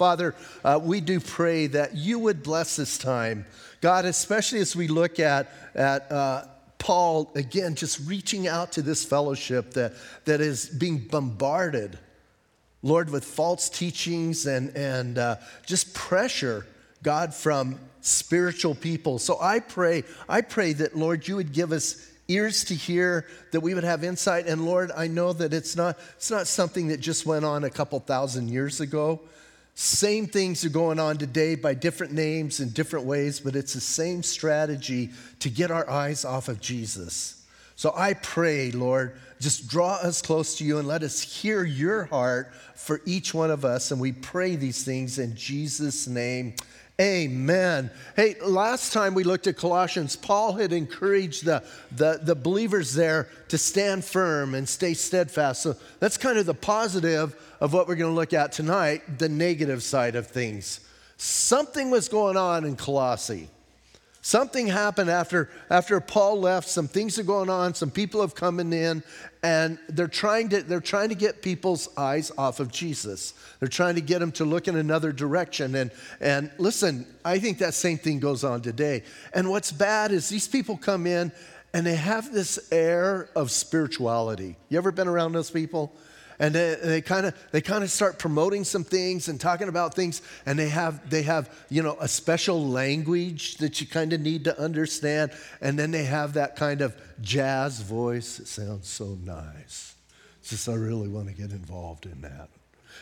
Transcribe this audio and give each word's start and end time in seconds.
Father, 0.00 0.34
uh, 0.64 0.80
we 0.82 1.02
do 1.02 1.20
pray 1.20 1.66
that 1.66 1.94
you 1.94 2.18
would 2.18 2.42
bless 2.42 2.76
this 2.76 2.96
time. 2.96 3.44
God, 3.82 4.06
especially 4.06 4.60
as 4.60 4.74
we 4.74 4.88
look 4.88 5.20
at, 5.20 5.52
at 5.74 6.10
uh, 6.10 6.44
Paul, 6.78 7.30
again, 7.34 7.74
just 7.74 8.08
reaching 8.08 8.48
out 8.48 8.72
to 8.72 8.80
this 8.80 9.04
fellowship 9.04 9.74
that, 9.74 9.92
that 10.24 10.40
is 10.40 10.70
being 10.70 11.00
bombarded, 11.00 11.98
Lord, 12.82 13.10
with 13.10 13.26
false 13.26 13.68
teachings 13.68 14.46
and, 14.46 14.74
and 14.74 15.18
uh, 15.18 15.36
just 15.66 15.92
pressure, 15.92 16.66
God, 17.02 17.34
from 17.34 17.78
spiritual 18.00 18.74
people. 18.74 19.18
So 19.18 19.36
I 19.38 19.60
pray, 19.60 20.04
I 20.30 20.40
pray 20.40 20.72
that, 20.72 20.96
Lord, 20.96 21.28
you 21.28 21.36
would 21.36 21.52
give 21.52 21.72
us 21.72 22.10
ears 22.26 22.64
to 22.64 22.74
hear, 22.74 23.26
that 23.50 23.60
we 23.60 23.74
would 23.74 23.84
have 23.84 24.02
insight. 24.02 24.46
And 24.46 24.64
Lord, 24.64 24.92
I 24.96 25.08
know 25.08 25.34
that 25.34 25.52
it's 25.52 25.76
not, 25.76 25.98
it's 26.16 26.30
not 26.30 26.46
something 26.46 26.88
that 26.88 27.00
just 27.00 27.26
went 27.26 27.44
on 27.44 27.64
a 27.64 27.70
couple 27.70 28.00
thousand 28.00 28.48
years 28.48 28.80
ago. 28.80 29.20
Same 29.82 30.26
things 30.26 30.62
are 30.62 30.68
going 30.68 31.00
on 31.00 31.16
today 31.16 31.54
by 31.54 31.72
different 31.72 32.12
names 32.12 32.60
and 32.60 32.74
different 32.74 33.06
ways, 33.06 33.40
but 33.40 33.56
it's 33.56 33.72
the 33.72 33.80
same 33.80 34.22
strategy 34.22 35.08
to 35.38 35.48
get 35.48 35.70
our 35.70 35.88
eyes 35.88 36.22
off 36.22 36.48
of 36.48 36.60
Jesus. 36.60 37.46
So 37.76 37.90
I 37.96 38.12
pray, 38.12 38.72
Lord, 38.72 39.18
just 39.40 39.68
draw 39.68 39.94
us 39.94 40.20
close 40.20 40.58
to 40.58 40.64
you 40.64 40.76
and 40.76 40.86
let 40.86 41.02
us 41.02 41.22
hear 41.22 41.64
your 41.64 42.04
heart 42.04 42.52
for 42.74 43.00
each 43.06 43.32
one 43.32 43.50
of 43.50 43.64
us. 43.64 43.90
And 43.90 43.98
we 43.98 44.12
pray 44.12 44.54
these 44.54 44.84
things 44.84 45.18
in 45.18 45.34
Jesus' 45.34 46.06
name. 46.06 46.56
Amen. 47.00 47.90
Hey, 48.14 48.36
last 48.42 48.92
time 48.92 49.14
we 49.14 49.24
looked 49.24 49.46
at 49.46 49.56
Colossians, 49.56 50.16
Paul 50.16 50.52
had 50.52 50.70
encouraged 50.74 51.46
the, 51.46 51.62
the, 51.90 52.20
the, 52.22 52.34
believers 52.34 52.92
there 52.92 53.26
to 53.48 53.56
stand 53.56 54.04
firm 54.04 54.54
and 54.54 54.68
stay 54.68 54.92
steadfast. 54.92 55.62
So 55.62 55.76
that's 55.98 56.18
kind 56.18 56.36
of 56.36 56.44
the 56.44 56.52
positive 56.52 57.34
of 57.58 57.72
what 57.72 57.88
we're 57.88 57.94
going 57.94 58.10
to 58.10 58.14
look 58.14 58.34
at 58.34 58.52
tonight, 58.52 59.18
the 59.18 59.30
negative 59.30 59.82
side 59.82 60.14
of 60.14 60.26
things. 60.26 60.80
Something 61.16 61.90
was 61.90 62.10
going 62.10 62.36
on 62.36 62.66
in 62.66 62.76
Colossae. 62.76 63.48
Something 64.22 64.66
happened 64.66 65.08
after, 65.08 65.48
after 65.70 65.98
Paul 65.98 66.40
left. 66.40 66.68
Some 66.68 66.88
things 66.88 67.18
are 67.18 67.22
going 67.22 67.48
on. 67.48 67.74
Some 67.74 67.90
people 67.90 68.20
have 68.20 68.34
come 68.34 68.60
in, 68.60 69.02
and 69.42 69.78
they're 69.88 70.08
trying, 70.08 70.50
to, 70.50 70.62
they're 70.62 70.80
trying 70.80 71.08
to 71.08 71.14
get 71.14 71.40
people's 71.40 71.88
eyes 71.96 72.30
off 72.36 72.60
of 72.60 72.70
Jesus. 72.70 73.32
They're 73.60 73.68
trying 73.68 73.94
to 73.94 74.02
get 74.02 74.18
them 74.18 74.30
to 74.32 74.44
look 74.44 74.68
in 74.68 74.76
another 74.76 75.10
direction. 75.10 75.74
And, 75.74 75.90
and 76.20 76.50
listen, 76.58 77.06
I 77.24 77.38
think 77.38 77.58
that 77.58 77.72
same 77.72 77.96
thing 77.96 78.20
goes 78.20 78.44
on 78.44 78.60
today. 78.60 79.04
And 79.32 79.48
what's 79.48 79.72
bad 79.72 80.12
is 80.12 80.28
these 80.28 80.48
people 80.48 80.76
come 80.76 81.06
in 81.06 81.32
and 81.72 81.86
they 81.86 81.94
have 81.96 82.32
this 82.32 82.68
air 82.72 83.30
of 83.34 83.50
spirituality. 83.50 84.56
You 84.68 84.76
ever 84.76 84.92
been 84.92 85.08
around 85.08 85.32
those 85.32 85.50
people? 85.50 85.94
And 86.40 86.54
they 86.54 87.02
kind 87.02 87.26
of 87.26 87.34
they 87.52 87.60
kind 87.60 87.84
of 87.84 87.90
start 87.90 88.18
promoting 88.18 88.64
some 88.64 88.82
things 88.82 89.28
and 89.28 89.38
talking 89.38 89.68
about 89.68 89.94
things 89.94 90.22
and 90.46 90.58
they 90.58 90.70
have 90.70 91.08
they 91.08 91.22
have 91.22 91.54
you 91.68 91.82
know 91.82 91.96
a 92.00 92.08
special 92.08 92.66
language 92.66 93.58
that 93.58 93.80
you 93.80 93.86
kind 93.86 94.12
of 94.12 94.20
need 94.20 94.44
to 94.44 94.58
understand 94.58 95.30
and 95.60 95.78
then 95.78 95.90
they 95.90 96.04
have 96.04 96.32
that 96.32 96.56
kind 96.56 96.80
of 96.80 96.96
jazz 97.20 97.80
voice 97.82 98.40
it 98.40 98.48
sounds 98.48 98.88
so 98.88 99.18
nice. 99.22 99.94
It's 100.40 100.50
just 100.50 100.68
i 100.68 100.74
really 100.74 101.08
want 101.08 101.28
to 101.28 101.34
get 101.34 101.50
involved 101.50 102.06
in 102.06 102.22
that. 102.22 102.48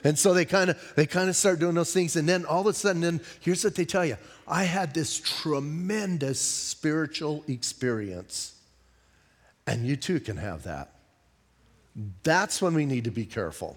And 0.05 0.19
so 0.19 0.35
they 0.35 0.45
kind 0.45 0.71
of 0.71 0.93
they 0.97 1.07
kind 1.07 1.29
of 1.29 1.37
start 1.37 1.61
doing 1.61 1.77
those 1.77 1.93
things 1.93 2.17
and 2.17 2.29
then 2.29 2.45
all 2.45 2.63
of 2.63 2.67
a 2.67 2.73
sudden 2.73 3.01
then 3.01 3.21
here's 3.41 3.63
what 3.63 3.77
they 3.77 3.85
tell 3.85 4.05
you. 4.05 4.17
I 4.49 4.65
had 4.65 4.95
this 4.95 5.21
tremendous 5.21 6.41
spiritual 6.41 7.45
experience 7.47 8.57
and 9.65 9.87
you 9.87 9.95
too 9.95 10.19
can 10.19 10.39
have 10.39 10.65
that 10.65 10.91
that's 12.23 12.63
when 12.63 12.75
we 12.75 12.87
need 12.87 13.05
to 13.05 13.11
be 13.11 13.25
careful. 13.25 13.77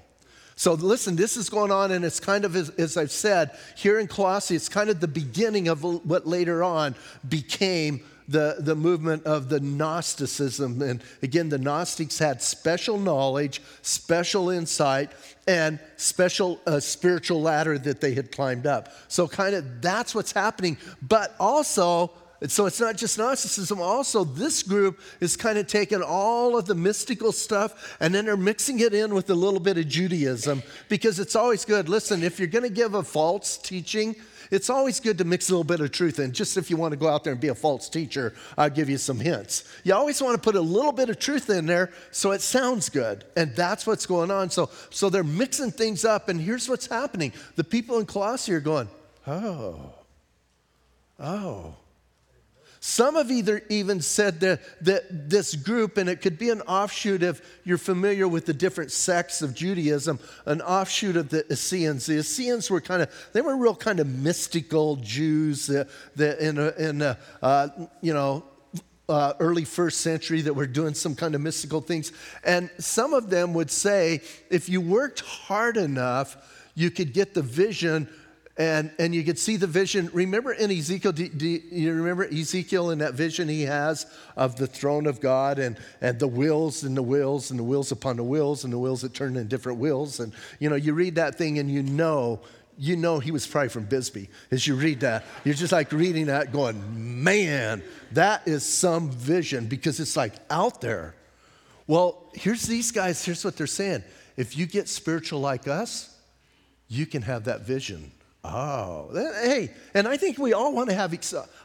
So, 0.56 0.74
listen, 0.74 1.16
this 1.16 1.38
is 1.38 1.50
going 1.50 1.72
on, 1.72 1.92
and 1.92 2.06
it's 2.06 2.20
kind 2.20 2.46
of, 2.46 2.56
as, 2.56 2.70
as, 2.72 2.96
I've 2.96 3.12
said, 3.12 3.58
here 3.76 3.98
in 3.98 4.08
Colossae, 4.08 4.56
it's 4.56 4.70
kind 4.70 4.90
of 4.92 5.00
the 5.00 5.08
beginning 5.08 5.68
of 5.68 5.84
what 5.84 6.28
later 6.28 6.64
on 6.64 6.94
became 7.28 8.02
the, 8.28 8.58
the 8.60 8.76
movement 8.76 9.24
of 9.26 9.50
the 9.50 9.60
Gnosticism. 9.60 10.82
And 10.82 11.04
again, 11.24 11.50
the 11.50 11.58
Gnostics 11.58 12.20
had 12.20 12.44
special 12.44 13.00
knowledge, 13.00 13.62
special 13.82 14.52
insight, 14.52 15.12
and 15.48 15.80
special 15.98 16.60
uh, 16.68 16.80
spiritual 16.80 17.42
ladder 17.42 17.80
that 17.80 18.00
they 18.00 18.14
had 18.14 18.32
climbed 18.32 18.68
up. 18.68 18.90
So, 19.08 19.28
kind 19.28 19.56
of 19.56 19.82
that's 19.82 20.14
what's 20.14 20.32
happening. 20.32 20.78
But 21.02 21.34
also, 21.40 22.12
and 22.42 22.52
so 22.52 22.66
it's 22.66 22.80
not 22.80 22.98
just 22.98 23.20
Gnosticism. 23.20 23.80
Also, 23.80 24.24
this 24.24 24.64
group 24.64 25.00
is 25.20 25.38
kind 25.38 25.60
of 25.60 25.68
taking 25.68 26.02
all 26.02 26.58
of 26.58 26.66
the 26.66 26.74
mystical 26.74 27.32
stuff 27.32 27.96
and 28.00 28.16
then 28.16 28.26
they're 28.26 28.36
mixing 28.36 28.80
it 28.80 28.96
in 28.96 29.14
with 29.14 29.30
a 29.30 29.36
little 29.36 29.60
bit 29.60 29.78
of 29.78 29.88
Judaism 29.88 30.64
because 30.90 31.20
it's 31.20 31.36
always 31.36 31.66
good. 31.66 31.88
Listen, 31.88 32.24
if 32.24 32.40
you're 32.40 32.48
going 32.48 32.64
to 32.64 32.70
give 32.70 32.96
a 32.96 33.04
false 33.04 33.60
teaching, 33.60 34.16
it's 34.50 34.72
always 34.72 35.00
good 35.00 35.20
to 35.20 35.24
mix 35.24 35.50
a 35.50 35.54
little 35.54 35.64
bit 35.64 35.82
of 35.82 35.92
truth 35.92 36.18
in. 36.18 36.32
Just 36.32 36.58
if 36.58 36.72
you 36.72 36.78
want 36.78 36.94
to 36.94 36.98
go 36.98 37.08
out 37.08 37.24
there 37.24 37.32
and 37.32 37.40
be 37.40 37.50
a 37.50 37.56
false 37.56 37.88
teacher, 37.88 38.34
I'll 38.58 38.72
give 38.72 38.90
you 38.90 38.98
some 38.98 39.20
hints. 39.20 39.64
You 39.84 39.94
always 39.94 40.20
want 40.20 40.36
to 40.36 40.42
put 40.42 40.56
a 40.56 40.62
little 40.62 40.92
bit 40.92 41.12
of 41.12 41.20
truth 41.20 41.48
in 41.52 41.68
there 41.68 41.92
so 42.10 42.32
it 42.32 42.42
sounds 42.42 42.90
good. 42.90 43.24
And 43.38 43.56
that's 43.56 43.86
what's 43.86 44.08
going 44.08 44.32
on. 44.32 44.50
So, 44.50 44.72
so 44.90 45.12
they're 45.12 45.24
mixing 45.24 45.70
things 45.70 46.06
up. 46.06 46.28
And 46.28 46.42
here's 46.42 46.68
what's 46.68 46.88
happening 46.88 47.34
the 47.56 47.64
people 47.64 48.00
in 48.00 48.08
Colossae 48.08 48.52
are 48.54 48.60
going, 48.60 48.90
oh, 49.28 49.94
oh. 51.20 51.76
Some 52.84 53.14
have 53.14 53.30
either 53.30 53.62
even 53.70 54.02
said 54.02 54.40
that, 54.40 54.60
that 54.84 55.30
this 55.30 55.54
group, 55.54 55.98
and 55.98 56.10
it 56.10 56.20
could 56.20 56.40
be 56.40 56.50
an 56.50 56.62
offshoot 56.62 57.22
if 57.22 57.60
you're 57.64 57.78
familiar 57.78 58.28
with 58.28 58.48
the 58.48 58.56
different 58.56 58.92
sects 58.92 59.44
of 59.44 59.54
Judaism, 59.54 60.20
an 60.48 60.62
offshoot 60.62 61.16
of 61.16 61.30
the 61.30 61.46
Essenes. 61.54 62.08
The 62.08 62.18
Essenes 62.18 62.72
were 62.72 62.82
kind 62.82 63.04
of, 63.04 63.30
they 63.34 63.42
were 63.42 63.56
real 63.56 63.76
kind 63.76 64.00
of 64.00 64.08
mystical 64.08 64.96
Jews 64.96 65.68
that, 65.68 65.90
that 66.16 66.40
in, 66.40 66.58
a, 66.58 66.70
in 66.72 67.04
a, 67.04 67.20
uh, 67.44 67.68
you 68.02 68.16
know, 68.16 68.44
uh, 69.08 69.34
early 69.40 69.64
first 69.64 70.02
century 70.02 70.42
that 70.42 70.54
were 70.56 70.66
doing 70.66 70.96
some 70.96 71.14
kind 71.14 71.36
of 71.36 71.42
mystical 71.42 71.82
things. 71.82 72.12
And 72.44 72.72
some 72.80 73.14
of 73.14 73.30
them 73.30 73.54
would 73.54 73.70
say 73.70 74.22
if 74.50 74.70
you 74.70 74.82
worked 74.82 75.20
hard 75.20 75.78
enough, 75.78 76.36
you 76.74 76.90
could 76.90 77.14
get 77.14 77.36
the 77.36 77.44
vision 77.44 78.10
and, 78.62 78.92
and 79.00 79.16
you 79.16 79.24
could 79.24 79.40
see 79.40 79.58
the 79.58 79.66
vision. 79.66 80.12
Remember 80.14 80.54
in 80.54 80.70
Ezekiel, 80.70 81.14
do, 81.14 81.28
do, 81.28 81.48
you 81.48 81.94
remember 81.94 82.26
Ezekiel 82.26 82.92
in 82.92 83.00
that 83.00 83.16
vision 83.16 83.50
he 83.50 83.64
has 83.64 84.06
of 84.36 84.56
the 84.56 84.68
throne 84.68 85.08
of 85.08 85.20
God 85.20 85.58
and, 85.58 85.80
and 86.00 86.20
the 86.20 86.28
wheels 86.28 86.84
and 86.84 86.96
the 86.96 87.02
wheels 87.02 87.50
and 87.50 87.60
the 87.60 87.64
wheels 87.64 87.92
upon 87.92 88.18
the 88.18 88.24
wheels 88.24 88.64
and 88.64 88.72
the 88.72 88.78
wheels 88.78 89.02
that 89.02 89.16
turn 89.16 89.36
in 89.36 89.48
different 89.48 89.80
wheels. 89.80 90.20
And 90.20 90.32
you 90.60 90.70
know, 90.70 90.76
you 90.76 90.94
read 90.94 91.16
that 91.16 91.40
thing 91.40 91.58
and 91.58 91.72
you 91.72 91.82
know, 91.82 92.40
you 92.78 92.96
know 92.96 93.18
he 93.18 93.32
was 93.32 93.48
probably 93.48 93.70
from 93.70 93.86
Bisbee. 93.86 94.30
As 94.52 94.68
you 94.68 94.76
read 94.76 95.00
that, 95.00 95.26
you're 95.44 95.56
just 95.56 95.72
like 95.72 95.92
reading 95.92 96.28
that 96.28 96.52
going, 96.52 97.24
man, 97.24 97.82
that 98.12 98.48
is 98.48 98.64
some 98.64 99.10
vision 99.10 99.66
because 99.66 100.00
it's 100.00 100.16
like 100.16 100.34
out 100.52 100.82
there. 100.82 101.16
Well, 101.88 102.30
here's 102.36 102.68
these 102.68 102.92
guys, 102.92 103.26
here's 103.26 103.44
what 103.44 103.58
they're 103.58 103.66
saying. 103.66 104.04
If 104.38 104.56
you 104.56 104.68
get 104.68 104.88
spiritual 104.88 105.40
like 105.40 105.68
us, 105.68 106.16
you 106.90 107.08
can 107.08 107.24
have 107.24 107.46
that 107.46 107.62
vision 107.62 108.12
Oh, 108.44 109.10
hey, 109.44 109.70
and 109.94 110.08
I 110.08 110.18
think 110.18 110.40
we 110.40 110.54
all 110.54 110.74
want 110.74 110.90
to 110.90 110.96
have, 110.96 111.14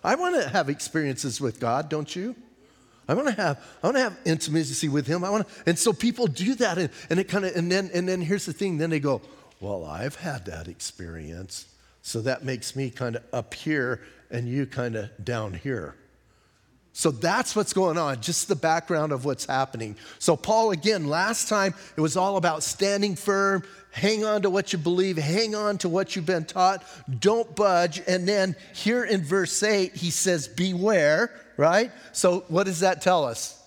I 0.05 0.15
want 0.15 0.35
to 0.35 0.49
have 0.49 0.69
experiences 0.69 1.41
with 1.41 1.59
God, 1.59 1.89
don't 1.89 2.15
you? 2.15 2.37
I 3.09 3.15
want 3.15 3.29
to 3.29 3.35
have, 3.35 3.63
I 3.83 3.87
want 3.87 3.97
to 3.97 4.03
have 4.03 4.19
intimacy 4.25 4.89
with 4.89 5.07
Him. 5.07 5.25
I 5.25 5.31
want 5.31 5.49
to, 5.49 5.55
and 5.65 5.79
so 5.79 5.93
people 5.93 6.27
do 6.27 6.55
that, 6.57 6.77
and, 6.77 6.91
and 7.09 7.19
it 7.19 7.29
kind 7.29 7.45
of, 7.45 7.57
and 7.57 7.71
then, 7.73 7.91
and 7.95 8.07
then 8.07 8.21
here's 8.21 8.45
the 8.45 8.53
thing. 8.53 8.79
Then 8.79 8.91
they 8.91 9.01
go, 9.01 9.23
well, 9.61 9.85
I've 9.87 10.17
had 10.17 10.45
that 10.47 10.69
experience, 10.69 11.67
so 12.03 12.21
that 12.23 12.45
makes 12.45 12.77
me 12.77 12.91
kind 12.91 13.17
of 13.17 13.23
up 13.33 13.55
here, 13.55 14.03
and 14.31 14.47
you 14.49 14.67
kind 14.67 14.97
of 14.97 15.11
down 15.25 15.55
here. 15.55 15.95
So 16.97 17.11
that's 17.11 17.55
what's 17.55 17.75
going 17.75 17.99
on, 17.99 18.23
just 18.23 18.49
the 18.49 18.57
background 18.57 19.13
of 19.13 19.27
what's 19.27 19.45
happening. 19.45 19.97
So, 20.19 20.35
Paul, 20.35 20.71
again, 20.71 21.09
last 21.09 21.47
time 21.47 21.75
it 21.95 22.01
was 22.01 22.17
all 22.17 22.39
about 22.39 22.63
standing 22.63 23.17
firm, 23.17 23.65
hang 23.91 24.25
on 24.25 24.41
to 24.41 24.49
what 24.49 24.73
you 24.73 24.79
believe, 24.79 25.19
hang 25.19 25.55
on 25.55 25.77
to 25.79 25.91
what 25.91 26.17
you've 26.17 26.25
been 26.25 26.47
taught, 26.47 26.83
don't 27.21 27.55
budge. 27.55 28.01
And 28.09 28.27
then 28.27 28.57
here 28.73 29.05
in 29.05 29.23
verse 29.23 29.63
8, 29.63 29.95
he 29.95 30.11
says, 30.11 30.49
Beware, 30.49 31.39
right? 31.59 31.93
So, 32.13 32.47
what 32.49 32.65
does 32.65 32.81
that 32.81 33.03
tell 33.03 33.27
us? 33.27 33.63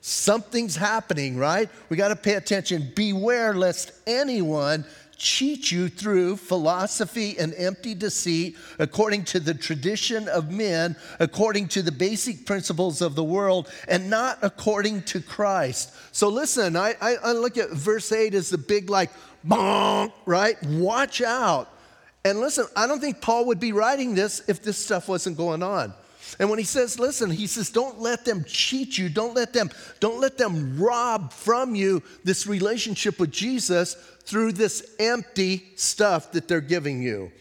Something's 0.00 0.76
happening, 0.76 1.36
right? 1.36 1.68
We 1.90 1.98
got 1.98 2.08
to 2.08 2.16
pay 2.16 2.32
attention. 2.32 2.92
Beware 2.96 3.52
lest 3.52 3.92
anyone 4.06 4.86
cheat 5.20 5.70
you 5.70 5.88
through 5.88 6.34
philosophy 6.34 7.38
and 7.38 7.52
empty 7.54 7.94
deceit, 7.94 8.56
according 8.78 9.22
to 9.22 9.38
the 9.38 9.52
tradition 9.52 10.26
of 10.28 10.50
men, 10.50 10.96
according 11.20 11.68
to 11.68 11.82
the 11.82 11.92
basic 11.92 12.46
principles 12.46 13.02
of 13.02 13.14
the 13.14 13.22
world, 13.22 13.70
and 13.86 14.08
not 14.08 14.38
according 14.40 15.02
to 15.02 15.20
Christ. 15.20 15.92
So 16.12 16.28
listen, 16.28 16.74
I, 16.74 16.94
I, 17.02 17.16
I 17.22 17.32
look 17.32 17.58
at 17.58 17.70
verse 17.70 18.10
8 18.10 18.32
as 18.32 18.48
the 18.48 18.56
big, 18.56 18.88
like, 18.88 19.10
bonk, 19.46 20.12
right? 20.24 20.56
Watch 20.64 21.20
out. 21.20 21.70
And 22.24 22.40
listen, 22.40 22.64
I 22.74 22.86
don't 22.86 23.00
think 23.00 23.20
Paul 23.20 23.46
would 23.46 23.60
be 23.60 23.72
writing 23.72 24.14
this 24.14 24.42
if 24.48 24.62
this 24.62 24.78
stuff 24.78 25.06
wasn't 25.06 25.36
going 25.36 25.62
on. 25.62 25.92
And 26.38 26.48
when 26.48 26.58
he 26.58 26.64
says, 26.64 26.98
listen, 26.98 27.30
he 27.30 27.46
says, 27.46 27.70
don't 27.70 28.00
let 28.00 28.24
them 28.24 28.44
cheat 28.46 28.96
you. 28.96 29.08
Don't 29.08 29.34
let 29.34 29.52
them, 29.52 29.70
don't 29.98 30.20
let 30.20 30.38
them 30.38 30.78
rob 30.78 31.32
from 31.32 31.74
you 31.74 32.02
this 32.24 32.46
relationship 32.46 33.18
with 33.18 33.30
Jesus 33.30 33.96
through 34.30 34.52
this 34.52 34.94
empty 35.00 35.64
stuff 35.74 36.30
that 36.30 36.46
they're 36.46 36.60
giving 36.60 37.02
you. 37.02 37.32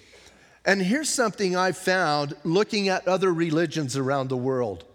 And 0.65 0.81
here's 0.81 1.07
something 1.07 1.55
I 1.55 1.71
found 1.71 2.35
looking 2.43 2.89
at 2.89 3.07
other 3.07 3.31
religions 3.31 3.95
around 3.95 4.29
the 4.29 4.37
world 4.37 4.85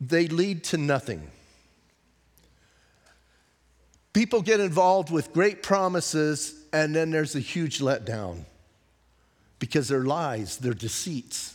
they 0.00 0.26
lead 0.26 0.64
to 0.64 0.76
nothing. 0.76 1.30
People 4.12 4.42
get 4.42 4.60
involved 4.60 5.10
with 5.10 5.32
great 5.32 5.62
promises, 5.62 6.66
and 6.72 6.94
then 6.94 7.10
there's 7.10 7.36
a 7.36 7.40
huge 7.40 7.78
letdown 7.78 8.44
because 9.60 9.88
they're 9.88 10.04
lies, 10.04 10.58
they're 10.58 10.74
deceits. 10.74 11.54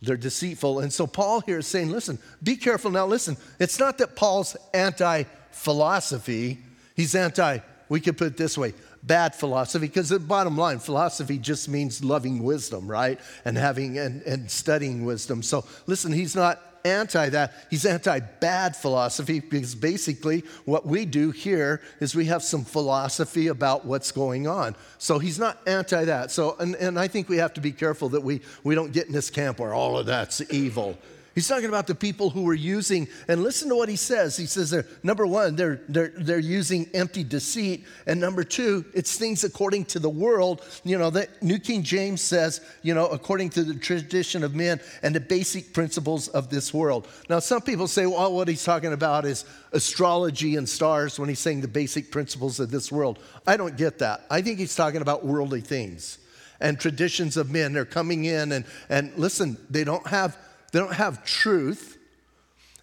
They're 0.00 0.16
deceitful. 0.16 0.80
And 0.80 0.92
so 0.92 1.06
Paul 1.06 1.40
here 1.40 1.58
is 1.58 1.66
saying, 1.66 1.90
listen, 1.90 2.18
be 2.42 2.56
careful. 2.56 2.90
Now, 2.90 3.06
listen, 3.06 3.36
it's 3.58 3.78
not 3.78 3.98
that 3.98 4.16
Paul's 4.16 4.56
anti 4.72 5.24
philosophy, 5.50 6.58
he's 6.94 7.14
anti, 7.14 7.58
we 7.88 8.00
could 8.00 8.16
put 8.16 8.28
it 8.28 8.36
this 8.36 8.56
way, 8.56 8.72
bad 9.02 9.34
philosophy, 9.34 9.86
because 9.86 10.08
the 10.08 10.18
bottom 10.18 10.56
line, 10.56 10.78
philosophy 10.78 11.38
just 11.38 11.68
means 11.68 12.02
loving 12.02 12.42
wisdom, 12.42 12.90
right? 12.90 13.20
And 13.44 13.56
having 13.56 13.98
and, 13.98 14.22
and 14.22 14.50
studying 14.50 15.04
wisdom. 15.04 15.42
So 15.42 15.64
listen, 15.86 16.12
he's 16.12 16.34
not 16.34 16.60
anti 16.84 17.28
that. 17.30 17.54
He's 17.70 17.86
anti 17.86 18.20
bad 18.20 18.76
philosophy 18.76 19.40
because 19.40 19.74
basically 19.74 20.44
what 20.64 20.86
we 20.86 21.04
do 21.04 21.30
here 21.30 21.80
is 22.00 22.14
we 22.14 22.26
have 22.26 22.42
some 22.42 22.64
philosophy 22.64 23.48
about 23.48 23.84
what's 23.84 24.12
going 24.12 24.46
on. 24.46 24.76
So 24.98 25.18
he's 25.18 25.38
not 25.38 25.58
anti 25.66 26.04
that. 26.04 26.30
So, 26.30 26.56
and, 26.58 26.74
and 26.76 26.98
I 26.98 27.08
think 27.08 27.28
we 27.28 27.38
have 27.38 27.54
to 27.54 27.60
be 27.60 27.72
careful 27.72 28.10
that 28.10 28.22
we, 28.22 28.42
we 28.62 28.74
don't 28.74 28.92
get 28.92 29.06
in 29.06 29.12
this 29.12 29.30
camp 29.30 29.58
where 29.58 29.74
all 29.74 29.98
of 29.98 30.06
that's 30.06 30.42
evil. 30.52 30.98
He's 31.34 31.48
talking 31.48 31.68
about 31.68 31.88
the 31.88 31.96
people 31.96 32.30
who 32.30 32.44
were 32.44 32.54
using, 32.54 33.08
and 33.26 33.42
listen 33.42 33.68
to 33.70 33.74
what 33.74 33.88
he 33.88 33.96
says. 33.96 34.36
He 34.36 34.46
says, 34.46 34.70
they're, 34.70 34.86
number 35.02 35.26
one, 35.26 35.56
they're, 35.56 35.80
they're, 35.88 36.12
they're 36.16 36.38
using 36.38 36.88
empty 36.94 37.24
deceit. 37.24 37.84
And 38.06 38.20
number 38.20 38.44
two, 38.44 38.84
it's 38.94 39.18
things 39.18 39.42
according 39.42 39.86
to 39.86 39.98
the 39.98 40.08
world. 40.08 40.62
You 40.84 40.96
know, 40.96 41.10
the 41.10 41.28
New 41.42 41.58
King 41.58 41.82
James 41.82 42.20
says, 42.20 42.60
you 42.82 42.94
know, 42.94 43.06
according 43.06 43.50
to 43.50 43.64
the 43.64 43.74
tradition 43.74 44.44
of 44.44 44.54
men 44.54 44.80
and 45.02 45.12
the 45.12 45.20
basic 45.20 45.72
principles 45.72 46.28
of 46.28 46.50
this 46.50 46.72
world. 46.72 47.08
Now, 47.28 47.40
some 47.40 47.62
people 47.62 47.88
say, 47.88 48.06
well, 48.06 48.32
what 48.32 48.46
he's 48.46 48.64
talking 48.64 48.92
about 48.92 49.24
is 49.24 49.44
astrology 49.72 50.54
and 50.54 50.68
stars 50.68 51.18
when 51.18 51.28
he's 51.28 51.40
saying 51.40 51.62
the 51.62 51.68
basic 51.68 52.12
principles 52.12 52.60
of 52.60 52.70
this 52.70 52.92
world. 52.92 53.18
I 53.44 53.56
don't 53.56 53.76
get 53.76 53.98
that. 53.98 54.24
I 54.30 54.40
think 54.40 54.60
he's 54.60 54.76
talking 54.76 55.02
about 55.02 55.24
worldly 55.24 55.62
things 55.62 56.18
and 56.60 56.78
traditions 56.78 57.36
of 57.36 57.50
men. 57.50 57.72
They're 57.72 57.84
coming 57.84 58.24
in 58.24 58.52
and, 58.52 58.64
and 58.88 59.12
listen, 59.16 59.58
they 59.68 59.82
don't 59.82 60.06
have 60.06 60.38
they 60.74 60.80
don't 60.80 60.94
have 60.94 61.24
truth. 61.24 61.98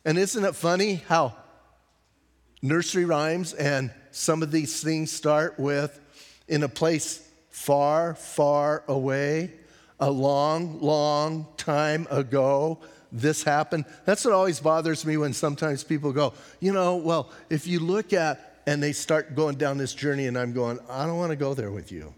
And 0.05 0.17
isn't 0.17 0.45
it 0.45 0.55
funny 0.55 1.03
how 1.09 1.35
nursery 2.61 3.03
rhymes 3.03 3.53
and 3.53 3.91
some 4.11 4.41
of 4.41 4.49
these 4.49 4.81
things 4.81 5.11
start 5.11 5.59
with 5.59 5.99
in 6.47 6.63
a 6.63 6.69
place 6.69 7.29
far, 7.49 8.15
far 8.15 8.85
away, 8.87 9.51
a 9.99 10.09
long, 10.09 10.79
long 10.79 11.47
time 11.57 12.07
ago, 12.09 12.79
this 13.11 13.43
happened. 13.43 13.83
That's 14.05 14.23
what 14.23 14.33
always 14.33 14.61
bothers 14.61 15.05
me 15.05 15.17
when 15.17 15.33
sometimes 15.33 15.83
people 15.83 16.13
go, 16.13 16.31
you 16.61 16.71
know, 16.71 16.95
well, 16.95 17.29
if 17.49 17.67
you 17.67 17.81
look 17.81 18.13
at, 18.13 18.63
and 18.67 18.81
they 18.81 18.93
start 18.93 19.35
going 19.35 19.57
down 19.57 19.77
this 19.77 19.93
journey, 19.93 20.27
and 20.27 20.37
I'm 20.37 20.53
going, 20.53 20.79
I 20.89 21.05
don't 21.05 21.17
want 21.17 21.31
to 21.31 21.35
go 21.35 21.53
there 21.53 21.71
with 21.71 21.91
you. 21.91 22.13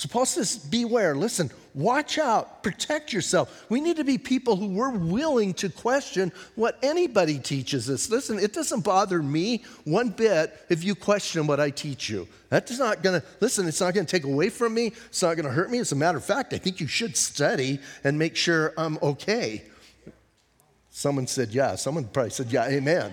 So 0.00 0.08
Paul 0.08 0.24
says, 0.24 0.56
beware, 0.56 1.14
listen, 1.14 1.50
watch 1.74 2.16
out, 2.16 2.62
protect 2.62 3.12
yourself. 3.12 3.66
We 3.68 3.82
need 3.82 3.98
to 3.98 4.04
be 4.04 4.16
people 4.16 4.56
who 4.56 4.68
we're 4.68 4.88
willing 4.88 5.52
to 5.52 5.68
question 5.68 6.32
what 6.54 6.78
anybody 6.82 7.38
teaches 7.38 7.90
us. 7.90 8.08
Listen, 8.08 8.38
it 8.38 8.54
doesn't 8.54 8.80
bother 8.80 9.22
me 9.22 9.62
one 9.84 10.08
bit 10.08 10.58
if 10.70 10.82
you 10.82 10.94
question 10.94 11.46
what 11.46 11.60
I 11.60 11.68
teach 11.68 12.08
you. 12.08 12.26
That's 12.48 12.78
not 12.78 13.02
gonna, 13.02 13.22
listen, 13.40 13.68
it's 13.68 13.82
not 13.82 13.92
gonna 13.92 14.06
take 14.06 14.24
away 14.24 14.48
from 14.48 14.72
me, 14.72 14.86
it's 14.86 15.20
not 15.20 15.36
gonna 15.36 15.50
hurt 15.50 15.70
me. 15.70 15.80
As 15.80 15.92
a 15.92 15.96
matter 15.96 16.16
of 16.16 16.24
fact, 16.24 16.54
I 16.54 16.56
think 16.56 16.80
you 16.80 16.86
should 16.86 17.14
study 17.14 17.78
and 18.02 18.18
make 18.18 18.36
sure 18.36 18.72
I'm 18.78 18.98
okay. 19.02 19.64
Someone 20.88 21.26
said, 21.26 21.50
yeah. 21.50 21.74
Someone 21.74 22.04
probably 22.04 22.30
said, 22.30 22.50
yeah, 22.50 22.66
amen. 22.68 23.12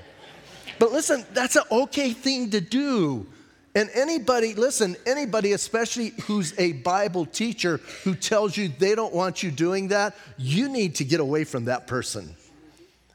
But 0.80 0.94
listen, 0.94 1.25
that's 1.33 1.57
an 1.57 1.63
okay 1.69 2.13
thing 2.13 2.50
to 2.51 2.62
do. 2.62 3.28
And 3.77 3.91
anybody, 3.94 4.56
listen, 4.56 4.95
anybody, 5.06 5.51
especially 5.51 6.12
who's 6.24 6.51
a 6.57 6.71
Bible 6.71 7.27
teacher 7.27 7.79
who 8.03 8.15
tells 8.15 8.57
you 8.57 8.69
they 8.69 8.95
don't 8.95 9.13
want 9.13 9.44
you 9.44 9.51
doing 9.51 9.89
that, 9.89 10.15
you 10.35 10.68
need 10.68 10.95
to 10.95 11.06
get 11.06 11.19
away 11.19 11.44
from 11.44 11.65
that 11.65 11.85
person. 11.85 12.35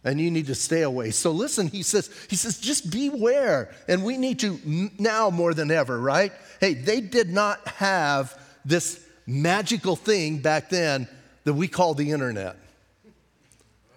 And 0.05 0.21
you 0.21 0.31
need 0.31 0.47
to 0.47 0.55
stay 0.55 0.83
away. 0.83 1.11
So 1.11 1.33
listen, 1.33 1.67
he 1.67 1.83
says, 1.83 2.11
he 2.31 2.37
says, 2.37 2.61
just 2.61 2.93
beware. 2.93 3.75
And 3.89 4.05
we 4.05 4.17
need 4.17 4.39
to 4.39 4.89
now 5.01 5.31
more 5.31 5.53
than 5.53 5.73
ever, 5.73 5.99
right? 5.99 6.31
Hey, 6.61 6.75
they 6.75 7.01
did 7.01 7.29
not 7.29 7.67
have 7.67 8.41
this 8.65 9.05
magical 9.27 9.97
thing 9.97 10.39
back 10.39 10.71
then 10.71 11.09
that 11.43 11.55
we 11.55 11.67
call 11.67 11.95
the 11.95 12.13
internet 12.13 12.55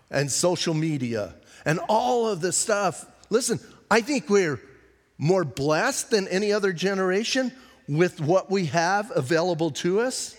and 0.10 0.32
social 0.32 0.74
media 0.74 1.36
and 1.64 1.80
all 1.88 2.28
of 2.28 2.42
this 2.42 2.58
stuff. 2.58 3.06
Listen, 3.30 3.60
I 3.92 4.02
think 4.02 4.32
we're 4.32 4.60
more 5.18 5.44
blessed 5.44 6.12
than 6.12 6.28
any 6.28 6.52
other 6.52 6.74
generation 6.74 7.52
with 7.88 8.20
what 8.20 8.50
we 8.50 8.66
have 8.66 9.12
available 9.16 9.72
to 9.72 10.00
us, 10.00 10.36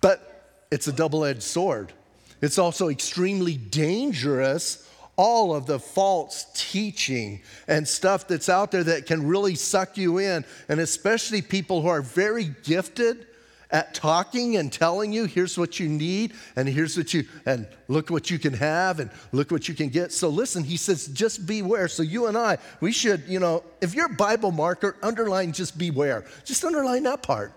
but 0.00 0.66
it's 0.70 0.88
a 0.88 0.92
double 0.92 1.24
edged 1.24 1.42
sword. 1.42 1.92
It's 2.40 2.58
also 2.58 2.88
extremely 2.88 3.56
dangerous. 3.56 4.88
All 5.16 5.54
of 5.54 5.66
the 5.66 5.78
false 5.78 6.46
teaching 6.54 7.42
and 7.68 7.86
stuff 7.86 8.26
that's 8.26 8.48
out 8.48 8.72
there 8.72 8.82
that 8.82 9.06
can 9.06 9.28
really 9.28 9.54
suck 9.54 9.96
you 9.96 10.18
in, 10.18 10.44
and 10.68 10.80
especially 10.80 11.40
people 11.40 11.82
who 11.82 11.88
are 11.88 12.02
very 12.02 12.50
gifted 12.64 13.26
at 13.74 13.92
talking 13.92 14.56
and 14.56 14.72
telling 14.72 15.12
you, 15.12 15.24
here's 15.24 15.58
what 15.58 15.80
you 15.80 15.88
need, 15.88 16.32
and 16.54 16.68
here's 16.68 16.96
what 16.96 17.12
you, 17.12 17.24
and 17.44 17.66
look 17.88 18.08
what 18.08 18.30
you 18.30 18.38
can 18.38 18.54
have, 18.54 19.00
and 19.00 19.10
look 19.32 19.50
what 19.50 19.68
you 19.68 19.74
can 19.74 19.88
get. 19.88 20.12
So 20.12 20.28
listen, 20.28 20.62
he 20.62 20.76
says, 20.76 21.08
just 21.08 21.44
beware. 21.44 21.88
So 21.88 22.04
you 22.04 22.26
and 22.26 22.38
I, 22.38 22.58
we 22.80 22.92
should, 22.92 23.24
you 23.26 23.40
know, 23.40 23.64
if 23.82 23.92
you're 23.92 24.06
a 24.06 24.14
Bible 24.14 24.52
marker, 24.52 24.96
underline 25.02 25.52
just 25.52 25.76
beware. 25.76 26.24
Just 26.44 26.64
underline 26.64 27.02
that 27.02 27.22
part. 27.24 27.52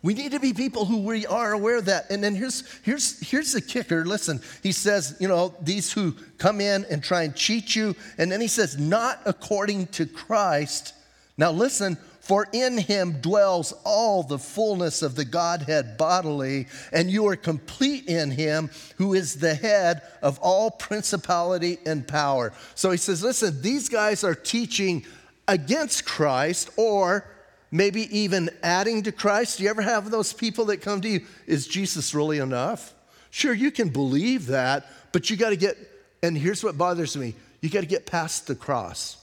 We 0.00 0.14
need 0.14 0.32
to 0.32 0.40
be 0.40 0.54
people 0.54 0.86
who 0.86 1.02
we 1.02 1.26
are 1.26 1.52
aware 1.52 1.76
of 1.76 1.84
that. 1.86 2.10
And 2.10 2.24
then 2.24 2.34
here's, 2.34 2.64
here's, 2.82 3.20
here's 3.28 3.52
the 3.52 3.60
kicker. 3.60 4.06
Listen, 4.06 4.40
he 4.62 4.72
says, 4.72 5.16
you 5.20 5.28
know, 5.28 5.54
these 5.60 5.92
who 5.92 6.12
come 6.38 6.60
in 6.60 6.86
and 6.88 7.02
try 7.02 7.24
and 7.24 7.34
cheat 7.34 7.76
you. 7.76 7.94
And 8.16 8.32
then 8.32 8.40
he 8.40 8.48
says, 8.48 8.78
not 8.78 9.20
according 9.26 9.88
to 9.88 10.06
Christ. 10.06 10.94
Now 11.36 11.50
listen, 11.50 11.98
for 12.28 12.46
in 12.52 12.76
him 12.76 13.22
dwells 13.22 13.72
all 13.84 14.22
the 14.22 14.38
fullness 14.38 15.00
of 15.00 15.14
the 15.14 15.24
Godhead 15.24 15.96
bodily, 15.96 16.66
and 16.92 17.10
you 17.10 17.26
are 17.26 17.36
complete 17.36 18.06
in 18.06 18.30
him 18.30 18.68
who 18.98 19.14
is 19.14 19.36
the 19.36 19.54
head 19.54 20.02
of 20.20 20.38
all 20.40 20.70
principality 20.70 21.78
and 21.86 22.06
power. 22.06 22.52
So 22.74 22.90
he 22.90 22.98
says, 22.98 23.22
listen, 23.22 23.62
these 23.62 23.88
guys 23.88 24.24
are 24.24 24.34
teaching 24.34 25.06
against 25.48 26.04
Christ 26.04 26.68
or 26.76 27.24
maybe 27.70 28.14
even 28.14 28.50
adding 28.62 29.04
to 29.04 29.12
Christ. 29.12 29.56
Do 29.56 29.64
you 29.64 29.70
ever 29.70 29.80
have 29.80 30.10
those 30.10 30.34
people 30.34 30.66
that 30.66 30.82
come 30.82 31.00
to 31.00 31.08
you? 31.08 31.24
Is 31.46 31.66
Jesus 31.66 32.14
really 32.14 32.40
enough? 32.40 32.92
Sure, 33.30 33.54
you 33.54 33.70
can 33.70 33.88
believe 33.88 34.48
that, 34.48 34.86
but 35.12 35.30
you 35.30 35.38
got 35.38 35.50
to 35.50 35.56
get, 35.56 35.78
and 36.22 36.36
here's 36.36 36.62
what 36.62 36.76
bothers 36.76 37.16
me 37.16 37.34
you 37.62 37.70
got 37.70 37.80
to 37.80 37.86
get 37.86 38.04
past 38.04 38.46
the 38.46 38.54
cross. 38.54 39.16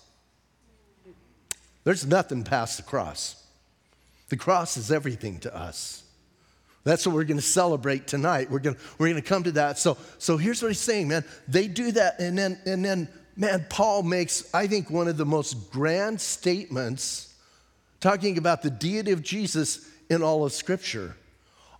There's 1.86 2.06
nothing 2.06 2.44
past 2.44 2.76
the 2.78 2.84
cross. 2.84 3.42
The 4.28 4.36
cross 4.36 4.76
is 4.76 4.92
everything 4.92 5.40
to 5.40 5.56
us. 5.56 6.04
That's 6.84 7.08
what 7.08 7.16
we're 7.16 7.24
going 7.24 7.38
to 7.38 7.44
celebrate 7.44 8.06
tonight. 8.08 8.52
We're 8.52 8.60
going 8.60 8.76
we're 8.98 9.10
going 9.10 9.22
to 9.22 9.28
come 9.28 9.44
to 9.44 9.52
that. 9.54 9.80
So, 9.80 9.98
so 10.18 10.36
here's 10.38 10.62
what 10.62 10.68
he's 10.68 10.80
saying, 10.80 11.08
man. 11.08 11.24
They 11.48 11.68
do 11.68 11.92
that, 11.94 12.20
and 12.20 12.38
then, 12.38 12.60
and 12.66 12.84
then, 12.84 13.08
man, 13.38 13.66
Paul 13.70 14.04
makes, 14.04 14.54
I 14.54 14.68
think, 14.68 14.90
one 14.90 15.08
of 15.08 15.18
the 15.18 15.26
most 15.26 15.72
grand 15.72 16.20
statements 16.20 17.34
talking 18.02 18.38
about 18.38 18.62
the 18.62 18.70
deity 18.70 19.12
of 19.12 19.24
Jesus 19.24 19.90
in 20.10 20.22
all 20.22 20.46
of 20.46 20.52
Scripture. 20.52 21.16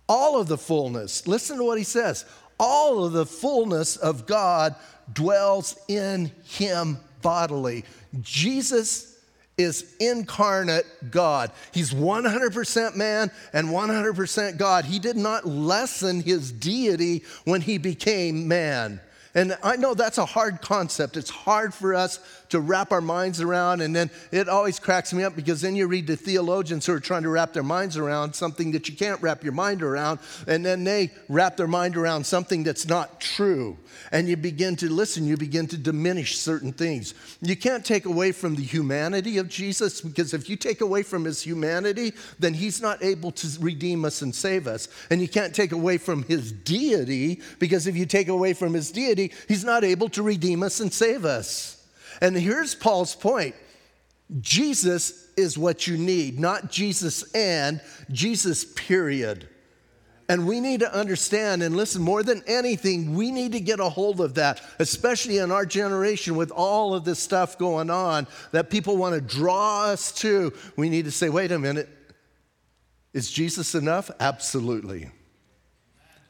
All 0.08 0.40
of 0.40 0.46
the 0.48 0.58
fullness, 0.58 1.26
listen 1.26 1.58
to 1.58 1.64
what 1.64 1.78
he 1.78 1.84
says 1.84 2.24
all 2.58 3.04
of 3.04 3.12
the 3.12 3.26
fullness 3.26 3.96
of 3.96 4.26
God 4.26 4.74
dwells 5.12 5.78
in 5.88 6.32
him 6.44 6.98
bodily. 7.22 7.84
Jesus 8.22 9.15
is 9.58 9.94
incarnate 10.00 10.86
God. 11.10 11.50
He's 11.72 11.92
100% 11.92 12.96
man 12.96 13.30
and 13.52 13.68
100% 13.68 14.58
God. 14.58 14.84
He 14.84 14.98
did 14.98 15.16
not 15.16 15.46
lessen 15.46 16.20
his 16.20 16.52
deity 16.52 17.24
when 17.44 17.62
he 17.62 17.78
became 17.78 18.48
man. 18.48 19.00
And 19.34 19.56
I 19.62 19.76
know 19.76 19.94
that's 19.94 20.18
a 20.18 20.24
hard 20.24 20.62
concept. 20.62 21.16
It's 21.16 21.30
hard 21.30 21.74
for 21.74 21.94
us 21.94 22.20
to 22.56 22.60
wrap 22.60 22.90
our 22.90 23.00
minds 23.02 23.40
around. 23.40 23.82
And 23.82 23.94
then 23.94 24.10
it 24.32 24.48
always 24.48 24.78
cracks 24.78 25.12
me 25.12 25.22
up 25.22 25.36
because 25.36 25.60
then 25.60 25.76
you 25.76 25.86
read 25.86 26.06
the 26.06 26.16
theologians 26.16 26.86
who 26.86 26.92
are 26.94 27.00
trying 27.00 27.22
to 27.22 27.28
wrap 27.28 27.52
their 27.52 27.62
minds 27.62 27.96
around 27.96 28.34
something 28.34 28.72
that 28.72 28.88
you 28.88 28.96
can't 28.96 29.20
wrap 29.20 29.44
your 29.44 29.52
mind 29.52 29.82
around. 29.82 30.18
And 30.46 30.64
then 30.64 30.82
they 30.84 31.12
wrap 31.28 31.56
their 31.56 31.68
mind 31.68 31.96
around 31.96 32.24
something 32.24 32.64
that's 32.64 32.88
not 32.88 33.20
true. 33.20 33.76
And 34.10 34.28
you 34.28 34.36
begin 34.36 34.76
to 34.76 34.90
listen, 34.90 35.26
you 35.26 35.36
begin 35.36 35.66
to 35.68 35.76
diminish 35.76 36.38
certain 36.38 36.72
things. 36.72 37.14
You 37.42 37.56
can't 37.56 37.84
take 37.84 38.06
away 38.06 38.32
from 38.32 38.54
the 38.54 38.62
humanity 38.62 39.36
of 39.38 39.48
Jesus 39.48 40.00
because 40.00 40.32
if 40.32 40.48
you 40.48 40.56
take 40.56 40.80
away 40.80 41.02
from 41.02 41.24
his 41.24 41.42
humanity, 41.42 42.12
then 42.38 42.54
he's 42.54 42.80
not 42.80 43.02
able 43.02 43.32
to 43.32 43.48
redeem 43.60 44.04
us 44.04 44.22
and 44.22 44.34
save 44.34 44.66
us. 44.66 44.88
And 45.10 45.20
you 45.20 45.28
can't 45.28 45.54
take 45.54 45.72
away 45.72 45.98
from 45.98 46.22
his 46.22 46.52
deity 46.52 47.42
because 47.58 47.86
if 47.86 47.96
you 47.96 48.06
take 48.06 48.28
away 48.28 48.54
from 48.54 48.72
his 48.72 48.90
deity, 48.90 49.32
he's 49.46 49.64
not 49.64 49.84
able 49.84 50.08
to 50.10 50.22
redeem 50.22 50.62
us 50.62 50.80
and 50.80 50.92
save 50.92 51.24
us. 51.26 51.75
And 52.20 52.36
here's 52.36 52.74
Paul's 52.74 53.14
point 53.14 53.54
Jesus 54.40 55.30
is 55.36 55.56
what 55.56 55.86
you 55.86 55.96
need, 55.96 56.38
not 56.38 56.70
Jesus 56.70 57.22
and, 57.32 57.80
Jesus, 58.10 58.64
period. 58.64 59.48
And 60.28 60.46
we 60.46 60.58
need 60.58 60.80
to 60.80 60.92
understand 60.92 61.62
and 61.62 61.76
listen 61.76 62.02
more 62.02 62.24
than 62.24 62.42
anything, 62.48 63.14
we 63.14 63.30
need 63.30 63.52
to 63.52 63.60
get 63.60 63.78
a 63.78 63.88
hold 63.88 64.20
of 64.20 64.34
that, 64.34 64.60
especially 64.80 65.38
in 65.38 65.52
our 65.52 65.64
generation 65.64 66.34
with 66.34 66.50
all 66.50 66.94
of 66.94 67.04
this 67.04 67.20
stuff 67.20 67.56
going 67.58 67.90
on 67.90 68.26
that 68.50 68.68
people 68.68 68.96
want 68.96 69.14
to 69.14 69.20
draw 69.20 69.84
us 69.84 70.10
to. 70.12 70.52
We 70.76 70.88
need 70.88 71.04
to 71.04 71.12
say, 71.12 71.28
wait 71.28 71.52
a 71.52 71.58
minute, 71.60 71.88
is 73.12 73.30
Jesus 73.30 73.76
enough? 73.76 74.10
Absolutely. 74.18 75.10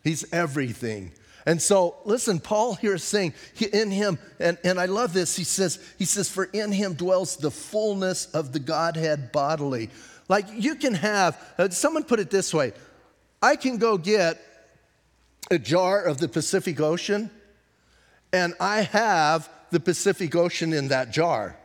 He's 0.05 0.31
everything. 0.33 1.12
And 1.47 1.62
so, 1.62 1.95
listen, 2.05 2.41
Paul 2.41 2.75
here 2.75 2.95
is 2.95 3.05
saying 3.05 3.33
in 3.73 3.93
him, 3.93 4.19
and, 4.41 4.59
and 4.65 4.81
I 4.81 4.87
love 4.87 5.12
this, 5.12 5.37
he 5.37 5.45
says, 5.45 5.79
he 5.97 6.05
says, 6.05 6.29
for 6.29 6.45
in 6.45 6.73
him 6.73 6.95
dwells 6.95 7.37
the 7.37 7.53
fullness 7.53 8.26
of 8.35 8.53
the 8.53 8.59
Godhead 8.59 9.31
bodily. 9.31 9.91
Like 10.29 10.47
you 10.53 10.75
can 10.75 10.95
have, 10.95 11.41
uh, 11.57 11.69
someone 11.69 12.03
put 12.03 12.19
it 12.19 12.31
this 12.31 12.53
way 12.53 12.73
I 13.41 13.55
can 13.55 13.79
go 13.79 13.97
get 13.97 14.43
a 15.53 15.59
jar 15.59 16.03
of 16.03 16.19
the 16.19 16.26
Pacific 16.26 16.81
Ocean, 16.81 17.31
and 18.33 18.55
I 18.59 18.81
have 18.81 19.49
the 19.71 19.79
Pacific 19.79 20.35
Ocean 20.35 20.73
in 20.73 20.88
that 20.88 21.12
jar, 21.12 21.57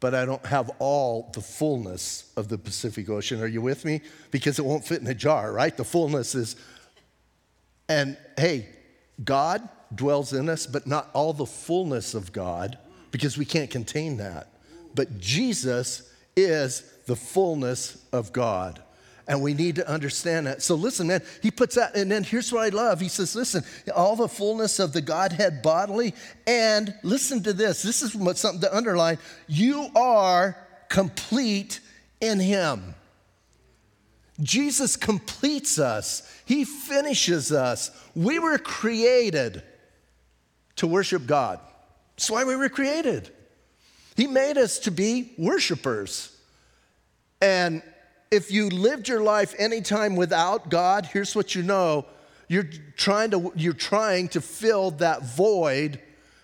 but 0.00 0.14
I 0.14 0.26
don't 0.26 0.44
have 0.44 0.70
all 0.78 1.30
the 1.32 1.40
fullness 1.40 2.30
of 2.36 2.48
the 2.48 2.58
Pacific 2.58 3.08
Ocean. 3.08 3.40
Are 3.40 3.46
you 3.46 3.62
with 3.62 3.86
me? 3.86 4.02
Because 4.30 4.58
it 4.58 4.66
won't 4.66 4.84
fit 4.84 5.00
in 5.00 5.06
a 5.06 5.14
jar, 5.14 5.50
right? 5.50 5.74
The 5.74 5.84
fullness 5.84 6.34
is, 6.34 6.56
and 7.88 8.18
hey, 8.36 8.68
God 9.24 9.68
dwells 9.94 10.32
in 10.32 10.48
us, 10.48 10.66
but 10.66 10.86
not 10.86 11.10
all 11.12 11.32
the 11.32 11.46
fullness 11.46 12.14
of 12.14 12.32
God 12.32 12.78
because 13.10 13.36
we 13.36 13.44
can't 13.44 13.70
contain 13.70 14.16
that. 14.18 14.48
But 14.94 15.18
Jesus 15.18 16.10
is 16.36 16.82
the 17.06 17.16
fullness 17.16 18.02
of 18.12 18.32
God. 18.32 18.82
And 19.28 19.40
we 19.40 19.54
need 19.54 19.76
to 19.76 19.88
understand 19.88 20.46
that. 20.46 20.62
So 20.62 20.74
listen, 20.74 21.06
man, 21.06 21.22
he 21.42 21.50
puts 21.50 21.76
that, 21.76 21.94
and 21.94 22.10
then 22.10 22.24
here's 22.24 22.52
what 22.52 22.64
I 22.64 22.70
love. 22.70 23.00
He 23.00 23.08
says, 23.08 23.36
listen, 23.36 23.62
all 23.94 24.16
the 24.16 24.28
fullness 24.28 24.80
of 24.80 24.92
the 24.92 25.00
Godhead 25.00 25.62
bodily, 25.62 26.14
and 26.46 26.92
listen 27.02 27.42
to 27.44 27.52
this. 27.52 27.82
This 27.82 28.02
is 28.02 28.12
something 28.12 28.60
to 28.60 28.76
underline. 28.76 29.18
You 29.46 29.88
are 29.94 30.56
complete 30.88 31.80
in 32.20 32.40
him. 32.40 32.94
Jesus 34.40 34.96
completes 34.96 35.78
us, 35.78 36.22
He 36.44 36.64
finishes 36.64 37.52
us. 37.52 37.90
We 38.14 38.38
were 38.38 38.58
created 38.58 39.62
to 40.76 40.86
worship 40.86 41.26
God. 41.26 41.60
That's 42.16 42.30
why 42.30 42.44
we 42.44 42.56
were 42.56 42.68
created. 42.68 43.30
He 44.16 44.26
made 44.26 44.58
us 44.58 44.78
to 44.80 44.90
be 44.90 45.32
worshipers. 45.38 46.36
And 47.40 47.82
if 48.30 48.50
you 48.50 48.68
lived 48.68 49.08
your 49.08 49.20
life 49.20 49.54
anytime 49.58 50.16
without 50.16 50.70
God, 50.70 51.06
here's 51.06 51.34
what 51.34 51.54
you 51.54 51.62
know 51.62 52.06
you're 52.48 52.68
trying 52.96 53.30
to, 53.30 53.52
you're 53.56 53.72
trying 53.72 54.28
to 54.28 54.40
fill 54.40 54.90
that 54.92 55.22
void 55.22 56.00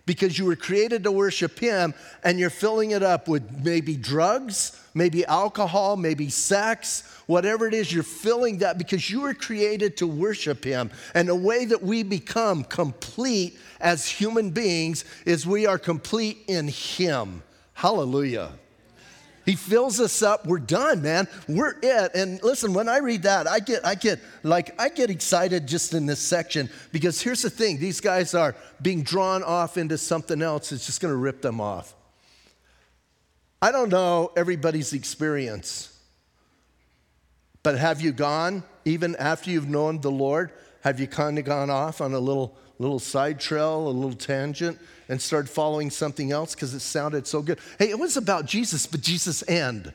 because 0.08 0.38
you 0.38 0.46
were 0.46 0.56
created 0.56 1.04
to 1.04 1.12
worship 1.12 1.58
Him 1.58 1.92
and 2.24 2.40
you're 2.40 2.48
filling 2.48 2.92
it 2.92 3.02
up 3.02 3.28
with 3.28 3.62
maybe 3.62 3.94
drugs, 3.94 4.80
maybe 4.94 5.22
alcohol, 5.26 5.98
maybe 5.98 6.30
sex, 6.30 7.20
whatever 7.26 7.68
it 7.68 7.74
is, 7.74 7.92
you're 7.92 8.02
filling 8.02 8.56
that 8.58 8.78
because 8.78 9.10
you 9.10 9.20
were 9.20 9.34
created 9.34 9.98
to 9.98 10.06
worship 10.06 10.64
Him. 10.64 10.90
And 11.12 11.28
the 11.28 11.34
way 11.34 11.66
that 11.66 11.82
we 11.82 12.02
become 12.02 12.64
complete 12.64 13.58
as 13.80 14.08
human 14.08 14.48
beings 14.48 15.04
is 15.26 15.46
we 15.46 15.66
are 15.66 15.78
complete 15.78 16.38
in 16.48 16.68
Him. 16.68 17.42
Hallelujah. 17.74 18.52
He 19.48 19.56
fills 19.56 19.98
us 19.98 20.20
up. 20.20 20.44
We're 20.44 20.58
done, 20.58 21.00
man. 21.00 21.26
We're 21.48 21.74
it. 21.82 22.14
And 22.14 22.38
listen, 22.42 22.74
when 22.74 22.86
I 22.86 22.98
read 22.98 23.22
that, 23.22 23.48
I 23.48 23.60
get, 23.60 23.82
I 23.82 23.94
get, 23.94 24.20
like, 24.42 24.78
I 24.78 24.90
get 24.90 25.08
excited 25.08 25.66
just 25.66 25.94
in 25.94 26.04
this 26.04 26.18
section 26.18 26.68
because 26.92 27.22
here's 27.22 27.40
the 27.40 27.48
thing: 27.48 27.80
these 27.80 27.98
guys 27.98 28.34
are 28.34 28.54
being 28.82 29.02
drawn 29.02 29.42
off 29.42 29.78
into 29.78 29.96
something 29.96 30.42
else. 30.42 30.70
It's 30.70 30.84
just 30.84 31.00
going 31.00 31.12
to 31.12 31.16
rip 31.16 31.40
them 31.40 31.62
off. 31.62 31.94
I 33.62 33.72
don't 33.72 33.88
know 33.88 34.32
everybody's 34.36 34.92
experience, 34.92 35.98
but 37.62 37.78
have 37.78 38.02
you 38.02 38.12
gone 38.12 38.64
even 38.84 39.16
after 39.16 39.50
you've 39.50 39.70
known 39.70 40.02
the 40.02 40.10
Lord? 40.10 40.52
Have 40.82 41.00
you 41.00 41.06
kind 41.06 41.38
of 41.38 41.46
gone 41.46 41.70
off 41.70 42.02
on 42.02 42.12
a 42.12 42.20
little 42.20 42.54
little 42.78 42.98
side 42.98 43.40
trail, 43.40 43.88
a 43.88 43.90
little 43.90 44.16
tangent, 44.16 44.78
and 45.08 45.20
started 45.20 45.48
following 45.48 45.90
something 45.90 46.32
else 46.32 46.54
because 46.54 46.74
it 46.74 46.80
sounded 46.80 47.26
so 47.26 47.42
good. 47.42 47.58
Hey, 47.78 47.90
it 47.90 47.98
was 47.98 48.16
about 48.16 48.46
Jesus, 48.46 48.86
but 48.86 49.00
Jesus 49.00 49.42
and. 49.42 49.92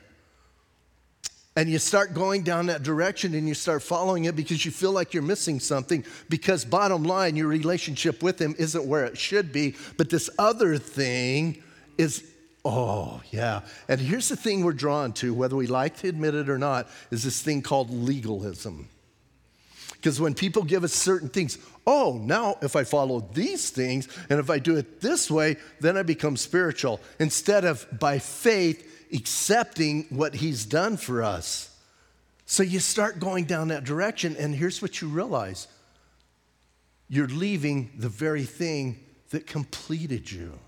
And 1.56 1.70
you 1.70 1.78
start 1.78 2.14
going 2.14 2.42
down 2.42 2.66
that 2.66 2.82
direction 2.82 3.34
and 3.34 3.46
you 3.46 3.54
start 3.54 3.82
following 3.82 4.24
it 4.24 4.34
because 4.34 4.64
you 4.64 4.72
feel 4.72 4.90
like 4.90 5.14
you're 5.14 5.22
missing 5.22 5.60
something. 5.60 6.04
Because, 6.28 6.64
bottom 6.64 7.04
line, 7.04 7.36
your 7.36 7.46
relationship 7.46 8.22
with 8.22 8.40
Him 8.40 8.56
isn't 8.58 8.84
where 8.84 9.04
it 9.04 9.16
should 9.16 9.52
be. 9.52 9.76
But 9.96 10.10
this 10.10 10.28
other 10.36 10.78
thing 10.78 11.62
is, 11.96 12.24
oh, 12.64 13.22
yeah. 13.30 13.60
And 13.88 14.00
here's 14.00 14.28
the 14.28 14.36
thing 14.36 14.64
we're 14.64 14.72
drawn 14.72 15.12
to, 15.14 15.32
whether 15.32 15.54
we 15.54 15.68
like 15.68 15.96
to 15.98 16.08
admit 16.08 16.34
it 16.34 16.48
or 16.48 16.58
not, 16.58 16.88
is 17.12 17.22
this 17.22 17.40
thing 17.40 17.62
called 17.62 17.88
legalism. 17.88 18.88
Because 20.04 20.20
when 20.20 20.34
people 20.34 20.64
give 20.64 20.84
us 20.84 20.92
certain 20.92 21.30
things, 21.30 21.56
oh, 21.86 22.20
now 22.22 22.58
if 22.60 22.76
I 22.76 22.84
follow 22.84 23.26
these 23.32 23.70
things 23.70 24.06
and 24.28 24.38
if 24.38 24.50
I 24.50 24.58
do 24.58 24.76
it 24.76 25.00
this 25.00 25.30
way, 25.30 25.56
then 25.80 25.96
I 25.96 26.02
become 26.02 26.36
spiritual. 26.36 27.00
Instead 27.18 27.64
of 27.64 27.86
by 27.98 28.18
faith 28.18 29.08
accepting 29.14 30.04
what 30.10 30.34
He's 30.34 30.66
done 30.66 30.98
for 30.98 31.22
us. 31.22 31.74
So 32.44 32.62
you 32.62 32.80
start 32.80 33.18
going 33.18 33.46
down 33.46 33.68
that 33.68 33.84
direction, 33.84 34.36
and 34.38 34.54
here's 34.54 34.82
what 34.82 35.00
you 35.00 35.08
realize 35.08 35.68
you're 37.08 37.26
leaving 37.26 37.90
the 37.96 38.10
very 38.10 38.44
thing 38.44 39.02
that 39.30 39.46
completed 39.46 40.30
you. 40.30 40.58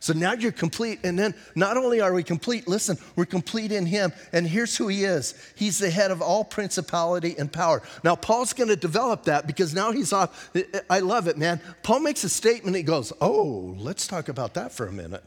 So 0.00 0.12
now 0.12 0.32
you're 0.32 0.52
complete. 0.52 1.00
And 1.04 1.18
then 1.18 1.34
not 1.54 1.76
only 1.76 2.00
are 2.00 2.12
we 2.12 2.22
complete, 2.22 2.68
listen, 2.68 2.98
we're 3.16 3.26
complete 3.26 3.72
in 3.72 3.86
Him. 3.86 4.12
And 4.32 4.46
here's 4.46 4.76
who 4.76 4.88
He 4.88 5.04
is 5.04 5.34
He's 5.56 5.78
the 5.78 5.90
head 5.90 6.10
of 6.10 6.22
all 6.22 6.44
principality 6.44 7.34
and 7.38 7.52
power. 7.52 7.82
Now, 8.04 8.16
Paul's 8.16 8.52
going 8.52 8.68
to 8.68 8.76
develop 8.76 9.24
that 9.24 9.46
because 9.46 9.74
now 9.74 9.92
he's 9.92 10.12
off. 10.12 10.50
I 10.90 11.00
love 11.00 11.28
it, 11.28 11.38
man. 11.38 11.60
Paul 11.82 12.00
makes 12.00 12.24
a 12.24 12.28
statement. 12.28 12.76
He 12.76 12.82
goes, 12.82 13.12
Oh, 13.20 13.74
let's 13.78 14.06
talk 14.06 14.28
about 14.28 14.54
that 14.54 14.72
for 14.72 14.86
a 14.86 14.92
minute. 14.92 15.24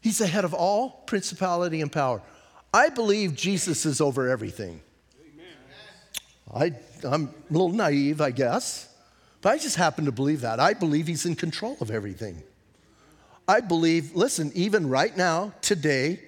He's 0.00 0.18
the 0.18 0.26
head 0.26 0.44
of 0.44 0.54
all 0.54 0.90
principality 1.06 1.80
and 1.80 1.90
power. 1.90 2.22
I 2.72 2.88
believe 2.88 3.34
Jesus 3.34 3.84
is 3.86 4.00
over 4.00 4.28
everything. 4.28 4.80
I, 6.54 6.72
I'm 7.04 7.28
a 7.28 7.52
little 7.52 7.70
naive, 7.70 8.20
I 8.20 8.30
guess, 8.30 8.88
but 9.42 9.50
I 9.50 9.58
just 9.58 9.76
happen 9.76 10.06
to 10.06 10.12
believe 10.12 10.40
that. 10.40 10.60
I 10.60 10.72
believe 10.72 11.06
he's 11.06 11.26
in 11.26 11.36
control 11.36 11.76
of 11.80 11.90
everything. 11.90 12.42
I 13.48 13.62
believe, 13.62 14.14
listen, 14.14 14.52
even 14.54 14.90
right 14.90 15.16
now, 15.16 15.54
today, 15.62 16.20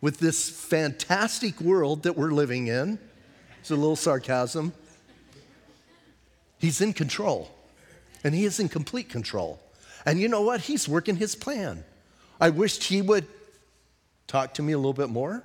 with 0.00 0.18
this 0.18 0.50
fantastic 0.50 1.60
world 1.60 2.02
that 2.02 2.16
we're 2.16 2.32
living 2.32 2.66
in, 2.66 2.98
it's 3.60 3.70
a 3.70 3.76
little 3.76 3.94
sarcasm, 3.94 4.72
he's 6.58 6.80
in 6.80 6.92
control. 6.92 7.48
And 8.24 8.34
he 8.34 8.44
is 8.44 8.58
in 8.58 8.68
complete 8.68 9.08
control. 9.08 9.60
And 10.04 10.18
you 10.18 10.28
know 10.28 10.40
what? 10.40 10.62
He's 10.62 10.88
working 10.88 11.14
his 11.14 11.36
plan. 11.36 11.84
I 12.40 12.50
wished 12.50 12.82
he 12.84 13.02
would 13.02 13.26
talk 14.26 14.54
to 14.54 14.62
me 14.62 14.72
a 14.72 14.76
little 14.76 14.94
bit 14.94 15.10
more. 15.10 15.44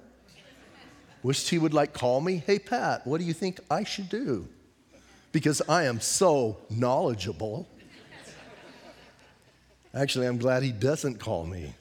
Wished 1.21 1.49
he 1.49 1.59
would 1.59 1.73
like 1.73 1.93
call 1.93 2.21
me, 2.21 2.41
hey 2.45 2.57
Pat, 2.57 3.05
what 3.05 3.19
do 3.19 3.25
you 3.25 3.33
think 3.33 3.59
I 3.69 3.83
should 3.83 4.09
do? 4.09 4.47
Because 5.31 5.61
I 5.69 5.83
am 5.83 5.99
so 5.99 6.57
knowledgeable 6.69 7.67
Actually, 9.93 10.27
I'm 10.27 10.37
glad 10.37 10.63
he 10.63 10.71
doesn't 10.71 11.19
call 11.19 11.45
me. 11.45 11.73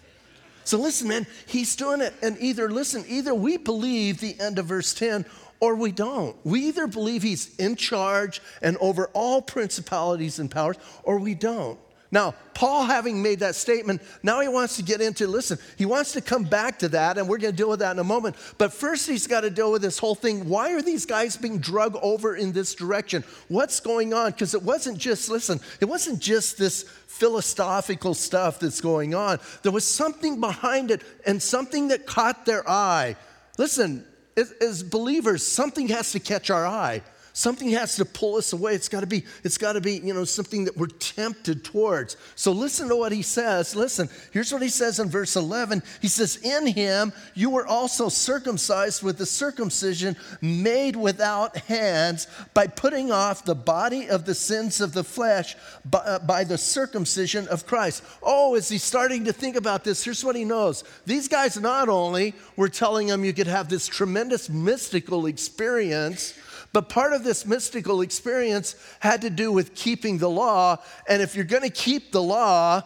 So 0.65 0.79
listen, 0.79 1.09
man, 1.09 1.27
he's 1.47 1.77
doing 1.77 2.01
it. 2.01 2.15
And 2.23 2.37
either, 2.41 2.71
listen, 2.71 3.05
either 3.09 3.35
we 3.35 3.57
believe 3.57 4.21
the 4.21 4.39
end 4.41 4.59
of 4.59 4.67
verse 4.67 4.93
10 4.95 5.25
or 5.61 5.75
we 5.75 5.93
don't. 5.93 6.37
We 6.45 6.67
either 6.67 6.87
believe 6.87 7.23
he's 7.23 7.55
in 7.57 7.77
charge 7.77 8.41
and 8.63 8.77
over 8.79 9.07
all 9.13 9.43
principalities 9.43 10.39
and 10.39 10.51
powers, 10.51 10.77
or 11.03 11.19
we 11.19 11.35
don't. 11.35 11.79
Now, 12.11 12.35
Paul, 12.55 12.87
having 12.87 13.23
made 13.23 13.41
that 13.41 13.55
statement, 13.55 14.01
now 14.23 14.41
he 14.41 14.49
wants 14.49 14.77
to 14.77 14.83
get 14.83 15.03
into, 15.03 15.27
listen, 15.27 15.59
he 15.77 15.85
wants 15.85 16.13
to 16.13 16.23
come 16.23 16.45
back 16.45 16.79
to 16.79 16.89
that, 16.89 17.19
and 17.19 17.29
we're 17.29 17.37
going 17.37 17.53
to 17.53 17.57
deal 17.57 17.69
with 17.69 17.81
that 17.81 17.93
in 17.93 17.99
a 17.99 18.05
moment. 18.05 18.37
But 18.57 18.73
first, 18.73 19.07
he's 19.07 19.27
got 19.27 19.43
to 19.43 19.51
deal 19.51 19.71
with 19.71 19.83
this 19.83 19.99
whole 19.99 20.15
thing. 20.15 20.49
Why 20.49 20.73
are 20.73 20.81
these 20.81 21.05
guys 21.05 21.37
being 21.37 21.59
drug 21.59 21.99
over 22.01 22.35
in 22.35 22.53
this 22.53 22.75
direction? 22.75 23.25
What's 23.49 23.81
going 23.81 24.15
on? 24.15 24.31
Because 24.31 24.55
it 24.55 24.63
wasn't 24.63 24.97
just, 24.97 25.29
listen, 25.29 25.61
it 25.81 25.85
wasn't 25.85 26.21
just 26.21 26.57
this 26.57 26.85
philosophical 27.07 28.15
stuff 28.15 28.59
that's 28.59 28.81
going 28.81 29.15
on. 29.15 29.39
There 29.63 29.73
was 29.73 29.85
something 29.85 30.41
behind 30.41 30.91
it 30.91 31.03
and 31.27 31.43
something 31.43 31.89
that 31.89 32.07
caught 32.07 32.47
their 32.47 32.69
eye. 32.69 33.17
Listen, 33.59 34.07
as, 34.35 34.53
as 34.53 34.83
believers, 34.83 35.47
something 35.47 35.89
has 35.89 36.13
to 36.13 36.21
catch 36.21 36.49
our 36.49 36.67
eye. 36.67 37.03
Something 37.39 37.71
has 37.71 37.95
to 37.95 38.05
pull 38.05 38.35
us 38.35 38.53
away. 38.53 38.75
It's 38.75 38.89
got 38.89 39.03
to 39.03 39.07
be, 39.07 39.23
it's 39.45 39.59
got 39.59 39.75
to 39.75 39.81
be, 39.81 39.99
you 39.99 40.13
know, 40.13 40.25
something 40.25 40.65
that 40.65 40.77
we're 40.77 40.89
tempted 40.89 41.63
towards. 41.63 42.17
So 42.35 42.51
listen 42.51 42.89
to 42.89 42.97
what 42.97 43.13
he 43.13 43.23
says. 43.23 43.77
Listen, 43.77 44.09
here's 44.33 44.53
what 44.53 44.61
he 44.61 44.69
says 44.69 44.99
in 44.99 45.09
verse 45.09 45.37
11. 45.37 45.85
He 46.03 46.09
says, 46.09 46.41
In 46.43 46.67
him 46.67 47.13
you 47.35 47.51
were 47.51 47.65
also 47.65 48.09
circumcised 48.09 49.05
with 49.05 49.19
the 49.19 49.25
circumcision 49.25 50.17
made 50.41 50.97
without 50.97 51.57
hands 51.57 52.27
by 52.55 52.67
putting 52.67 53.13
off 53.13 53.45
the 53.45 53.55
body 53.55 54.11
of 54.11 54.25
the 54.25 54.35
sins 54.35 54.81
of 54.81 54.93
the 54.93 55.05
flesh 55.05 55.55
by, 55.85 55.99
uh, 55.99 56.19
by 56.19 56.43
the 56.43 56.59
circumcision 56.59 57.47
of 57.47 57.69
Christ. 57.69 58.03
Oh, 58.21 58.57
is 58.57 58.69
he 58.69 58.79
starting 58.79 59.27
to 59.27 59.33
think 59.33 59.55
about 59.55 59.85
this? 59.85 60.03
Here's 60.03 60.25
what 60.25 60.35
he 60.35 60.45
knows. 60.45 60.83
These 61.07 61.29
guys 61.29 61.57
not 61.57 61.89
only 61.89 62.35
were 62.57 62.69
telling 62.69 63.07
him 63.07 63.25
you 63.25 63.33
could 63.33 63.47
have 63.47 63.69
this 63.69 63.87
tremendous 63.87 64.51
mystical 64.51 65.27
experience, 65.27 66.35
but 66.73 66.89
part 66.89 67.13
of 67.13 67.25
this 67.25 67.47
mystical 67.47 68.03
experience 68.03 68.77
had 69.01 69.23
to 69.23 69.31
do 69.31 69.51
with 69.51 69.75
keeping 69.75 70.19
the 70.19 70.29
law. 70.29 70.77
And 71.09 71.23
if 71.23 71.35
you're 71.35 71.45
going 71.45 71.63
to 71.63 71.71
keep 71.71 72.13
the 72.13 72.23
law, 72.23 72.83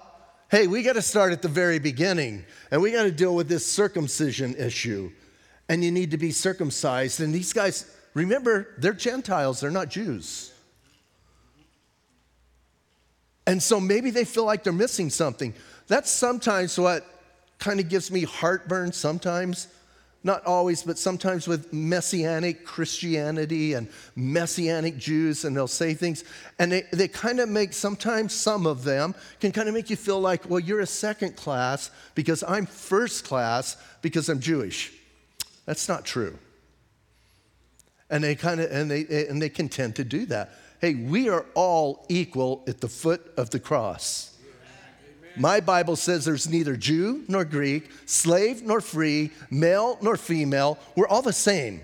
hey, 0.51 0.67
we 0.67 0.83
got 0.83 0.95
to 0.95 1.03
start 1.03 1.33
at 1.33 1.43
the 1.43 1.49
very 1.49 1.79
beginning 1.79 2.45
and 2.71 2.81
we 2.81 2.93
got 2.93 3.03
to 3.03 3.11
deal 3.11 3.35
with 3.35 3.49
this 3.49 3.67
circumcision 3.67 4.55
issue. 4.57 5.11
And 5.69 5.83
you 5.83 5.91
need 5.91 6.11
to 6.13 6.19
be 6.19 6.31
circumcised. 6.31 7.21
And 7.21 7.35
these 7.35 7.53
guys, 7.53 7.93
remember, 8.15 8.69
they're 8.79 8.93
Gentiles, 8.93 9.61
they're 9.61 9.71
not 9.71 9.89
Jews. 9.89 10.53
And 13.47 13.61
so 13.61 13.81
maybe 13.81 14.11
they 14.11 14.25
feel 14.25 14.45
like 14.45 14.63
they're 14.63 14.73
missing 14.73 15.11
something. 15.11 15.55
That's 15.89 16.11
sometimes 16.11 16.79
what 16.79 17.05
kind 17.59 17.81
of 17.81 17.89
gives 17.89 18.11
me 18.11 18.23
heartburn 18.23 18.93
sometimes 18.93 19.69
not 20.25 20.45
always, 20.47 20.83
but 20.83 20.99
sometimes 20.99 21.49
with 21.49 21.73
messianic 21.73 22.65
Christianity 22.65 23.75
and 23.75 23.89
messianic 24.15 24.97
Jews, 24.97 25.45
and 25.45 25.57
they'll 25.57 25.67
say 25.67 25.95
things, 25.95 26.23
and 26.59 26.71
they, 26.71 26.83
they 26.93 27.09
kind 27.09 27.41
of 27.41 27.49
make, 27.49 27.73
sometimes 27.73 28.33
some 28.33 28.67
of 28.67 28.85
them 28.85 29.15
can 29.41 29.51
kind 29.53 29.69
of 29.69 29.75
make 29.75 29.91
you 29.91 29.97
feel 29.97 30.21
like, 30.21 30.49
well, 30.49 30.61
you're 30.61 30.81
a 30.81 30.87
second 30.87 31.37
class 31.37 31.91
because 32.15 32.45
I'm 32.47 32.67
first 32.67 33.25
class 33.25 33.77
because 34.01 34.29
I'm 34.29 34.41
Jewish. 34.41 34.93
That's 35.67 35.89
not 35.89 36.05
true. 36.05 36.39
And 38.09 38.23
they 38.23 38.35
kind 38.35 38.61
of, 38.61 38.71
and 38.71 38.91
they, 38.91 39.27
and 39.29 39.41
they 39.41 39.49
contend 39.49 39.97
to 39.97 40.05
do 40.05 40.27
that. 40.27 40.51
Hey, 40.81 40.95
we 40.95 41.29
are 41.29 41.47
all 41.55 42.05
equal 42.09 42.65
at 42.69 42.81
the 42.81 42.89
foot 42.89 43.33
of 43.37 43.51
the 43.51 43.61
cross. 43.61 44.32
My 45.37 45.61
Bible 45.61 45.97
says 45.97 46.25
there's 46.25 46.49
neither 46.49 46.77
Jew 46.77 47.25
nor 47.29 47.45
Greek, 47.45 47.91
slave 48.07 48.63
nor 48.63 48.81
free, 48.81 49.31
male 49.51 49.99
nor 50.03 50.17
female. 50.17 50.79
We're 50.97 51.09
all 51.09 51.23
the 51.23 51.33
same. 51.33 51.81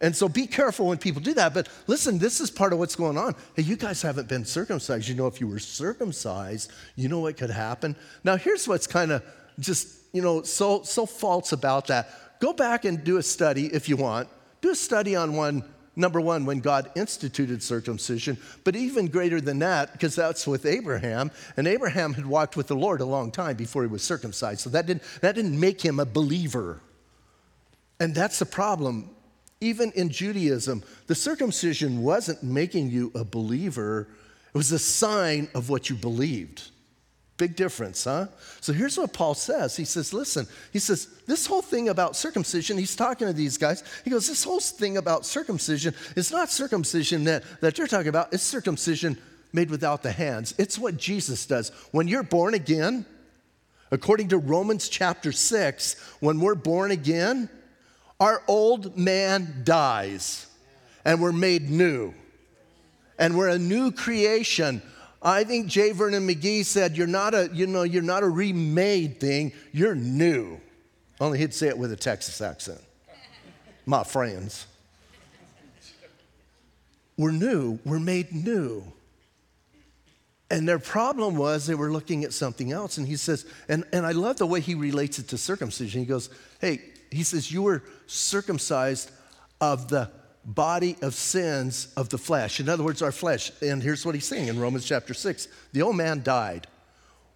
And 0.00 0.14
so 0.14 0.28
be 0.28 0.46
careful 0.46 0.86
when 0.86 0.98
people 0.98 1.20
do 1.20 1.34
that. 1.34 1.52
But 1.54 1.68
listen, 1.86 2.18
this 2.18 2.40
is 2.40 2.50
part 2.50 2.72
of 2.72 2.78
what's 2.78 2.94
going 2.94 3.18
on. 3.18 3.34
Hey, 3.54 3.62
you 3.62 3.76
guys 3.76 4.00
haven't 4.00 4.28
been 4.28 4.44
circumcised. 4.44 5.08
You 5.08 5.16
know, 5.16 5.26
if 5.26 5.40
you 5.40 5.48
were 5.48 5.58
circumcised, 5.58 6.70
you 6.94 7.08
know 7.08 7.20
what 7.20 7.36
could 7.36 7.50
happen. 7.50 7.96
Now, 8.22 8.36
here's 8.36 8.68
what's 8.68 8.86
kind 8.86 9.10
of 9.10 9.24
just, 9.58 9.88
you 10.12 10.22
know, 10.22 10.42
so, 10.42 10.82
so 10.82 11.04
false 11.04 11.52
about 11.52 11.88
that. 11.88 12.38
Go 12.40 12.52
back 12.52 12.84
and 12.84 13.02
do 13.02 13.16
a 13.16 13.22
study 13.22 13.66
if 13.66 13.88
you 13.88 13.96
want. 13.96 14.28
Do 14.60 14.70
a 14.70 14.76
study 14.76 15.16
on 15.16 15.34
one 15.34 15.64
Number 15.98 16.20
one, 16.20 16.46
when 16.46 16.60
God 16.60 16.92
instituted 16.94 17.60
circumcision, 17.60 18.38
but 18.62 18.76
even 18.76 19.08
greater 19.08 19.40
than 19.40 19.58
that, 19.58 19.90
because 19.92 20.14
that's 20.14 20.46
with 20.46 20.64
Abraham, 20.64 21.32
and 21.56 21.66
Abraham 21.66 22.14
had 22.14 22.24
walked 22.24 22.56
with 22.56 22.68
the 22.68 22.76
Lord 22.76 23.00
a 23.00 23.04
long 23.04 23.32
time 23.32 23.56
before 23.56 23.82
he 23.82 23.88
was 23.88 24.04
circumcised. 24.04 24.60
So 24.60 24.70
that 24.70 24.86
didn't, 24.86 25.02
that 25.22 25.34
didn't 25.34 25.58
make 25.58 25.80
him 25.80 25.98
a 25.98 26.06
believer. 26.06 26.80
And 27.98 28.14
that's 28.14 28.38
the 28.38 28.46
problem. 28.46 29.10
Even 29.60 29.90
in 29.96 30.08
Judaism, 30.08 30.84
the 31.08 31.16
circumcision 31.16 32.00
wasn't 32.04 32.44
making 32.44 32.90
you 32.90 33.10
a 33.16 33.24
believer, 33.24 34.06
it 34.54 34.56
was 34.56 34.70
a 34.70 34.78
sign 34.78 35.48
of 35.52 35.68
what 35.68 35.90
you 35.90 35.96
believed. 35.96 36.70
Big 37.38 37.54
difference, 37.54 38.02
huh? 38.04 38.26
So 38.60 38.72
here's 38.72 38.98
what 38.98 39.12
Paul 39.12 39.32
says. 39.32 39.76
He 39.76 39.84
says, 39.84 40.12
listen, 40.12 40.46
he 40.72 40.80
says, 40.80 41.06
this 41.26 41.46
whole 41.46 41.62
thing 41.62 41.88
about 41.88 42.16
circumcision, 42.16 42.76
he's 42.76 42.96
talking 42.96 43.28
to 43.28 43.32
these 43.32 43.56
guys. 43.56 43.84
He 44.04 44.10
goes, 44.10 44.26
this 44.26 44.42
whole 44.42 44.58
thing 44.58 44.96
about 44.96 45.24
circumcision 45.24 45.94
is 46.16 46.32
not 46.32 46.50
circumcision 46.50 47.24
that, 47.24 47.44
that 47.60 47.78
you're 47.78 47.86
talking 47.86 48.08
about, 48.08 48.34
it's 48.34 48.42
circumcision 48.42 49.16
made 49.52 49.70
without 49.70 50.02
the 50.02 50.10
hands. 50.10 50.52
It's 50.58 50.78
what 50.78 50.96
Jesus 50.96 51.46
does. 51.46 51.70
When 51.92 52.08
you're 52.08 52.24
born 52.24 52.54
again, 52.54 53.06
according 53.92 54.28
to 54.30 54.38
Romans 54.38 54.88
chapter 54.88 55.30
6, 55.30 55.94
when 56.18 56.40
we're 56.40 56.56
born 56.56 56.90
again, 56.90 57.48
our 58.18 58.42
old 58.48 58.96
man 58.96 59.62
dies 59.62 60.48
and 61.04 61.22
we're 61.22 61.30
made 61.30 61.70
new. 61.70 62.14
And 63.16 63.38
we're 63.38 63.48
a 63.48 63.58
new 63.58 63.92
creation 63.92 64.82
I 65.20 65.44
think 65.44 65.66
J. 65.66 65.92
Vernon 65.92 66.28
McGee 66.28 66.64
said, 66.64 66.96
you're 66.96 67.06
not 67.06 67.34
a, 67.34 67.50
you 67.52 67.66
know, 67.66 67.82
you're 67.82 68.02
not 68.02 68.22
a 68.22 68.28
remade 68.28 69.18
thing, 69.18 69.52
you're 69.72 69.94
new. 69.94 70.60
Only 71.20 71.38
he'd 71.38 71.54
say 71.54 71.68
it 71.68 71.76
with 71.76 71.92
a 71.92 71.96
Texas 71.96 72.40
accent. 72.40 72.80
My 73.84 74.04
friends. 74.04 74.66
We're 77.16 77.32
new, 77.32 77.80
we're 77.84 77.98
made 77.98 78.32
new. 78.32 78.84
And 80.50 80.68
their 80.68 80.78
problem 80.78 81.36
was 81.36 81.66
they 81.66 81.74
were 81.74 81.90
looking 81.90 82.24
at 82.24 82.32
something 82.32 82.72
else. 82.72 82.96
And 82.96 83.06
he 83.06 83.16
says, 83.16 83.44
and, 83.68 83.84
and 83.92 84.06
I 84.06 84.12
love 84.12 84.38
the 84.38 84.46
way 84.46 84.60
he 84.60 84.74
relates 84.74 85.18
it 85.18 85.28
to 85.28 85.38
circumcision. 85.38 86.00
He 86.00 86.06
goes, 86.06 86.30
Hey, 86.60 86.80
he 87.10 87.22
says, 87.22 87.52
You 87.52 87.62
were 87.62 87.82
circumcised 88.06 89.10
of 89.60 89.88
the 89.88 90.10
body 90.48 90.96
of 91.02 91.14
sins 91.14 91.92
of 91.96 92.08
the 92.08 92.18
flesh. 92.18 92.58
In 92.58 92.68
other 92.68 92.82
words, 92.82 93.02
our 93.02 93.12
flesh. 93.12 93.52
And 93.60 93.82
here's 93.82 94.04
what 94.04 94.14
he's 94.14 94.24
saying 94.24 94.48
in 94.48 94.58
Romans 94.58 94.84
chapter 94.84 95.14
6 95.14 95.48
the 95.72 95.82
old 95.82 95.96
man 95.96 96.22
died. 96.22 96.66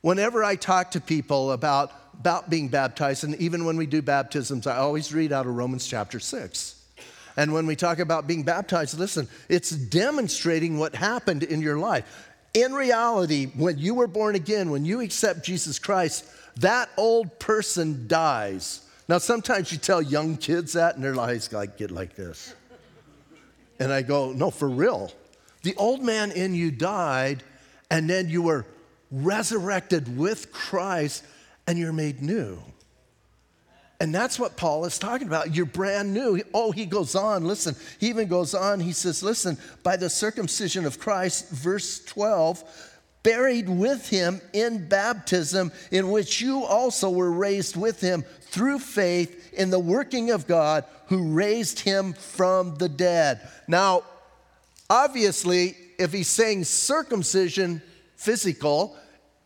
Whenever 0.01 0.43
I 0.43 0.57
talk 0.57 0.93
to 0.93 1.01
people 1.01 1.53
about, 1.53 1.93
about 2.19 2.51
being 2.51 2.69
baptized, 2.69 3.23
and 3.23 3.37
even 3.37 3.65
when 3.65 3.77
we 3.77 3.87
do 3.87 4.03
baptisms, 4.03 4.67
I 4.67 4.79
always 4.79 5.13
read 5.15 5.31
out 5.31 5.47
of 5.47 5.55
Romans 5.55 5.87
chapter 5.87 6.19
6. 6.19 6.81
And 7.37 7.53
when 7.53 7.67
we 7.67 7.77
talk 7.77 7.99
about 7.99 8.27
being 8.27 8.43
baptized, 8.43 8.99
listen, 8.99 9.29
it's 9.49 9.71
demonstrating 9.71 10.79
what 10.79 10.95
happened 10.95 11.45
in 11.45 11.63
your 11.63 11.79
life. 11.79 12.31
In 12.53 12.73
reality, 12.73 13.47
when 13.47 13.79
you 13.79 13.95
were 13.95 14.09
born 14.09 14.35
again, 14.35 14.71
when 14.71 14.85
you 14.85 15.01
accept 15.01 15.45
Jesus 15.45 15.79
Christ, 15.79 16.27
that 16.57 16.91
old 16.97 17.39
person 17.39 18.07
dies. 18.09 18.81
Now, 19.09 19.19
sometimes 19.19 19.71
you 19.71 19.79
tell 19.79 20.03
young 20.03 20.37
kids 20.37 20.73
that, 20.73 20.97
and 20.97 21.05
their 21.05 21.19
eyes 21.19 21.53
like 21.53 21.79
get 21.79 21.91
like 21.91 22.17
this. 22.17 22.55
And 23.83 23.93
I 23.93 24.03
go, 24.03 24.31
No, 24.31 24.53
for 24.53 24.69
real. 24.69 25.11
The 25.63 25.75
old 25.75 26.05
man 26.05 26.31
in 26.31 26.55
you 26.55 26.71
died, 26.71 27.43
and 27.91 28.09
then 28.09 28.29
you 28.29 28.43
were 28.43 28.65
resurrected 29.11 30.17
with 30.17 30.53
Christ, 30.53 31.25
and 31.67 31.77
you're 31.77 31.93
made 31.93 32.23
new. 32.23 32.61
And 33.99 34.15
that's 34.15 34.39
what 34.39 34.57
Paul 34.57 34.85
is 34.85 35.01
talking 35.01 35.27
about. 35.27 35.57
You're 35.57 35.67
brand 35.67 36.15
new. 36.15 36.41
Oh, 36.55 36.71
he 36.71 36.87
goes 36.87 37.17
on, 37.17 37.45
listen, 37.45 37.75
he 37.99 38.09
even 38.09 38.29
goes 38.29 38.55
on. 38.55 38.79
He 38.79 38.93
says, 38.93 39.21
Listen, 39.21 39.59
by 39.83 39.97
the 39.97 40.09
circumcision 40.09 40.87
of 40.87 41.01
Christ, 41.01 41.51
verse 41.51 42.05
12, 42.05 42.63
buried 43.25 43.69
with 43.69 44.09
him 44.09 44.41
in 44.53 44.89
baptism, 44.89 45.73
in 45.91 46.13
which 46.13 46.41
you 46.41 46.65
also 46.65 47.11
were 47.11 47.33
raised 47.33 47.77
with 47.77 48.01
him 48.01 48.23
through 48.43 48.79
faith 48.79 49.42
in 49.53 49.71
the 49.71 49.79
working 49.79 50.31
of 50.31 50.47
God 50.47 50.85
who 51.07 51.33
raised 51.33 51.81
him 51.81 52.13
from 52.13 52.77
the 52.77 52.89
dead. 52.89 53.41
Now, 53.69 54.03
obviously, 54.89 55.77
if 55.99 56.13
he's 56.13 56.29
saying 56.29 56.65
circumcision, 56.65 57.83
physical, 58.17 58.97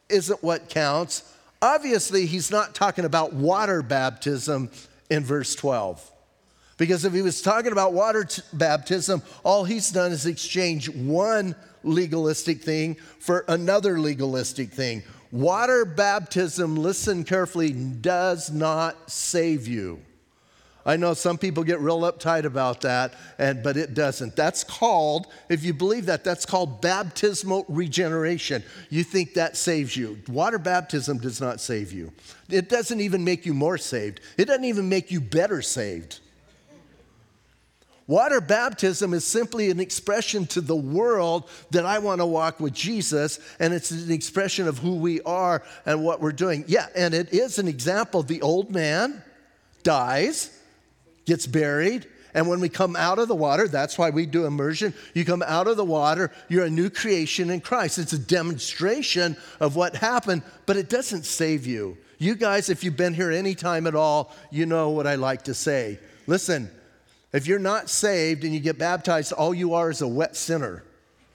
isn't 0.08 0.42
what 0.42 0.68
counts, 0.68 1.32
obviously 1.60 2.26
he's 2.26 2.50
not 2.50 2.74
talking 2.74 3.04
about 3.04 3.32
water 3.32 3.82
baptism 3.82 4.70
in 5.10 5.24
verse 5.24 5.54
12. 5.54 6.12
Because 6.78 7.04
if 7.04 7.12
he 7.12 7.22
was 7.22 7.40
talking 7.40 7.72
about 7.72 7.94
water 7.94 8.24
t- 8.24 8.42
baptism, 8.52 9.22
all 9.44 9.64
he's 9.64 9.90
done 9.90 10.12
is 10.12 10.26
exchange 10.26 10.90
one 10.90 11.54
legalistic 11.82 12.62
thing 12.62 12.96
for 13.18 13.44
another 13.48 13.98
legalistic 13.98 14.72
thing. 14.72 15.02
Water 15.32 15.84
baptism, 15.84 16.76
listen 16.76 17.24
carefully, 17.24 17.72
does 17.72 18.50
not 18.50 19.10
save 19.10 19.66
you. 19.66 20.00
I 20.86 20.96
know 20.96 21.14
some 21.14 21.36
people 21.36 21.64
get 21.64 21.80
real 21.80 22.00
uptight 22.02 22.44
about 22.44 22.82
that, 22.82 23.14
and, 23.38 23.60
but 23.60 23.76
it 23.76 23.92
doesn't. 23.92 24.36
That's 24.36 24.62
called, 24.62 25.26
if 25.48 25.64
you 25.64 25.74
believe 25.74 26.06
that, 26.06 26.22
that's 26.22 26.46
called 26.46 26.80
baptismal 26.80 27.64
regeneration. 27.68 28.62
You 28.88 29.02
think 29.02 29.34
that 29.34 29.56
saves 29.56 29.96
you. 29.96 30.20
Water 30.28 30.60
baptism 30.60 31.18
does 31.18 31.40
not 31.40 31.60
save 31.60 31.92
you. 31.92 32.12
It 32.48 32.68
doesn't 32.68 33.00
even 33.00 33.24
make 33.24 33.44
you 33.44 33.52
more 33.52 33.78
saved, 33.78 34.20
it 34.38 34.44
doesn't 34.44 34.64
even 34.64 34.88
make 34.88 35.10
you 35.10 35.20
better 35.20 35.60
saved. 35.60 36.20
Water 38.08 38.40
baptism 38.40 39.12
is 39.14 39.24
simply 39.24 39.70
an 39.70 39.80
expression 39.80 40.46
to 40.46 40.60
the 40.60 40.76
world 40.76 41.48
that 41.72 41.84
I 41.84 41.98
want 41.98 42.20
to 42.20 42.26
walk 42.26 42.60
with 42.60 42.72
Jesus, 42.72 43.40
and 43.58 43.74
it's 43.74 43.90
an 43.90 44.12
expression 44.12 44.68
of 44.68 44.78
who 44.78 44.96
we 44.96 45.20
are 45.22 45.64
and 45.84 46.04
what 46.04 46.20
we're 46.20 46.30
doing. 46.30 46.64
Yeah, 46.68 46.86
and 46.94 47.14
it 47.14 47.32
is 47.32 47.58
an 47.58 47.66
example. 47.66 48.22
The 48.22 48.42
old 48.42 48.70
man 48.70 49.22
dies, 49.82 50.56
gets 51.24 51.48
buried, 51.48 52.06
and 52.32 52.48
when 52.48 52.60
we 52.60 52.68
come 52.68 52.94
out 52.94 53.18
of 53.18 53.26
the 53.26 53.34
water, 53.34 53.66
that's 53.66 53.98
why 53.98 54.10
we 54.10 54.26
do 54.26 54.44
immersion. 54.44 54.94
You 55.14 55.24
come 55.24 55.42
out 55.44 55.66
of 55.66 55.76
the 55.76 55.84
water, 55.84 56.30
you're 56.48 56.66
a 56.66 56.70
new 56.70 56.90
creation 56.90 57.50
in 57.50 57.60
Christ. 57.60 57.98
It's 57.98 58.12
a 58.12 58.18
demonstration 58.18 59.36
of 59.58 59.74
what 59.74 59.96
happened, 59.96 60.42
but 60.66 60.76
it 60.76 60.88
doesn't 60.88 61.24
save 61.24 61.66
you. 61.66 61.96
You 62.18 62.34
guys, 62.34 62.68
if 62.68 62.84
you've 62.84 62.96
been 62.96 63.14
here 63.14 63.32
any 63.32 63.54
time 63.54 63.86
at 63.86 63.94
all, 63.94 64.32
you 64.50 64.64
know 64.66 64.90
what 64.90 65.06
I 65.06 65.16
like 65.16 65.42
to 65.44 65.54
say. 65.54 65.98
Listen, 66.26 66.70
if 67.36 67.46
you're 67.46 67.58
not 67.58 67.90
saved 67.90 68.44
and 68.44 68.54
you 68.54 68.60
get 68.60 68.78
baptized, 68.78 69.32
all 69.32 69.54
you 69.54 69.74
are 69.74 69.90
is 69.90 70.00
a 70.00 70.08
wet 70.08 70.36
sinner, 70.36 70.82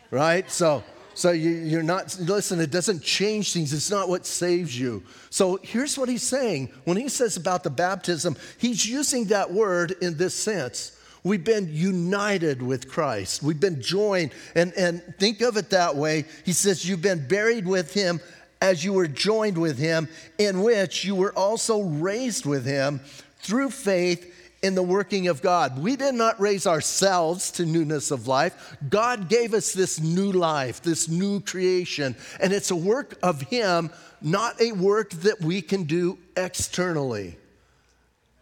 right? 0.10 0.50
So, 0.50 0.84
so 1.14 1.32
you, 1.32 1.78
are 1.78 1.84
not, 1.84 2.18
listen, 2.20 2.60
it 2.60 2.72
doesn't 2.72 3.04
change 3.04 3.54
things. 3.54 3.72
It's 3.72 3.92
not 3.92 4.10
what 4.10 4.26
saves 4.26 4.78
you. 4.78 5.04
So 5.30 5.60
here's 5.62 6.00
what 6.00 6.10
he's 6.10 6.24
saying. 6.24 6.72
When 6.86 6.98
he 6.98 7.08
says 7.08 7.38
about 7.38 7.64
the 7.64 7.70
baptism, 7.70 8.36
he's 8.58 8.86
using 8.86 9.26
that 9.26 9.52
word 9.52 9.96
in 10.02 10.18
this 10.18 10.34
sense. 10.34 10.98
We've 11.24 11.44
been 11.44 11.70
united 11.72 12.64
with 12.64 12.90
Christ. 12.90 13.44
We've 13.44 13.60
been 13.60 13.80
joined. 13.80 14.32
And, 14.56 14.74
and 14.74 15.04
think 15.20 15.42
of 15.42 15.56
it 15.56 15.70
that 15.70 15.96
way. 15.96 16.26
He 16.46 16.54
says, 16.54 16.88
You've 16.88 17.04
been 17.04 17.28
buried 17.28 17.68
with 17.68 17.94
him 17.94 18.20
as 18.60 18.84
you 18.84 18.94
were 18.94 19.08
joined 19.08 19.58
with 19.58 19.78
him, 19.78 20.08
in 20.40 20.62
which 20.64 21.06
you 21.06 21.14
were 21.14 21.34
also 21.34 21.84
raised 21.84 22.48
with 22.48 22.66
him 22.66 23.02
through 23.40 23.70
faith 23.70 24.41
in 24.62 24.76
the 24.76 24.84
working 24.84 25.28
of 25.28 25.42
God. 25.42 25.80
We 25.80 25.96
did 25.96 26.14
not 26.14 26.40
raise 26.40 26.68
ourselves 26.68 27.52
to 27.52 27.66
newness 27.66 28.12
of 28.12 28.28
life. 28.28 28.78
God 28.90 29.28
gave 29.28 29.54
us 29.54 29.74
this 29.74 30.00
new 30.00 30.32
life, 30.32 30.82
this 30.82 31.10
new 31.10 31.40
creation, 31.40 32.16
and 32.40 32.54
it's 32.54 32.72
a 32.72 32.76
work 32.76 33.18
of 33.24 33.42
Him, 33.42 33.90
not 34.22 34.62
a 34.62 34.72
work 34.72 35.12
that 35.12 35.42
we 35.42 35.62
can 35.62 35.84
do 35.84 36.20
externally. 36.38 37.38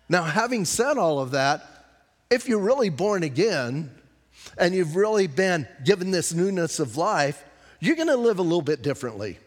Now, 0.10 0.24
having 0.24 0.66
said 0.66 0.98
all 0.98 1.20
of 1.20 1.32
that, 1.32 1.64
if 2.30 2.48
you're 2.48 2.60
really 2.60 2.90
born 2.90 3.24
again 3.24 3.92
and 4.58 4.74
you've 4.74 4.96
really 4.96 5.28
been 5.28 5.68
given 5.86 6.12
this 6.12 6.34
newness 6.34 6.80
of 6.80 6.98
life, 6.98 7.44
you're 7.80 7.96
to 8.08 8.18
live 8.18 8.40
a 8.40 8.44
little 8.44 8.62
bit 8.62 8.82
differently. 8.82 9.38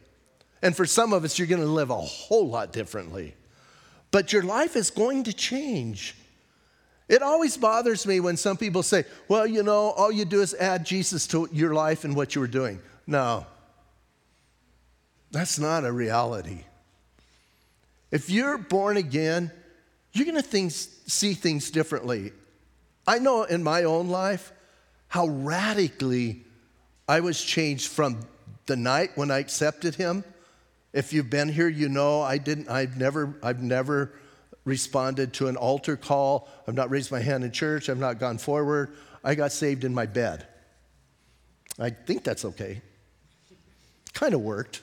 And 0.63 0.77
for 0.77 0.87
some 0.87 1.13
of 1.13 1.25
us, 1.25 1.39
you're 1.39 1.49
to 1.61 1.67
live 1.67 1.91
a 1.91 1.97
whole 1.97 2.49
lot 2.49 2.73
differently. 2.73 3.35
But 4.11 4.33
your 4.33 4.43
life 4.43 4.77
is 4.77 4.91
going 4.91 5.25
to 5.25 5.33
change. 5.33 6.15
It 7.09 7.23
always 7.23 7.57
bothers 7.57 8.07
me 8.07 8.21
when 8.21 8.37
some 8.37 8.57
people 8.57 8.83
say, 8.83 9.05
well, 9.29 9.47
you 9.47 9.63
know, 9.63 9.91
all 9.91 10.11
you 10.11 10.25
do 10.25 10.41
is 10.41 10.55
add 10.55 10.87
Jesus 10.87 11.27
to 11.29 11.49
your 11.53 11.75
life 11.75 12.05
and 12.05 12.17
what 12.17 12.35
you 12.35 12.41
were 12.41 12.47
doing. 12.47 12.81
No, 13.07 13.47
that's 15.31 15.59
not 15.59 15.85
a 15.85 15.93
reality. 15.93 16.65
If 18.11 18.31
you're 18.31 18.59
born 18.59 18.97
again, 18.97 19.51
you're 20.13 20.27
going 20.27 20.43
to 20.43 20.71
see 20.71 21.35
things 21.35 21.71
differently. 21.71 22.33
I 23.07 23.19
know 23.19 23.45
in 23.45 23.63
my 23.63 23.85
own 23.85 24.09
life 24.09 24.53
how 25.09 25.27
radically 25.27 26.45
I 27.09 27.21
was 27.21 27.43
changed 27.43 27.89
from 27.89 28.21
the 28.67 28.77
night 28.77 29.11
when 29.15 29.31
I 29.31 29.39
accepted 29.39 29.97
him. 29.97 30.25
If 30.93 31.13
you've 31.13 31.31
been 31.31 31.49
here, 31.49 31.69
you 31.69 31.89
know 31.89 32.21
I 32.21 32.39
didn't 32.39 32.69
I've 32.69 32.97
never 32.97 33.35
I've 33.43 33.63
never 33.63 34.13
responded 34.65 35.33
to 35.35 35.49
an 35.49 35.57
altar 35.57 35.97
call. 35.97 36.49
I've 36.67 36.75
not 36.75 36.91
raised 36.91 37.11
my 37.11 37.21
hand 37.21 37.45
in 37.45 37.53
church. 37.53 37.89
I've 37.89 37.99
not 37.99 38.19
gone 38.19 38.39
forward. 38.39 38.95
I 39.25 39.35
got 39.35 39.53
saved 39.53 39.85
in 39.85 39.95
my 39.95 40.07
bed. 40.07 40.47
I 41.79 41.91
think 41.91 42.23
that's 42.23 42.45
okay. 42.45 42.81
Kind 44.13 44.35
of 44.35 44.41
worked. 44.41 44.83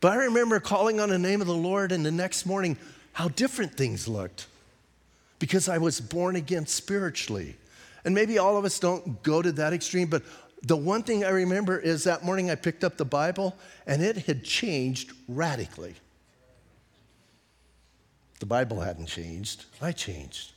But 0.00 0.12
I 0.12 0.24
remember 0.24 0.60
calling 0.60 0.98
on 0.98 1.10
the 1.10 1.18
name 1.18 1.40
of 1.40 1.46
the 1.46 1.54
Lord, 1.54 1.92
and 1.92 2.04
the 2.04 2.10
next 2.10 2.46
morning, 2.46 2.76
how 3.12 3.28
different 3.28 3.74
things 3.74 4.08
looked 4.08 4.46
because 5.38 5.68
I 5.68 5.78
was 5.78 6.00
born 6.00 6.36
again 6.36 6.66
spiritually. 6.66 7.56
And 8.04 8.14
maybe 8.14 8.38
all 8.38 8.56
of 8.56 8.64
us 8.64 8.78
don't 8.78 9.22
go 9.22 9.42
to 9.42 9.52
that 9.52 9.72
extreme, 9.72 10.08
but 10.08 10.22
the 10.62 10.76
one 10.76 11.02
thing 11.02 11.24
I 11.24 11.30
remember 11.30 11.78
is 11.78 12.04
that 12.04 12.24
morning 12.24 12.50
I 12.50 12.54
picked 12.54 12.84
up 12.84 12.96
the 12.96 13.04
Bible 13.04 13.56
and 13.86 14.02
it 14.02 14.16
had 14.18 14.44
changed 14.44 15.12
radically. 15.28 15.94
The 18.40 18.46
Bible 18.46 18.80
hadn't 18.80 19.06
changed, 19.06 19.66
I 19.80 19.92
changed. 19.92 20.52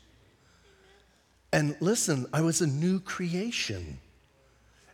And 1.51 1.75
listen, 1.79 2.25
I 2.33 2.41
was 2.41 2.61
a 2.61 2.67
new 2.67 2.99
creation. 2.99 3.99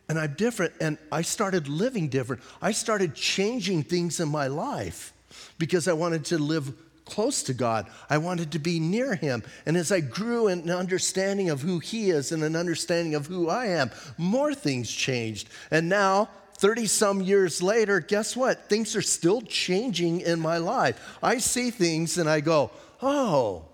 And 0.08 0.18
I'm 0.18 0.34
different, 0.34 0.74
and 0.80 0.98
I 1.10 1.22
started 1.22 1.68
living 1.68 2.08
different. 2.08 2.42
I 2.60 2.72
started 2.72 3.14
changing 3.14 3.84
things 3.84 4.20
in 4.20 4.28
my 4.28 4.48
life 4.48 5.12
because 5.56 5.86
I 5.86 5.92
wanted 5.92 6.24
to 6.26 6.38
live 6.38 6.74
close 7.04 7.44
to 7.44 7.54
God. 7.54 7.86
I 8.08 8.18
wanted 8.18 8.52
to 8.52 8.58
be 8.58 8.80
near 8.80 9.14
Him. 9.14 9.42
And 9.66 9.76
as 9.76 9.92
I 9.92 10.00
grew 10.00 10.48
in 10.48 10.60
an 10.60 10.70
understanding 10.70 11.48
of 11.48 11.60
who 11.60 11.78
He 11.78 12.10
is 12.10 12.32
and 12.32 12.42
an 12.42 12.56
understanding 12.56 13.14
of 13.14 13.26
who 13.26 13.48
I 13.48 13.66
am, 13.66 13.90
more 14.18 14.52
things 14.52 14.90
changed. 14.90 15.48
And 15.70 15.88
now 15.88 16.28
30 16.60 16.86
some 16.88 17.22
years 17.22 17.62
later, 17.62 18.00
guess 18.00 18.36
what? 18.36 18.68
Things 18.68 18.94
are 18.94 19.00
still 19.00 19.40
changing 19.40 20.20
in 20.20 20.38
my 20.38 20.58
life. 20.58 21.16
I 21.22 21.38
see 21.38 21.70
things 21.70 22.18
and 22.18 22.28
I 22.28 22.40
go, 22.40 22.70
oh, 23.00 23.64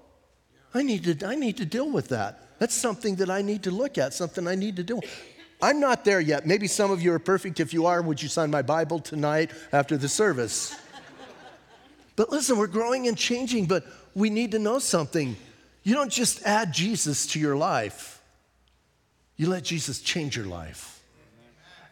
I 0.73 0.85
need 0.85 1.03
to, 1.03 1.27
I 1.27 1.35
need 1.35 1.57
to 1.57 1.67
deal 1.67 1.91
with 1.91 2.11
that. 2.11 2.61
That's 2.61 2.75
something 2.75 3.17
that 3.17 3.29
I 3.29 3.43
need 3.43 3.65
to 3.65 3.73
look 3.73 3.99
at, 3.99 4.15
something 4.15 4.47
I 4.47 4.55
need 4.55 4.77
to 4.77 4.85
do. 4.85 5.01
I'm 5.61 5.81
not 5.81 6.05
there 6.05 6.21
yet. 6.21 6.47
Maybe 6.47 6.69
some 6.69 6.93
of 6.93 7.03
you 7.03 7.13
are 7.13 7.19
perfect. 7.19 7.59
If 7.59 7.75
you 7.75 7.87
are, 7.87 8.01
would 8.01 8.23
you 8.23 8.29
sign 8.29 8.53
my 8.53 8.63
Bible 8.63 9.01
tonight 9.01 9.51
after 9.73 9.97
the 9.97 10.09
service? 10.09 10.73
but 12.15 12.31
listen, 12.31 12.57
we're 12.57 12.69
growing 12.69 13.09
and 13.09 13.19
changing, 13.19 13.67
but 13.67 13.85
we 14.15 14.31
need 14.31 14.53
to 14.53 14.61
know 14.61 14.79
something. 14.79 15.37
You 15.83 15.95
don't 15.95 16.13
just 16.13 16.47
add 16.47 16.73
Jesus 16.73 17.27
to 17.29 17.41
your 17.41 17.57
life, 17.57 18.23
you 19.37 19.49
let 19.49 19.65
Jesus 19.65 20.01
change 20.01 20.37
your 20.37 20.47
life 20.47 20.96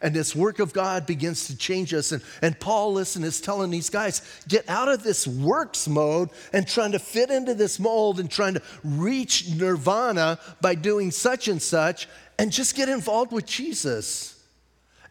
and 0.05 0.13
this 0.13 0.35
work 0.35 0.59
of 0.59 0.71
God 0.71 1.07
begins 1.07 1.47
to 1.47 1.57
change 1.57 1.91
us. 1.91 2.11
And, 2.11 2.21
and 2.43 2.59
Paul, 2.59 2.93
listen, 2.93 3.23
is 3.23 3.41
telling 3.41 3.71
these 3.71 3.89
guys, 3.89 4.21
get 4.47 4.69
out 4.69 4.87
of 4.87 5.01
this 5.01 5.25
works 5.25 5.87
mode 5.87 6.29
and 6.53 6.67
trying 6.67 6.91
to 6.91 6.99
fit 6.99 7.31
into 7.31 7.55
this 7.55 7.79
mold 7.79 8.19
and 8.19 8.29
trying 8.29 8.53
to 8.53 8.61
reach 8.83 9.49
nirvana 9.55 10.37
by 10.61 10.75
doing 10.75 11.09
such 11.09 11.47
and 11.47 11.59
such, 11.59 12.07
and 12.37 12.51
just 12.51 12.75
get 12.75 12.87
involved 12.87 13.31
with 13.31 13.47
Jesus 13.47 14.43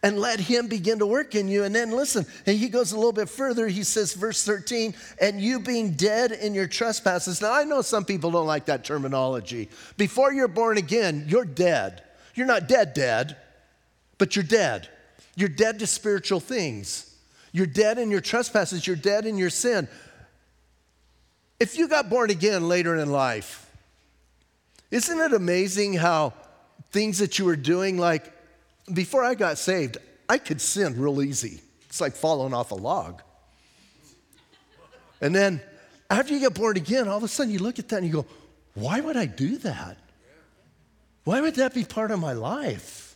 and 0.04 0.16
let 0.20 0.38
him 0.38 0.68
begin 0.68 1.00
to 1.00 1.06
work 1.06 1.34
in 1.34 1.48
you. 1.48 1.64
And 1.64 1.74
then 1.74 1.90
listen, 1.90 2.24
and 2.46 2.56
he 2.56 2.68
goes 2.68 2.92
a 2.92 2.96
little 2.96 3.10
bit 3.10 3.28
further. 3.28 3.66
He 3.66 3.82
says, 3.82 4.14
verse 4.14 4.44
13, 4.44 4.94
and 5.20 5.40
you 5.40 5.58
being 5.58 5.94
dead 5.94 6.30
in 6.30 6.54
your 6.54 6.68
trespasses. 6.68 7.42
Now, 7.42 7.52
I 7.52 7.64
know 7.64 7.82
some 7.82 8.04
people 8.04 8.30
don't 8.30 8.46
like 8.46 8.66
that 8.66 8.84
terminology. 8.84 9.70
Before 9.96 10.32
you're 10.32 10.46
born 10.46 10.78
again, 10.78 11.24
you're 11.26 11.44
dead. 11.44 12.04
You're 12.36 12.46
not 12.46 12.68
dead, 12.68 12.94
dead 12.94 13.38
but 14.18 14.36
you're 14.36 14.44
dead. 14.44 14.88
You're 15.36 15.48
dead 15.48 15.78
to 15.80 15.86
spiritual 15.86 16.40
things. 16.40 17.14
You're 17.52 17.66
dead 17.66 17.98
in 17.98 18.10
your 18.10 18.20
trespasses. 18.20 18.86
You're 18.86 18.96
dead 18.96 19.26
in 19.26 19.38
your 19.38 19.50
sin. 19.50 19.88
If 21.60 21.78
you 21.78 21.88
got 21.88 22.10
born 22.10 22.30
again 22.30 22.68
later 22.68 22.96
in 22.96 23.10
life, 23.10 23.70
isn't 24.90 25.18
it 25.18 25.32
amazing 25.32 25.94
how 25.94 26.34
things 26.90 27.18
that 27.18 27.38
you 27.38 27.44
were 27.44 27.56
doing, 27.56 27.98
like 27.98 28.32
before 28.92 29.24
I 29.24 29.34
got 29.34 29.58
saved, 29.58 29.98
I 30.28 30.38
could 30.38 30.60
sin 30.60 31.00
real 31.00 31.22
easy. 31.22 31.60
It's 31.88 32.00
like 32.00 32.14
falling 32.14 32.54
off 32.54 32.70
a 32.70 32.76
log. 32.76 33.22
And 35.20 35.34
then 35.34 35.60
after 36.10 36.34
you 36.34 36.40
get 36.40 36.54
born 36.54 36.76
again, 36.76 37.08
all 37.08 37.16
of 37.16 37.22
a 37.22 37.28
sudden 37.28 37.52
you 37.52 37.58
look 37.58 37.78
at 37.78 37.88
that 37.88 37.98
and 37.98 38.06
you 38.06 38.12
go, 38.12 38.26
why 38.74 39.00
would 39.00 39.16
I 39.16 39.26
do 39.26 39.58
that? 39.58 39.96
Why 41.24 41.40
would 41.40 41.54
that 41.54 41.72
be 41.72 41.84
part 41.84 42.10
of 42.10 42.20
my 42.20 42.32
life? 42.32 43.13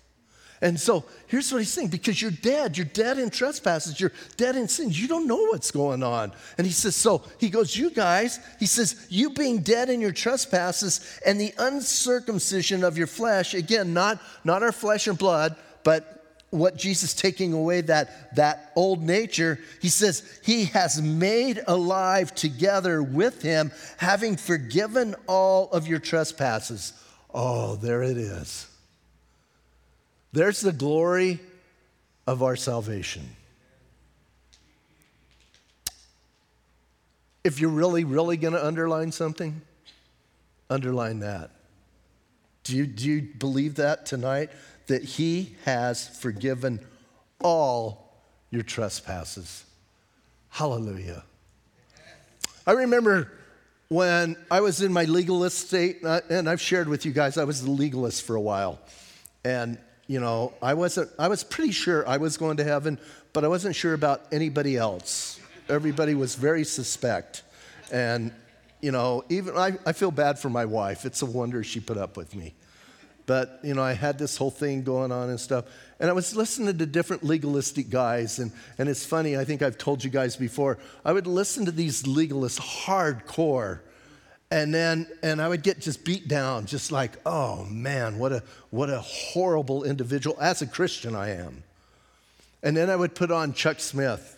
And 0.61 0.79
so 0.79 1.05
here's 1.29 1.53
what 1.53 1.59
he's 1.59 1.73
saying 1.73 1.89
because 1.89 2.21
you're 2.21 2.31
dead. 2.33 2.77
You're 2.77 2.87
dead 2.87 3.19
in 3.19 3.31
trespasses. 3.31 4.01
You're 4.01 4.13
dead 4.37 4.57
in 4.57 4.67
sins. 4.67 5.01
You 5.01 5.07
don't 5.07 5.29
know 5.29 5.45
what's 5.45 5.71
going 5.71 6.03
on. 6.03 6.33
And 6.57 6.67
he 6.67 6.73
says, 6.73 6.97
So 6.97 7.23
he 7.39 7.49
goes, 7.49 7.77
You 7.77 7.91
guys, 7.91 8.41
he 8.59 8.67
says, 8.67 9.07
You 9.09 9.31
being 9.31 9.59
dead 9.59 9.89
in 9.89 10.01
your 10.01 10.13
trespasses 10.13 11.19
and 11.25 11.41
the 11.41 11.55
uncircumcision 11.59 12.83
of 12.83 12.99
your 12.99 13.07
flesh, 13.07 13.55
again, 13.55 13.95
not, 13.95 14.21
not 14.43 14.63
our 14.65 14.73
flesh 14.73 15.07
and 15.07 15.17
blood, 15.17 15.55
but 15.85 16.19
what 16.51 16.77
Jesus 16.77 17.15
taking 17.15 17.53
away 17.53 17.83
that, 17.83 18.35
that 18.35 18.73
old 18.75 19.03
nature, 19.03 19.61
he 19.81 19.89
says, 19.89 20.41
He 20.43 20.65
has 20.67 21.01
made 21.01 21.63
alive 21.69 22.35
together 22.35 23.01
with 23.01 23.43
him, 23.43 23.71
having 23.99 24.37
forgiven 24.37 25.15
all 25.29 25.71
of 25.71 25.87
your 25.87 26.01
trespasses. 26.01 26.95
Oh, 27.33 27.77
there 27.77 28.03
it 28.03 28.17
is. 28.17 28.67
There's 30.33 30.61
the 30.61 30.73
glory 30.73 31.41
of 32.27 32.43
our 32.43 32.57
salvation. 32.57 33.29
If 37.45 37.61
you're 37.61 37.71
really, 37.71 38.05
really 38.05 38.37
going 38.37 38.53
to 38.53 38.65
underline 38.65 39.11
something, 39.13 39.63
underline 40.69 41.21
that. 41.21 41.51
Do 42.65 42.77
you, 42.77 42.87
do 42.87 43.07
you 43.07 43.23
believe 43.23 43.77
that 43.77 44.05
tonight? 44.05 44.51
That 44.89 45.03
He 45.03 45.57
has 45.65 46.09
forgiven 46.19 46.81
all 47.43 48.13
your 48.51 48.63
trespasses. 48.63 49.65
Hallelujah. 50.51 51.25
I 52.67 52.73
remember 52.73 53.33
when 53.89 54.37
I 54.51 54.61
was 54.61 54.83
in 54.83 54.93
my 54.93 55.05
legalist 55.05 55.67
state, 55.67 56.05
uh, 56.05 56.21
and 56.29 56.49
I've 56.49 56.61
shared 56.61 56.89
with 56.89 57.07
you 57.07 57.13
guys, 57.13 57.39
I 57.39 57.45
was 57.45 57.65
the 57.65 57.71
legalist 57.71 58.23
for 58.25 58.37
a 58.37 58.41
while. 58.41 58.79
And, 59.45 59.79
you 60.09 60.21
know, 60.21 60.55
I 60.61 60.75
wasn't, 60.75 61.11
I 61.19 61.29
was 61.29 61.45
pretty 61.45 61.71
sure 61.71 62.09
I 62.09 62.17
was 62.17 62.37
going 62.39 62.57
to 62.57 62.65
heaven, 62.65 62.99
but 63.35 63.45
I 63.45 63.49
wasn't 63.49 63.77
sure 63.77 63.93
about 63.93 64.23
anybody 64.33 64.77
else. 64.77 65.39
Everybody 65.69 66.15
was 66.15 66.35
very 66.35 66.65
suspect. 66.65 67.43
And, 67.93 68.33
you 68.81 68.91
know, 68.91 69.23
even 69.29 69.57
I, 69.57 69.79
I 69.85 69.93
feel 69.93 70.11
bad 70.11 70.39
for 70.39 70.49
my 70.49 70.65
wife. 70.65 71.05
It's 71.05 71.21
a 71.21 71.27
wonder 71.27 71.63
she 71.63 71.79
put 71.79 71.99
up 71.99 72.17
with 72.17 72.35
me. 72.35 72.55
But, 73.27 73.61
you 73.63 73.75
know, 73.75 73.83
I 73.83 73.93
had 73.93 74.19
this 74.19 74.39
whole 74.39 74.51
thing 74.51 74.83
going 74.83 75.13
on 75.13 75.29
and 75.29 75.39
stuff. 75.39 75.67
And 76.01 76.09
I 76.09 76.15
was 76.15 76.35
listening 76.35 76.79
to 76.79 76.87
different 76.87 77.23
legalistic 77.23 77.91
guys. 77.91 78.39
And, 78.39 78.51
and 78.79 78.89
it's 78.89 79.05
funny, 79.05 79.37
I 79.37 79.45
think 79.45 79.61
I've 79.61 79.77
told 79.77 80.03
you 80.03 80.09
guys 80.09 80.37
before, 80.37 80.79
I 81.05 81.13
would 81.13 81.27
listen 81.27 81.67
to 81.67 81.71
these 81.71 82.05
legalists 82.05 82.59
hardcore. 82.59 83.81
And 84.51 84.73
then, 84.73 85.07
and 85.23 85.43
I 85.43 85.49
would 85.49 85.63
get 85.63 85.81
just 85.81 86.05
beat 86.05 86.27
down, 86.27 86.65
just 86.65 86.91
like, 86.91 87.13
oh 87.27 87.65
man, 87.65 88.19
what 88.19 88.33
a, 88.33 88.43
what 88.71 88.89
a 88.89 89.01
horrible 89.01 89.85
individual. 89.85 90.37
As 90.41 90.63
a 90.63 90.67
Christian, 90.67 91.15
I 91.15 91.31
am. 91.31 91.63
And 92.63 92.77
then 92.77 92.89
I 92.89 92.97
would 92.97 93.15
put 93.15 93.31
on 93.31 93.53
Chuck 93.53 93.79
Smith. 93.79 94.37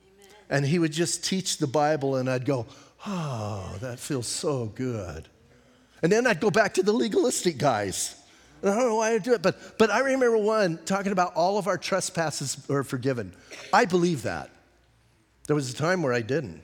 Amen. 0.00 0.28
And 0.48 0.64
he 0.64 0.78
would 0.78 0.92
just 0.92 1.24
teach 1.24 1.58
the 1.58 1.66
Bible, 1.66 2.16
and 2.16 2.30
I'd 2.30 2.44
go, 2.44 2.66
oh, 3.04 3.76
that 3.80 3.98
feels 3.98 4.28
so 4.28 4.66
good. 4.66 5.28
And 6.02 6.12
then 6.12 6.26
I'd 6.26 6.40
go 6.40 6.50
back 6.50 6.74
to 6.74 6.82
the 6.84 6.92
legalistic 6.92 7.58
guys. 7.58 8.14
and 8.62 8.70
I 8.70 8.76
don't 8.76 8.88
know 8.88 8.96
why 8.96 9.14
I 9.14 9.18
do 9.18 9.34
it, 9.34 9.42
but, 9.42 9.76
but 9.76 9.90
I 9.90 10.00
remember 10.00 10.38
one 10.38 10.78
talking 10.84 11.10
about 11.10 11.34
all 11.34 11.58
of 11.58 11.66
our 11.66 11.78
trespasses 11.78 12.56
are 12.70 12.84
forgiven. 12.84 13.32
I 13.72 13.86
believe 13.86 14.22
that. 14.22 14.50
There 15.48 15.56
was 15.56 15.72
a 15.72 15.74
time 15.74 16.02
where 16.02 16.12
I 16.12 16.20
didn't. 16.20 16.62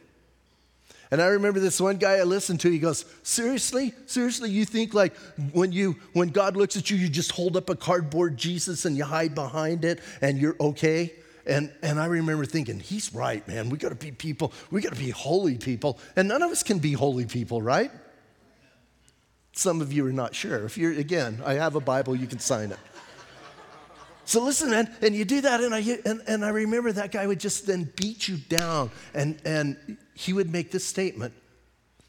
And 1.14 1.22
I 1.22 1.26
remember 1.26 1.60
this 1.60 1.80
one 1.80 1.98
guy 1.98 2.14
I 2.14 2.24
listened 2.24 2.58
to, 2.62 2.68
he 2.68 2.80
goes, 2.80 3.04
Seriously? 3.22 3.94
Seriously, 4.06 4.50
you 4.50 4.64
think 4.64 4.94
like 4.94 5.16
when 5.52 5.70
you 5.70 5.94
when 6.12 6.30
God 6.30 6.56
looks 6.56 6.76
at 6.76 6.90
you, 6.90 6.96
you 6.96 7.08
just 7.08 7.30
hold 7.30 7.56
up 7.56 7.70
a 7.70 7.76
cardboard 7.76 8.36
Jesus 8.36 8.84
and 8.84 8.96
you 8.96 9.04
hide 9.04 9.32
behind 9.32 9.84
it 9.84 10.00
and 10.20 10.38
you're 10.38 10.56
okay? 10.58 11.12
And, 11.46 11.72
and 11.82 12.00
I 12.00 12.06
remember 12.06 12.44
thinking, 12.44 12.80
he's 12.80 13.14
right, 13.14 13.46
man. 13.46 13.70
We 13.70 13.78
gotta 13.78 13.94
be 13.94 14.10
people, 14.10 14.52
we 14.72 14.80
gotta 14.80 14.96
be 14.96 15.10
holy 15.10 15.56
people. 15.56 16.00
And 16.16 16.26
none 16.26 16.42
of 16.42 16.50
us 16.50 16.64
can 16.64 16.80
be 16.80 16.94
holy 16.94 17.26
people, 17.26 17.62
right? 17.62 17.92
Some 19.52 19.80
of 19.80 19.92
you 19.92 20.04
are 20.06 20.12
not 20.12 20.34
sure. 20.34 20.64
If 20.64 20.76
you're, 20.76 20.94
again, 20.94 21.40
I 21.46 21.54
have 21.54 21.76
a 21.76 21.80
Bible, 21.80 22.16
you 22.16 22.26
can 22.26 22.40
sign 22.40 22.72
it. 22.72 22.78
So 24.24 24.42
listen, 24.42 24.70
man, 24.70 24.92
and 25.00 25.14
you 25.14 25.24
do 25.24 25.42
that, 25.42 25.60
and 25.60 25.72
I, 25.72 25.78
and, 26.04 26.22
and 26.26 26.44
I 26.44 26.48
remember 26.48 26.90
that 26.90 27.12
guy 27.12 27.24
would 27.24 27.38
just 27.38 27.68
then 27.68 27.92
beat 27.94 28.26
you 28.26 28.38
down, 28.38 28.90
and, 29.14 29.40
and 29.44 29.98
he 30.14 30.32
would 30.32 30.50
make 30.50 30.70
this 30.70 30.84
statement 30.84 31.34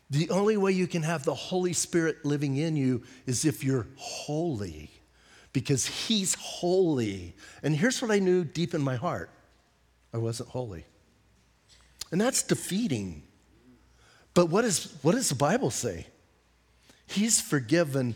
The 0.09 0.29
only 0.29 0.55
way 0.55 0.71
you 0.71 0.87
can 0.87 1.03
have 1.03 1.25
the 1.25 1.33
Holy 1.33 1.73
Spirit 1.73 2.23
living 2.23 2.57
in 2.57 2.75
you 2.75 3.03
is 3.25 3.43
if 3.43 3.63
you're 3.63 3.87
holy, 3.95 4.91
because 5.51 5.87
he's 5.87 6.35
holy. 6.35 7.35
And 7.63 7.75
here's 7.75 8.01
what 8.01 8.11
I 8.11 8.19
knew 8.19 8.43
deep 8.43 8.73
in 8.73 8.81
my 8.81 8.95
heart 8.95 9.29
I 10.13 10.17
wasn't 10.17 10.49
holy. 10.49 10.85
And 12.11 12.21
that's 12.21 12.43
defeating. 12.43 13.23
But 14.33 14.49
what, 14.49 14.63
is, 14.63 14.93
what 15.01 15.13
does 15.15 15.29
the 15.29 15.35
Bible 15.35 15.71
say? 15.71 16.07
He's 17.07 17.41
forgiven 17.41 18.15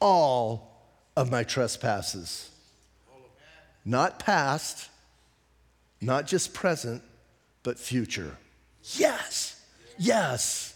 all 0.00 0.82
of 1.16 1.30
my 1.30 1.44
trespasses. 1.44 2.50
Not 3.84 4.18
past, 4.18 4.88
not 6.00 6.26
just 6.26 6.54
present, 6.54 7.02
but 7.62 7.78
future. 7.78 8.36
Yes, 8.96 9.60
yes. 9.98 10.68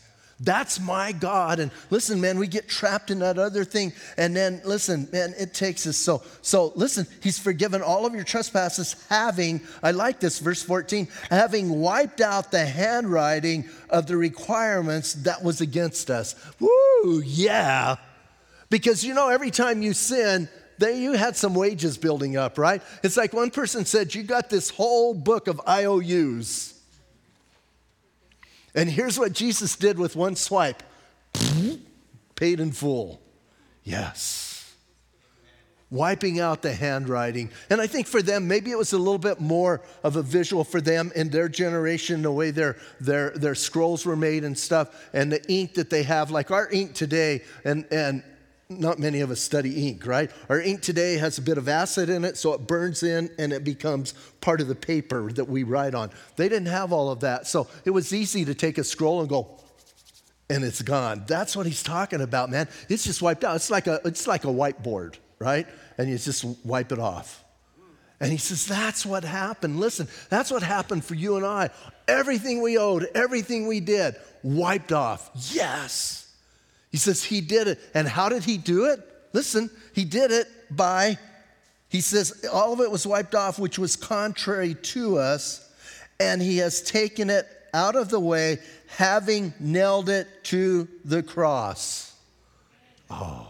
That's 0.42 0.81
my 0.81 1.12
God. 1.12 1.61
And 1.61 1.70
listen, 1.90 2.20
man, 2.20 2.37
we 2.37 2.48
get 2.48 2.68
trapped 2.68 3.12
in 3.12 3.20
that 3.20 3.38
other 3.38 3.64
thing. 3.64 3.92
And 4.16 4.35
then 4.35 4.61
listen, 4.64 5.09
man, 5.12 5.35
it 5.38 5.55
takes 5.55 5.87
us 5.87 5.96
so. 5.96 6.22
So 6.42 6.72
listen, 6.75 7.07
he's 7.22 7.38
forgiven 7.38 7.81
all 7.81 8.07
of 8.07 8.14
your 8.14 8.25
trespasses, 8.25 8.96
having, 9.09 9.61
I 9.85 9.92
like 9.92 10.18
this, 10.18 10.40
verse 10.40 10.61
14, 10.62 11.07
having 11.31 11.68
wiped 11.81 12.20
out 12.20 12.51
the 12.51 12.66
handwriting 12.66 13.68
of 13.88 14.09
the 14.09 14.16
requirements 14.16 15.12
that 15.14 15.44
was 15.44 15.61
against 15.61 16.11
us. 16.11 16.35
Woo, 16.59 17.22
yeah. 17.25 17.96
Because 18.68 19.05
you 19.05 19.14
know, 19.14 19.29
every 19.29 19.53
time 19.53 19.81
you 19.81 19.92
sin, 19.92 20.48
there 20.79 20.90
you 20.90 21.12
had 21.12 21.37
some 21.37 21.55
wages 21.55 21.96
building 21.96 22.37
up, 22.37 22.59
right? 22.59 22.83
It's 23.05 23.16
like 23.16 23.33
one 23.33 23.51
person 23.51 23.85
said, 23.85 24.12
You 24.12 24.25
got 24.25 24.51
this 24.51 24.70
whole 24.70 25.14
book 25.14 25.46
of 25.46 25.61
IOUs. 25.68 26.81
And 28.74 28.88
here's 28.88 29.18
what 29.18 29.32
Jesus 29.32 29.76
did 29.76 29.98
with 29.98 30.16
one 30.16 30.37
swipe 30.37 30.82
paid 32.35 32.61
in 32.61 32.72
full. 32.72 33.20
Yes. 33.85 34.74
Wiping 35.90 36.40
out 36.40 36.62
the 36.62 36.72
handwriting. 36.72 37.50
And 37.68 37.80
I 37.80 37.87
think 37.87 38.06
for 38.06 38.22
them, 38.22 38.48
maybe 38.48 38.70
it 38.70 38.78
was 38.78 38.94
a 38.94 38.98
little 38.98 39.18
bit 39.18 39.40
more 39.40 39.82
of 40.02 40.16
a 40.16 40.22
visual 40.22 40.64
for 40.64 40.80
them 40.80 41.12
in 41.14 41.28
their 41.28 41.50
generation, 41.50 42.22
the 42.22 42.32
way 42.32 42.50
their, 42.50 42.78
their, 42.98 43.30
their 43.30 43.54
scrolls 43.54 44.06
were 44.06 44.16
made 44.16 44.42
and 44.44 44.56
stuff, 44.56 45.11
and 45.12 45.30
the 45.30 45.52
ink 45.52 45.74
that 45.74 45.90
they 45.90 46.02
have, 46.04 46.30
like 46.30 46.50
our 46.50 46.70
ink 46.70 46.94
today, 46.94 47.42
and, 47.64 47.85
and 47.90 48.22
not 48.80 48.98
many 48.98 49.20
of 49.20 49.30
us 49.30 49.40
study 49.40 49.88
ink, 49.88 50.06
right? 50.06 50.30
Our 50.48 50.61
ink 50.61 50.82
today 50.82 51.16
has 51.18 51.38
a 51.38 51.42
bit 51.42 51.58
of 51.58 51.68
acid 51.68 52.08
in 52.08 52.24
it, 52.24 52.37
so 52.37 52.52
it 52.54 52.66
burns 52.66 53.02
in 53.02 53.30
and 53.38 53.52
it 53.52 53.64
becomes 53.64 54.14
part 54.40 54.61
of 54.61 54.68
the 54.68 54.74
paper 54.74 55.32
that 55.32 55.48
we 55.48 55.62
write 55.62 55.94
on. 55.94 56.11
They 56.37 56.48
didn't 56.48 56.68
have 56.68 56.92
all 56.92 57.11
of 57.11 57.20
that, 57.20 57.46
so 57.46 57.68
it 57.85 57.90
was 57.90 58.12
easy 58.12 58.44
to 58.44 58.54
take 58.54 58.78
a 58.78 58.85
scroll 58.85 59.20
and 59.20 59.28
go, 59.28 59.61
and 60.50 60.64
it's 60.64 60.82
gone. 60.82 61.24
That's 61.26 61.56
what 61.56 61.66
he's 61.66 61.82
talking 61.82 62.20
about, 62.20 62.50
man. 62.50 62.68
It's 62.88 63.04
just 63.04 63.22
wiped 63.22 63.44
out. 63.44 63.56
It's 63.56 63.70
like 63.70 63.87
a, 63.87 64.00
it's 64.04 64.26
like 64.26 64.44
a 64.44 64.48
whiteboard, 64.48 65.16
right? 65.38 65.66
And 65.98 66.08
you 66.08 66.18
just 66.18 66.44
wipe 66.64 66.92
it 66.92 66.98
off. 66.98 67.42
And 68.22 68.30
he 68.30 68.38
says, 68.38 68.66
That's 68.66 69.04
what 69.04 69.24
happened. 69.24 69.80
Listen, 69.80 70.06
that's 70.30 70.50
what 70.50 70.62
happened 70.62 71.04
for 71.04 71.14
you 71.14 71.37
and 71.37 71.44
I. 71.44 71.70
Everything 72.06 72.62
we 72.62 72.78
owed, 72.78 73.08
everything 73.16 73.66
we 73.66 73.80
did, 73.80 74.14
wiped 74.44 74.92
off. 74.92 75.28
Yes. 75.50 76.21
He 76.92 76.98
says 76.98 77.24
he 77.24 77.40
did 77.40 77.66
it. 77.66 77.81
And 77.94 78.07
how 78.07 78.28
did 78.28 78.44
he 78.44 78.59
do 78.59 78.85
it? 78.85 79.00
Listen, 79.33 79.70
he 79.94 80.05
did 80.05 80.31
it 80.31 80.46
by, 80.70 81.18
he 81.88 82.02
says, 82.02 82.44
all 82.52 82.74
of 82.74 82.81
it 82.81 82.90
was 82.90 83.07
wiped 83.07 83.35
off, 83.35 83.59
which 83.59 83.78
was 83.78 83.96
contrary 83.96 84.74
to 84.74 85.18
us, 85.18 85.68
and 86.20 86.40
he 86.40 86.59
has 86.59 86.83
taken 86.83 87.31
it 87.31 87.48
out 87.72 87.96
of 87.96 88.11
the 88.11 88.20
way, 88.20 88.59
having 88.88 89.55
nailed 89.59 90.11
it 90.11 90.28
to 90.44 90.87
the 91.05 91.22
cross. 91.22 92.14
Oh. 93.11 93.48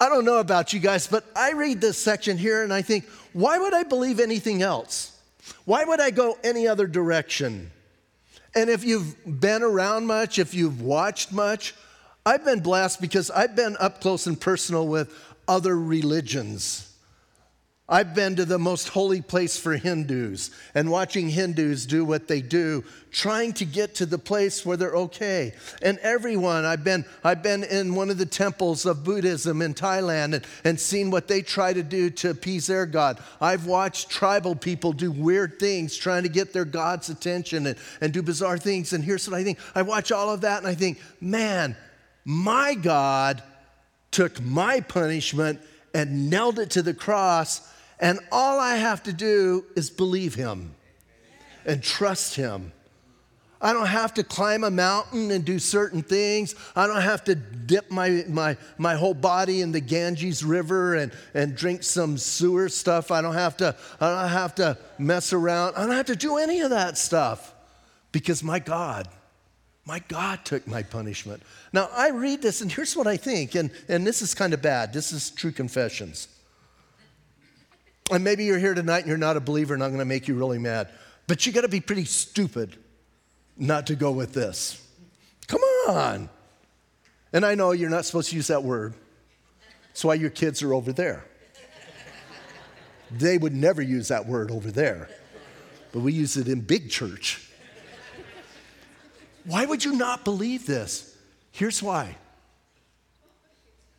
I 0.00 0.08
don't 0.08 0.24
know 0.24 0.38
about 0.38 0.72
you 0.72 0.80
guys, 0.80 1.06
but 1.06 1.24
I 1.36 1.52
read 1.52 1.82
this 1.82 1.98
section 1.98 2.38
here 2.38 2.62
and 2.62 2.72
I 2.72 2.80
think, 2.80 3.06
why 3.34 3.58
would 3.58 3.74
I 3.74 3.82
believe 3.82 4.20
anything 4.20 4.62
else? 4.62 5.18
Why 5.66 5.84
would 5.84 6.00
I 6.00 6.10
go 6.10 6.38
any 6.42 6.66
other 6.66 6.86
direction? 6.86 7.70
And 8.56 8.70
if 8.70 8.84
you've 8.84 9.14
been 9.40 9.62
around 9.62 10.06
much, 10.06 10.38
if 10.38 10.54
you've 10.54 10.80
watched 10.80 11.30
much, 11.30 11.74
I've 12.24 12.44
been 12.44 12.60
blessed 12.60 13.02
because 13.02 13.30
I've 13.30 13.54
been 13.54 13.76
up 13.78 14.00
close 14.00 14.26
and 14.26 14.40
personal 14.40 14.88
with 14.88 15.12
other 15.46 15.78
religions. 15.78 16.90
I've 17.88 18.16
been 18.16 18.34
to 18.34 18.44
the 18.44 18.58
most 18.58 18.88
holy 18.88 19.22
place 19.22 19.56
for 19.56 19.76
Hindus 19.76 20.50
and 20.74 20.90
watching 20.90 21.28
Hindus 21.28 21.86
do 21.86 22.04
what 22.04 22.26
they 22.26 22.40
do, 22.40 22.82
trying 23.12 23.52
to 23.54 23.64
get 23.64 23.94
to 23.96 24.06
the 24.06 24.18
place 24.18 24.66
where 24.66 24.76
they're 24.76 24.96
okay. 24.96 25.54
And 25.80 25.96
everyone, 26.00 26.64
I've 26.64 26.82
been, 26.82 27.04
I've 27.22 27.44
been 27.44 27.62
in 27.62 27.94
one 27.94 28.10
of 28.10 28.18
the 28.18 28.26
temples 28.26 28.86
of 28.86 29.04
Buddhism 29.04 29.62
in 29.62 29.72
Thailand 29.72 30.34
and, 30.34 30.44
and 30.64 30.80
seen 30.80 31.12
what 31.12 31.28
they 31.28 31.42
try 31.42 31.72
to 31.72 31.84
do 31.84 32.10
to 32.10 32.30
appease 32.30 32.66
their 32.66 32.86
God. 32.86 33.22
I've 33.40 33.66
watched 33.66 34.10
tribal 34.10 34.56
people 34.56 34.92
do 34.92 35.12
weird 35.12 35.60
things 35.60 35.96
trying 35.96 36.24
to 36.24 36.28
get 36.28 36.52
their 36.52 36.64
God's 36.64 37.08
attention 37.08 37.68
and, 37.68 37.78
and 38.00 38.12
do 38.12 38.20
bizarre 38.20 38.58
things. 38.58 38.94
And 38.94 39.04
here's 39.04 39.28
what 39.30 39.38
I 39.38 39.44
think 39.44 39.60
I 39.76 39.82
watch 39.82 40.10
all 40.10 40.30
of 40.30 40.40
that 40.40 40.58
and 40.58 40.66
I 40.66 40.74
think, 40.74 41.00
man, 41.20 41.76
my 42.24 42.74
God 42.74 43.44
took 44.10 44.42
my 44.42 44.80
punishment 44.80 45.60
and 45.94 46.28
nailed 46.28 46.58
it 46.58 46.70
to 46.70 46.82
the 46.82 46.92
cross. 46.92 47.72
And 47.98 48.20
all 48.30 48.60
I 48.60 48.76
have 48.76 49.02
to 49.04 49.12
do 49.12 49.64
is 49.74 49.90
believe 49.90 50.34
him 50.34 50.74
and 51.64 51.82
trust 51.82 52.36
him. 52.36 52.72
I 53.60 53.72
don't 53.72 53.86
have 53.86 54.12
to 54.14 54.22
climb 54.22 54.64
a 54.64 54.70
mountain 54.70 55.30
and 55.30 55.44
do 55.44 55.58
certain 55.58 56.02
things. 56.02 56.54
I 56.76 56.86
don't 56.86 57.00
have 57.00 57.24
to 57.24 57.34
dip 57.34 57.90
my, 57.90 58.24
my, 58.28 58.56
my 58.76 58.94
whole 58.94 59.14
body 59.14 59.62
in 59.62 59.72
the 59.72 59.80
Ganges 59.80 60.44
River 60.44 60.94
and, 60.94 61.10
and 61.32 61.56
drink 61.56 61.82
some 61.82 62.18
sewer 62.18 62.68
stuff. 62.68 63.10
I 63.10 63.22
don't, 63.22 63.34
have 63.34 63.56
to, 63.58 63.74
I 63.98 64.22
don't 64.22 64.30
have 64.30 64.54
to 64.56 64.78
mess 64.98 65.32
around. 65.32 65.74
I 65.74 65.86
don't 65.86 65.96
have 65.96 66.06
to 66.06 66.16
do 66.16 66.36
any 66.36 66.60
of 66.60 66.70
that 66.70 66.98
stuff 66.98 67.54
because 68.12 68.42
my 68.42 68.58
God, 68.58 69.08
my 69.86 70.00
God 70.00 70.44
took 70.44 70.66
my 70.66 70.82
punishment. 70.82 71.42
Now, 71.72 71.88
I 71.94 72.10
read 72.10 72.42
this, 72.42 72.60
and 72.60 72.70
here's 72.70 72.94
what 72.94 73.06
I 73.06 73.16
think, 73.16 73.54
and, 73.54 73.70
and 73.88 74.06
this 74.06 74.20
is 74.20 74.34
kind 74.34 74.52
of 74.52 74.60
bad. 74.60 74.92
This 74.92 75.12
is 75.12 75.30
true 75.30 75.52
confessions. 75.52 76.28
And 78.10 78.22
maybe 78.22 78.44
you're 78.44 78.58
here 78.58 78.74
tonight 78.74 79.00
and 79.00 79.08
you're 79.08 79.18
not 79.18 79.36
a 79.36 79.40
believer, 79.40 79.74
and 79.74 79.82
I'm 79.82 79.90
going 79.90 79.98
to 79.98 80.04
make 80.04 80.28
you 80.28 80.34
really 80.34 80.58
mad. 80.58 80.88
But 81.26 81.44
you 81.44 81.52
got 81.52 81.62
to 81.62 81.68
be 81.68 81.80
pretty 81.80 82.04
stupid 82.04 82.76
not 83.56 83.88
to 83.88 83.96
go 83.96 84.12
with 84.12 84.32
this. 84.32 84.82
Come 85.48 85.60
on. 85.88 86.28
And 87.32 87.44
I 87.44 87.54
know 87.54 87.72
you're 87.72 87.90
not 87.90 88.04
supposed 88.04 88.30
to 88.30 88.36
use 88.36 88.46
that 88.46 88.62
word. 88.62 88.94
That's 89.88 90.04
why 90.04 90.14
your 90.14 90.30
kids 90.30 90.62
are 90.62 90.72
over 90.72 90.92
there. 90.92 91.24
They 93.10 93.38
would 93.38 93.54
never 93.54 93.82
use 93.82 94.08
that 94.08 94.26
word 94.26 94.50
over 94.50 94.70
there, 94.70 95.08
but 95.92 96.00
we 96.00 96.12
use 96.12 96.36
it 96.36 96.48
in 96.48 96.60
big 96.60 96.90
church. 96.90 97.48
Why 99.44 99.64
would 99.64 99.84
you 99.84 99.94
not 99.94 100.24
believe 100.24 100.66
this? 100.66 101.16
Here's 101.52 101.82
why 101.82 102.16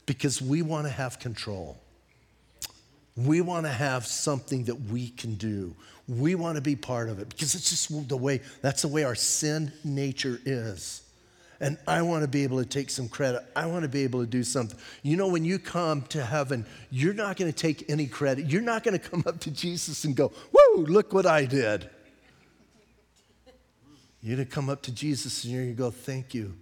because 0.05 0.41
we 0.41 0.61
want 0.61 0.87
to 0.87 0.91
have 0.91 1.19
control. 1.19 1.77
We 3.17 3.41
want 3.41 3.65
to 3.65 3.71
have 3.71 4.05
something 4.05 4.65
that 4.65 4.75
we 4.75 5.09
can 5.09 5.35
do. 5.35 5.75
We 6.07 6.35
want 6.35 6.55
to 6.55 6.61
be 6.61 6.75
part 6.75 7.09
of 7.09 7.19
it 7.19 7.29
because 7.29 7.55
it's 7.55 7.69
just 7.69 8.07
the 8.07 8.15
way, 8.15 8.41
that's 8.61 8.83
the 8.83 8.87
way 8.87 9.03
our 9.03 9.15
sin 9.15 9.73
nature 9.83 10.39
is. 10.45 11.01
And 11.59 11.77
I 11.87 12.03
want 12.03 12.21
to 12.21 12.27
be 12.27 12.43
able 12.43 12.59
to 12.59 12.69
take 12.69 12.91
some 12.91 13.09
credit. 13.09 13.43
I 13.55 13.65
want 13.65 13.81
to 13.81 13.89
be 13.89 14.03
able 14.03 14.19
to 14.19 14.27
do 14.27 14.43
something. 14.43 14.77
You 15.01 15.17
know, 15.17 15.27
when 15.27 15.43
you 15.43 15.57
come 15.57 16.03
to 16.03 16.23
heaven, 16.23 16.65
you're 16.91 17.15
not 17.15 17.35
going 17.35 17.51
to 17.51 17.57
take 17.57 17.89
any 17.89 18.05
credit. 18.05 18.45
You're 18.45 18.61
not 18.61 18.83
going 18.83 18.97
to 18.97 19.09
come 19.09 19.23
up 19.25 19.39
to 19.41 19.51
Jesus 19.51 20.03
and 20.03 20.15
go, 20.15 20.31
Whoa, 20.53 20.81
look 20.81 21.13
what 21.13 21.25
I 21.25 21.45
did. 21.45 21.89
You're 24.21 24.35
going 24.35 24.47
to 24.47 24.53
come 24.53 24.69
up 24.69 24.83
to 24.83 24.91
Jesus 24.91 25.43
and 25.43 25.53
you're 25.53 25.63
going 25.63 25.75
to 25.75 25.77
go, 25.77 25.89
Thank 25.89 26.35
you. 26.35 26.53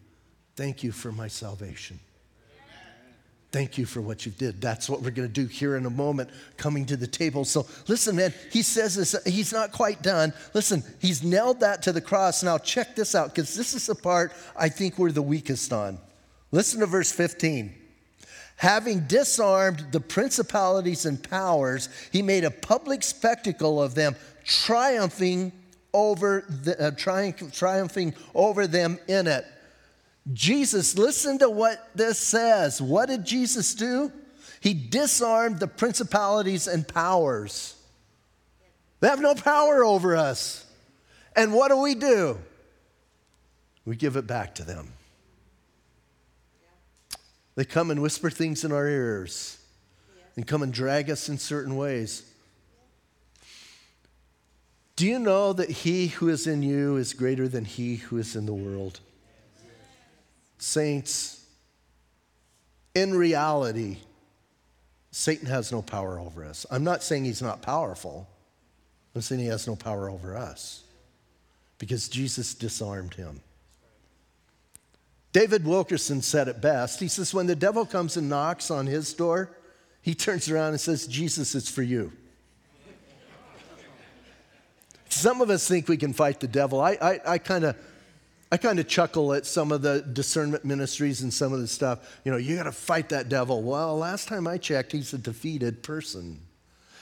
Thank 0.56 0.84
you 0.84 0.94
for 0.94 1.12
my 1.12 1.28
salvation. 1.28 2.00
Thank 3.56 3.78
you 3.78 3.86
for 3.86 4.02
what 4.02 4.26
you 4.26 4.34
did. 4.34 4.60
That's 4.60 4.90
what 4.90 5.02
we're 5.02 5.12
going 5.12 5.30
to 5.30 5.34
do 5.34 5.46
here 5.46 5.78
in 5.78 5.86
a 5.86 5.90
moment, 5.90 6.30
coming 6.58 6.86
to 6.88 6.98
the 6.98 7.08
table. 7.08 7.46
So, 7.46 7.66
listen, 7.88 8.18
man, 8.18 8.34
he 8.52 8.62
says 8.62 8.96
this, 8.96 9.16
he's 9.26 9.54
not 9.54 9.72
quite 9.72 10.02
done. 10.02 10.34
Listen, 10.54 10.84
he's 11.00 11.24
nailed 11.24 11.62
that 11.62 11.82
to 11.84 11.94
the 11.94 12.02
cross. 12.02 12.44
Now, 12.44 12.58
check 12.58 12.98
this 12.98 13.16
out, 13.16 13.34
because 13.34 13.56
this 13.56 13.74
is 13.74 13.86
the 13.86 13.96
part 13.96 14.34
I 14.58 14.68
think 14.68 15.00
we're 15.00 15.14
the 15.14 15.22
weakest 15.22 15.72
on. 15.72 16.00
Listen 16.52 16.82
to 16.82 16.86
verse 16.86 17.14
15. 17.14 17.74
Having 18.58 19.08
disarmed 19.08 19.86
the 19.94 20.02
principalities 20.02 21.06
and 21.06 21.24
powers, 21.24 21.88
he 22.12 22.22
made 22.22 22.44
a 22.44 22.52
public 22.52 23.04
spectacle 23.04 23.82
of 23.82 23.96
them, 23.96 24.18
triumphing 24.44 25.54
over 25.94 26.44
the, 26.50 26.88
uh, 26.88 26.92
triumph, 26.92 27.54
triumphing 27.54 28.16
over 28.34 28.68
them 28.68 29.00
in 29.08 29.28
it. 29.28 29.46
Jesus, 30.34 30.98
listen 30.98 31.40
to 31.40 31.50
what 31.50 31.90
this 31.94 32.18
says. 32.18 32.82
What 32.82 33.08
did 33.08 33.26
Jesus 33.26 33.76
do? 33.76 34.12
He 34.60 34.74
disarmed 34.74 35.60
the 35.60 35.68
principalities 35.68 36.68
and 36.68 36.88
powers. 36.88 37.76
They 39.00 39.08
have 39.08 39.22
no 39.22 39.36
power 39.36 39.86
over 39.86 40.16
us. 40.16 40.66
And 41.36 41.54
what 41.54 41.70
do 41.70 41.78
we 41.78 41.94
do? 41.94 42.40
We 43.86 43.96
give 43.96 44.16
it 44.16 44.26
back 44.26 44.56
to 44.56 44.64
them. 44.64 44.94
They 47.56 47.66
come 47.66 47.92
and 47.92 48.02
whisper 48.02 48.30
things 48.30 48.64
in 48.64 48.72
our 48.72 48.88
ears 48.88 49.60
and 50.36 50.48
come 50.48 50.64
and 50.64 50.74
drag 50.74 51.10
us 51.10 51.30
in 51.30 51.38
certain 51.38 51.76
ways. 51.78 52.24
Do 54.96 55.06
you 55.06 55.20
know 55.20 55.54
that 55.54 55.70
he 55.70 56.08
who 56.08 56.30
is 56.30 56.48
in 56.48 56.64
you 56.64 56.98
is 56.98 57.14
greater 57.14 57.48
than 57.48 57.66
he 57.66 57.98
who 57.98 58.18
is 58.18 58.36
in 58.36 58.46
the 58.46 58.54
world? 58.54 59.00
Saints, 60.58 61.46
in 62.94 63.14
reality, 63.14 63.98
Satan 65.12 65.48
has 65.48 65.72
no 65.72 65.82
power 65.82 66.20
over 66.20 66.44
us. 66.44 66.66
I'm 66.72 66.84
not 66.84 67.04
saying 67.04 67.26
he's 67.26 67.42
not 67.42 67.62
powerful, 67.62 68.28
I'm 69.14 69.22
saying 69.22 69.42
he 69.42 69.48
has 69.48 69.68
no 69.68 69.76
power 69.76 70.10
over 70.10 70.36
us 70.36 70.84
because 71.78 72.10
Jesus 72.10 72.54
disarmed 72.54 73.14
him. 73.14 73.42
David 75.32 75.66
Wilkerson 75.66 76.22
said 76.22 76.48
it 76.48 76.62
best. 76.62 77.00
He 77.00 77.10
says, 77.10 77.34
When 77.34 77.46
the 77.46 77.56
devil 77.56 77.86
comes 77.86 78.16
and 78.16 78.30
knocks 78.30 78.72
on 78.72 78.88
his 78.88 79.14
door, 79.14 79.50
he 80.02 80.16
turns 80.16 80.50
around 80.50 80.70
and 80.70 80.80
says, 80.80 81.08
Jesus, 81.08 81.56
it's 81.56 81.70
for 81.70 81.82
you. 81.82 82.12
Some 85.10 85.42
of 85.42 85.50
us 85.50 85.68
think 85.68 85.88
we 85.88 85.98
can 85.98 86.14
fight 86.14 86.40
the 86.40 86.48
devil. 86.48 86.80
I, 86.80 86.98
I, 87.02 87.20
I 87.26 87.38
kind 87.38 87.64
of 87.66 87.76
I 88.52 88.58
kind 88.58 88.80
of 88.80 88.88
chuckle 88.88 89.34
at 89.34 89.46
some 89.46 89.72
of 89.72 89.82
the 89.82 90.02
discernment 90.02 90.64
ministries 90.66 91.22
and 91.22 91.34
some 91.34 91.52
of 91.52 91.60
the 91.60 91.68
stuff. 91.68 92.20
You 92.24 92.32
know, 92.32 92.38
you 92.38 92.56
got 92.56 92.64
to 92.64 92.72
fight 92.72 93.10
that 93.10 93.28
devil. 93.28 93.64
Well, 93.64 93.98
last 93.98 94.28
time 94.28 94.48
I 94.48 94.58
checked, 94.58 94.92
he's 94.92 95.14
a 95.14 95.18
defeated 95.18 95.82
person. 95.82 96.45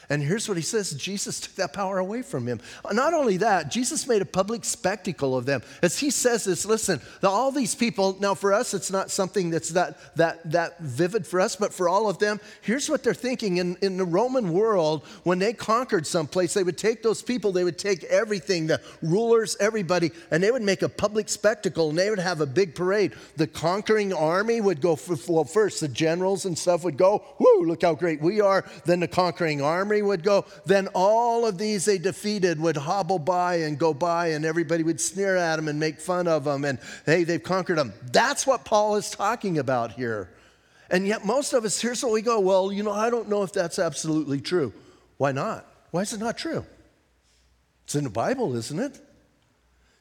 And 0.10 0.22
here's 0.22 0.48
what 0.48 0.58
he 0.58 0.64
says 0.64 0.92
Jesus 0.92 1.40
took 1.40 1.56
that 1.56 1.74
power 1.74 1.98
away 1.98 2.22
from 2.22 2.48
him. 2.48 2.60
Not 2.92 3.14
only 3.14 3.38
that, 3.38 3.72
Jesus 3.72 4.08
made 4.08 4.22
a 4.22 4.26
public 4.26 4.66
spectacle 4.66 5.38
of 5.38 5.46
them. 5.46 5.62
As 5.82 6.00
he 6.00 6.10
says 6.10 6.44
this, 6.44 6.66
listen, 6.66 7.02
all 7.24 7.52
these 7.52 7.76
people, 7.76 8.18
now 8.20 8.34
for 8.34 8.54
us, 8.54 8.74
it's 8.74 8.92
not 8.92 9.12
something 9.12 9.50
that's 9.50 9.70
that, 9.70 9.98
that, 10.16 10.52
that 10.52 10.80
vivid 10.80 11.26
for 11.26 11.40
us, 11.40 11.56
but 11.56 11.74
for 11.74 11.88
all 11.88 12.10
of 12.10 12.20
them, 12.20 12.40
here's 12.62 12.90
what 12.90 13.04
they're 13.04 13.14
thinking. 13.14 13.58
In, 13.58 13.78
in 13.82 13.98
the 13.98 14.06
Roman 14.06 14.52
world, 14.52 15.06
when 15.24 15.40
they 15.40 15.54
conquered 15.54 16.06
someplace, 16.06 16.54
they 16.54 16.64
would 16.64 16.78
take 16.78 17.04
those 17.04 17.22
people, 17.22 17.52
they 17.52 17.64
would 17.64 17.78
take 17.78 18.04
everything, 18.06 18.68
the 18.68 18.82
rulers, 19.02 19.56
everybody, 19.60 20.12
and 20.32 20.44
they 20.44 20.52
would 20.52 20.62
make 20.62 20.82
a 20.82 20.90
public 20.90 21.30
spectacle 21.30 21.90
and 21.90 21.98
they 21.98 22.10
would 22.10 22.20
have 22.20 22.42
a 22.42 22.46
big 22.46 22.76
parade. 22.76 23.14
The 23.38 23.48
conquering 23.48 24.14
army 24.14 24.62
would 24.62 24.82
go, 24.82 24.96
for, 24.96 25.16
well, 25.32 25.44
first, 25.44 25.82
the 25.82 25.88
generals 25.88 26.46
and 26.46 26.58
stuff 26.58 26.84
would 26.84 26.98
go, 26.98 27.24
whoo, 27.40 27.66
look 27.66 27.82
how 27.84 27.94
great 27.94 28.22
we 28.22 28.42
are. 28.42 28.66
Then 28.86 29.00
the 29.00 29.08
conquering 29.08 29.62
army 29.62 29.93
would 30.02 30.24
go, 30.24 30.46
then 30.66 30.88
all 30.94 31.46
of 31.46 31.58
these 31.58 31.86
they 31.86 31.98
defeated 31.98 32.60
would 32.60 32.78
hobble 32.78 33.20
by 33.20 33.56
and 33.58 33.78
go 33.78 33.94
by, 33.94 34.28
and 34.28 34.46
everybody 34.46 34.84
would 34.84 35.00
sneer 35.00 35.36
at 35.36 35.58
them 35.58 35.68
and 35.68 35.80
make 35.80 36.00
fun 36.00 36.28
of 36.28 36.46
them, 36.46 36.66
and 36.66 36.80
hey, 37.06 37.24
they've 37.24 37.44
conquered 37.44 37.78
them. 37.78 37.94
That's 38.12 38.48
what 38.48 38.66
Paul 38.66 38.96
is 38.96 39.10
talking 39.10 39.58
about 39.58 39.92
here. 39.92 40.30
And 40.90 41.08
yet, 41.08 41.26
most 41.26 41.54
of 41.54 41.66
us, 41.66 41.82
here's 41.82 42.04
what 42.04 42.12
we 42.12 42.22
go, 42.22 42.40
well, 42.40 42.72
you 42.72 42.84
know, 42.84 42.92
I 42.92 43.10
don't 43.10 43.30
know 43.30 43.44
if 43.44 43.54
that's 43.54 43.80
absolutely 43.80 44.42
true. 44.42 44.74
Why 45.18 45.32
not? 45.32 45.66
Why 45.92 46.02
is 46.02 46.14
it 46.14 46.20
not 46.20 46.38
true? 46.38 46.66
It's 47.86 47.96
in 47.96 48.04
the 48.04 48.10
Bible, 48.10 48.56
isn't 48.56 48.80
it? 48.80 49.00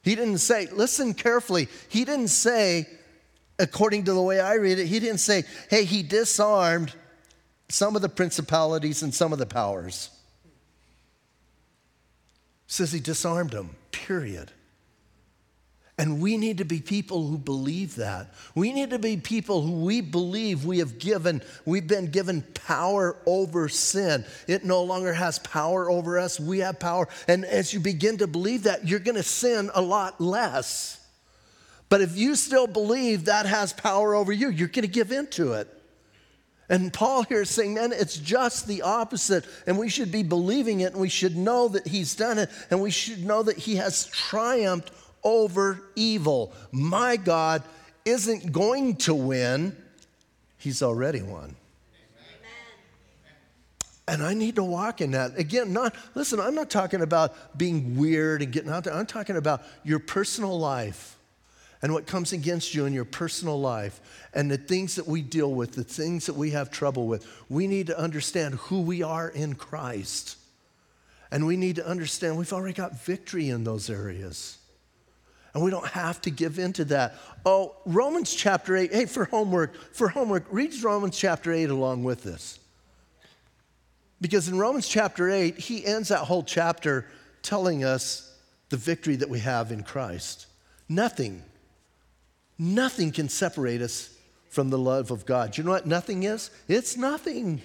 He 0.03 0.15
didn't 0.15 0.39
say, 0.39 0.67
listen 0.71 1.13
carefully, 1.13 1.67
he 1.89 2.05
didn't 2.05 2.27
say, 2.27 2.87
according 3.57 4.05
to 4.05 4.13
the 4.13 4.21
way 4.21 4.39
I 4.39 4.55
read 4.55 4.79
it, 4.79 4.87
he 4.87 4.99
didn't 4.99 5.19
say, 5.19 5.43
hey, 5.69 5.85
he 5.85 6.03
disarmed 6.03 6.93
some 7.69 7.95
of 7.95 8.01
the 8.01 8.09
principalities 8.09 9.01
and 9.03 9.13
some 9.13 9.33
of 9.33 9.39
the 9.39 9.45
powers. 9.45 10.09
Says 12.67 12.91
he 12.91 12.99
disarmed 12.99 13.51
them, 13.51 13.75
period. 13.91 14.51
And 15.97 16.19
we 16.19 16.37
need 16.37 16.57
to 16.57 16.65
be 16.65 16.79
people 16.79 17.27
who 17.27 17.37
believe 17.37 17.95
that. 17.97 18.33
We 18.55 18.73
need 18.73 18.89
to 18.89 18.99
be 18.99 19.17
people 19.17 19.61
who 19.61 19.85
we 19.85 20.01
believe 20.01 20.65
we 20.65 20.79
have 20.79 20.97
given, 20.97 21.43
we've 21.65 21.87
been 21.87 22.07
given 22.07 22.41
power 22.65 23.15
over 23.27 23.69
sin. 23.69 24.25
It 24.47 24.65
no 24.65 24.81
longer 24.81 25.13
has 25.13 25.37
power 25.39 25.91
over 25.91 26.17
us. 26.17 26.39
We 26.39 26.59
have 26.59 26.79
power. 26.79 27.07
And 27.27 27.45
as 27.45 27.73
you 27.73 27.79
begin 27.79 28.17
to 28.17 28.27
believe 28.27 28.63
that, 28.63 28.87
you're 28.87 28.99
going 28.99 29.15
to 29.15 29.23
sin 29.23 29.69
a 29.75 29.81
lot 29.81 30.19
less. 30.19 30.99
But 31.89 32.01
if 32.01 32.17
you 32.17 32.35
still 32.35 32.65
believe 32.65 33.25
that 33.25 33.45
has 33.45 33.71
power 33.71 34.15
over 34.15 34.31
you, 34.31 34.49
you're 34.49 34.69
going 34.69 34.81
to 34.81 34.87
give 34.87 35.11
into 35.11 35.53
it. 35.53 35.67
And 36.69 36.93
Paul 36.93 37.23
here 37.23 37.41
is 37.41 37.49
saying, 37.49 37.73
man, 37.73 37.91
it's 37.91 38.17
just 38.17 38.67
the 38.67 38.83
opposite. 38.83 39.45
And 39.67 39.77
we 39.77 39.89
should 39.89 40.11
be 40.11 40.23
believing 40.23 40.79
it, 40.79 40.93
and 40.93 41.01
we 41.01 41.09
should 41.09 41.35
know 41.35 41.67
that 41.69 41.87
he's 41.87 42.15
done 42.15 42.37
it, 42.37 42.49
and 42.69 42.81
we 42.81 42.91
should 42.91 43.25
know 43.25 43.43
that 43.43 43.57
he 43.57 43.75
has 43.75 44.07
triumphed 44.07 44.91
over 45.23 45.81
evil. 45.95 46.53
My 46.71 47.17
God 47.17 47.63
isn't 48.05 48.51
going 48.51 48.95
to 48.97 49.13
win, 49.13 49.75
he's 50.57 50.81
already 50.81 51.21
won. 51.21 51.55
And 54.05 54.21
I 54.21 54.33
need 54.33 54.55
to 54.55 54.63
walk 54.63 54.99
in 54.99 55.11
that. 55.11 55.37
Again, 55.39 55.71
not, 55.71 55.95
listen, 56.13 56.39
I'm 56.39 56.55
not 56.55 56.69
talking 56.69 57.01
about 57.01 57.57
being 57.57 57.95
weird 57.95 58.41
and 58.41 58.51
getting 58.51 58.69
out 58.69 58.83
there. 58.83 58.93
I'm 58.93 59.05
talking 59.05 59.37
about 59.37 59.63
your 59.85 59.99
personal 59.99 60.59
life 60.59 61.17
and 61.83 61.93
what 61.93 62.07
comes 62.07 62.31
against 62.31 62.73
you 62.73 62.85
in 62.85 62.93
your 62.93 63.03
personal 63.03 63.59
life 63.59 63.99
and 64.33 64.49
the 64.49 64.57
things 64.57 64.95
that 64.95 65.05
we 65.05 65.21
deal 65.21 65.53
with, 65.53 65.73
the 65.73 65.83
things 65.83 66.25
that 66.27 66.33
we 66.33 66.51
have 66.51 66.71
trouble 66.71 67.07
with, 67.07 67.27
we 67.49 67.67
need 67.67 67.87
to 67.87 67.99
understand 67.99 68.55
who 68.55 68.81
we 68.81 69.03
are 69.03 69.27
in 69.27 69.53
Christ. 69.53 70.37
And 71.29 71.45
we 71.45 71.57
need 71.57 71.75
to 71.75 71.85
understand 71.85 72.37
we've 72.37 72.53
already 72.53 72.73
got 72.73 73.03
victory 73.03 73.49
in 73.49 73.65
those 73.65 73.89
areas. 73.89 74.57
And 75.53 75.61
we 75.61 75.71
don't 75.71 75.87
have 75.87 76.21
to 76.21 76.31
give 76.31 76.57
in 76.57 76.71
to 76.73 76.85
that. 76.85 77.15
Oh, 77.45 77.75
Romans 77.85 78.33
chapter 78.33 78.77
8. 78.77 78.93
Hey, 78.93 79.05
for 79.05 79.25
homework, 79.25 79.75
for 79.93 80.07
homework, 80.07 80.45
read 80.49 80.73
Romans 80.81 81.17
chapter 81.17 81.51
8 81.51 81.69
along 81.69 82.05
with 82.05 82.23
this. 82.23 82.59
Because 84.21 84.47
in 84.47 84.57
Romans 84.57 84.87
chapter 84.87 85.29
8, 85.29 85.57
he 85.57 85.85
ends 85.85 86.07
that 86.09 86.19
whole 86.19 86.43
chapter 86.43 87.05
telling 87.41 87.83
us 87.83 88.33
the 88.69 88.77
victory 88.77 89.17
that 89.17 89.29
we 89.29 89.39
have 89.39 89.73
in 89.73 89.83
Christ. 89.83 90.47
Nothing, 90.87 91.43
nothing 92.57 93.11
can 93.11 93.29
separate 93.29 93.81
us 93.81 94.09
from 94.49 94.69
the 94.69 94.77
love 94.77 95.11
of 95.11 95.25
God. 95.25 95.57
You 95.57 95.63
know 95.63 95.71
what 95.71 95.87
nothing 95.87 96.23
is? 96.23 96.51
It's 96.67 96.95
nothing. 96.95 97.61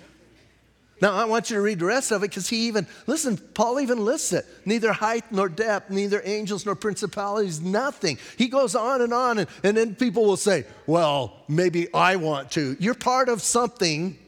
Now, 1.00 1.12
I 1.12 1.26
want 1.26 1.48
you 1.48 1.56
to 1.56 1.62
read 1.62 1.78
the 1.78 1.84
rest 1.84 2.10
of 2.10 2.24
it 2.24 2.30
because 2.30 2.48
he 2.48 2.66
even, 2.66 2.86
listen, 3.06 3.36
Paul 3.36 3.78
even 3.78 4.04
lists 4.04 4.32
it. 4.32 4.44
Neither 4.64 4.92
height 4.92 5.30
nor 5.30 5.48
depth, 5.48 5.90
neither 5.90 6.20
angels 6.24 6.66
nor 6.66 6.74
principalities, 6.74 7.60
nothing. 7.60 8.18
He 8.36 8.48
goes 8.48 8.74
on 8.74 9.00
and 9.02 9.12
on, 9.14 9.38
and, 9.38 9.48
and 9.62 9.76
then 9.76 9.94
people 9.94 10.24
will 10.24 10.36
say, 10.36 10.64
well, 10.86 11.44
maybe 11.46 11.92
I 11.94 12.16
want 12.16 12.50
to. 12.52 12.76
You're 12.80 12.94
part 12.94 13.28
of 13.28 13.42
something, 13.42 14.18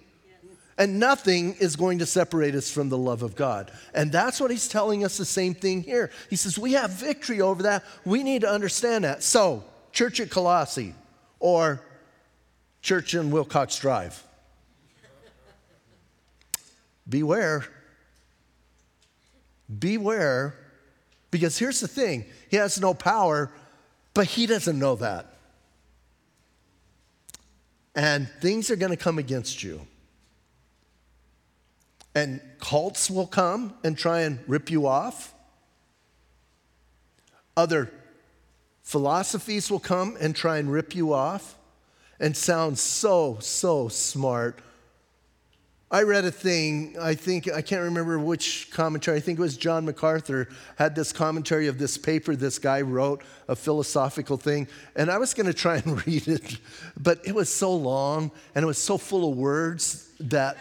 and 0.79 1.01
nothing 1.01 1.55
is 1.55 1.75
going 1.75 1.99
to 1.99 2.07
separate 2.07 2.55
us 2.55 2.71
from 2.71 2.89
the 2.89 2.99
love 2.99 3.25
of 3.25 3.35
God. 3.35 3.73
And 3.93 4.13
that's 4.13 4.41
what 4.41 4.53
he's 4.53 4.69
telling 4.69 5.05
us 5.05 5.19
the 5.19 5.25
same 5.25 5.55
thing 5.55 5.83
here. 5.83 6.13
He 6.29 6.37
says, 6.37 6.57
we 6.57 6.75
have 6.75 6.91
victory 6.91 7.41
over 7.41 7.65
that. 7.65 7.85
We 8.05 8.23
need 8.23 8.43
to 8.43 8.49
understand 8.49 9.03
that. 9.03 9.25
So, 9.25 9.65
church 9.93 10.21
at 10.21 10.31
Colossae 10.31 10.95
or 11.39 11.83
church 12.83 13.15
in 13.15 13.31
Wilcox 13.31 13.79
Drive 13.79 14.25
beware. 17.11 17.65
Beware, 19.79 20.55
because 21.31 21.59
here's 21.59 21.81
the 21.81 21.89
thing 21.89 22.25
He 22.49 22.57
has 22.57 22.81
no 22.81 22.95
power, 22.95 23.51
but 24.15 24.27
He 24.27 24.47
doesn't 24.47 24.79
know 24.79 24.95
that. 24.97 25.27
And 27.95 28.29
things 28.41 28.71
are 28.71 28.77
going 28.77 28.91
to 28.91 28.97
come 28.97 29.19
against 29.19 29.63
you. 29.63 29.87
And 32.15 32.41
cults 32.59 33.11
will 33.11 33.27
come 33.27 33.75
and 33.85 33.99
try 33.99 34.23
and 34.23 34.41
rip 34.47 34.71
you 34.71 34.87
off. 34.87 35.35
Other 37.57 37.93
philosophies 38.83 39.71
will 39.71 39.81
come 39.81 40.17
and 40.21 40.35
try 40.35 40.59
and 40.59 40.73
rip 40.73 40.95
you 40.95 41.13
off 41.13 41.57
and 42.19 42.37
sound 42.37 42.79
so, 42.79 43.39
so 43.41 43.89
smart 43.89 44.61
I 45.93 46.05
read 46.05 46.25
a 46.25 46.31
thing, 46.31 46.95
I 47.01 47.15
think, 47.15 47.51
I 47.51 47.63
can't 47.63 47.83
remember 47.83 48.17
which 48.17 48.71
commentary, 48.71 49.17
I 49.17 49.21
think 49.21 49.41
it 49.41 49.43
was 49.43 49.57
John 49.57 49.85
MacArthur, 49.85 50.49
had 50.77 50.95
this 50.95 51.13
commentary 51.13 51.67
of 51.67 51.79
this 51.79 51.99
paper 51.99 52.37
this 52.37 52.61
guy 52.61 52.81
wrote, 52.83 53.25
a 53.49 53.57
philosophical 53.57 54.37
thing, 54.37 54.69
and 54.95 55.11
I 55.11 55.19
was 55.19 55.35
going 55.35 55.47
to 55.47 55.53
try 55.53 55.77
and 55.85 56.07
read 56.07 56.29
it, 56.29 56.59
but 56.97 57.21
it 57.27 57.35
was 57.35 57.53
so 57.53 57.75
long 57.75 58.31
and 58.55 58.63
it 58.63 58.67
was 58.67 58.79
so 58.79 58.99
full 58.99 59.33
of 59.33 59.37
words 59.37 60.09
that 60.21 60.59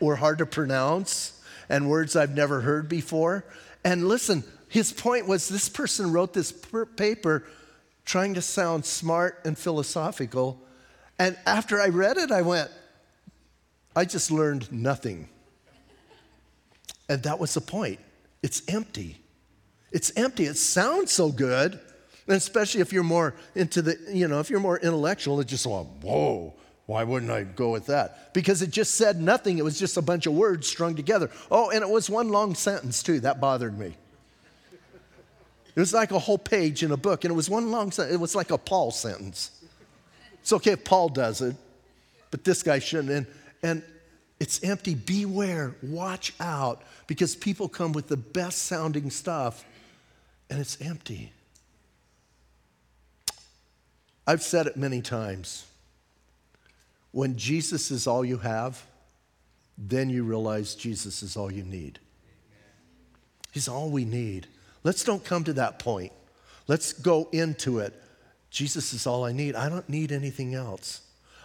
were 0.00 0.16
hard 0.16 0.38
to 0.38 0.46
pronounce 0.46 1.40
and 1.68 1.88
words 1.88 2.16
I've 2.16 2.34
never 2.34 2.60
heard 2.60 2.88
before. 2.88 3.44
And 3.84 4.08
listen, 4.08 4.42
his 4.68 4.92
point 4.92 5.28
was 5.28 5.48
this 5.48 5.68
person 5.68 6.12
wrote 6.12 6.34
this 6.34 6.50
paper 6.96 7.44
trying 8.04 8.34
to 8.34 8.42
sound 8.42 8.84
smart 8.84 9.40
and 9.44 9.56
philosophical. 9.56 10.60
And 11.18 11.36
after 11.46 11.80
I 11.80 11.88
read 11.88 12.16
it, 12.16 12.30
I 12.30 12.42
went, 12.42 12.70
I 13.94 14.04
just 14.04 14.30
learned 14.30 14.72
nothing. 14.72 15.28
And 17.08 17.22
that 17.24 17.38
was 17.38 17.54
the 17.54 17.60
point. 17.60 18.00
It's 18.42 18.62
empty. 18.68 19.18
It's 19.90 20.10
empty. 20.16 20.46
It 20.46 20.56
sounds 20.56 21.12
so 21.12 21.30
good. 21.30 21.78
And 22.26 22.36
especially 22.36 22.80
if 22.80 22.92
you're 22.92 23.02
more 23.02 23.34
into 23.54 23.82
the, 23.82 23.98
you 24.10 24.28
know, 24.28 24.40
if 24.40 24.48
you're 24.48 24.60
more 24.60 24.78
intellectual, 24.78 25.40
it 25.40 25.48
just, 25.48 25.66
well, 25.66 25.84
whoa, 26.02 26.54
why 26.86 27.04
wouldn't 27.04 27.30
I 27.30 27.44
go 27.44 27.70
with 27.70 27.86
that? 27.86 28.32
Because 28.32 28.62
it 28.62 28.70
just 28.70 28.94
said 28.94 29.20
nothing. 29.20 29.58
It 29.58 29.64
was 29.64 29.78
just 29.78 29.96
a 29.96 30.02
bunch 30.02 30.26
of 30.26 30.32
words 30.32 30.66
strung 30.66 30.94
together. 30.94 31.30
Oh, 31.50 31.70
and 31.70 31.82
it 31.82 31.88
was 31.88 32.08
one 32.08 32.28
long 32.28 32.54
sentence, 32.54 33.02
too. 33.02 33.20
That 33.20 33.40
bothered 33.40 33.78
me. 33.78 33.96
It 35.74 35.80
was 35.80 35.94
like 35.94 36.10
a 36.10 36.18
whole 36.18 36.38
page 36.38 36.82
in 36.82 36.92
a 36.92 36.96
book, 36.96 37.24
and 37.24 37.32
it 37.32 37.34
was 37.34 37.48
one 37.48 37.70
long 37.70 37.90
sentence. 37.90 38.14
It 38.14 38.20
was 38.20 38.34
like 38.34 38.50
a 38.50 38.58
Paul 38.58 38.90
sentence. 38.90 39.50
It's 40.40 40.52
okay 40.52 40.72
if 40.72 40.84
Paul 40.84 41.08
does 41.08 41.40
it, 41.40 41.56
but 42.30 42.44
this 42.44 42.62
guy 42.62 42.78
shouldn't. 42.78 43.10
And 43.10 43.26
and 43.62 43.82
it's 44.40 44.62
empty. 44.64 44.94
Beware, 44.94 45.74
watch 45.82 46.34
out, 46.40 46.82
because 47.06 47.36
people 47.36 47.68
come 47.68 47.92
with 47.92 48.08
the 48.08 48.16
best 48.16 48.64
sounding 48.64 49.10
stuff 49.10 49.64
and 50.50 50.60
it's 50.60 50.80
empty. 50.80 51.32
I've 54.26 54.42
said 54.42 54.66
it 54.66 54.76
many 54.76 55.00
times. 55.00 55.64
When 57.12 57.36
Jesus 57.36 57.90
is 57.90 58.06
all 58.06 58.24
you 58.24 58.38
have, 58.38 58.84
then 59.78 60.10
you 60.10 60.24
realize 60.24 60.74
Jesus 60.74 61.22
is 61.22 61.36
all 61.36 61.50
you 61.50 61.64
need. 61.64 61.98
He's 63.52 63.68
all 63.68 63.90
we 63.90 64.04
need. 64.04 64.46
Let's 64.84 65.04
don't 65.04 65.24
come 65.24 65.44
to 65.44 65.52
that 65.54 65.78
point. 65.78 66.12
Let's 66.68 66.92
go 66.92 67.28
into 67.32 67.78
it. 67.78 67.94
Jesus 68.50 68.92
is 68.92 69.06
all 69.06 69.24
I 69.24 69.32
need. 69.32 69.54
I 69.54 69.68
don't 69.68 69.88
need 69.88 70.12
anything 70.12 70.54
else. 70.54 71.00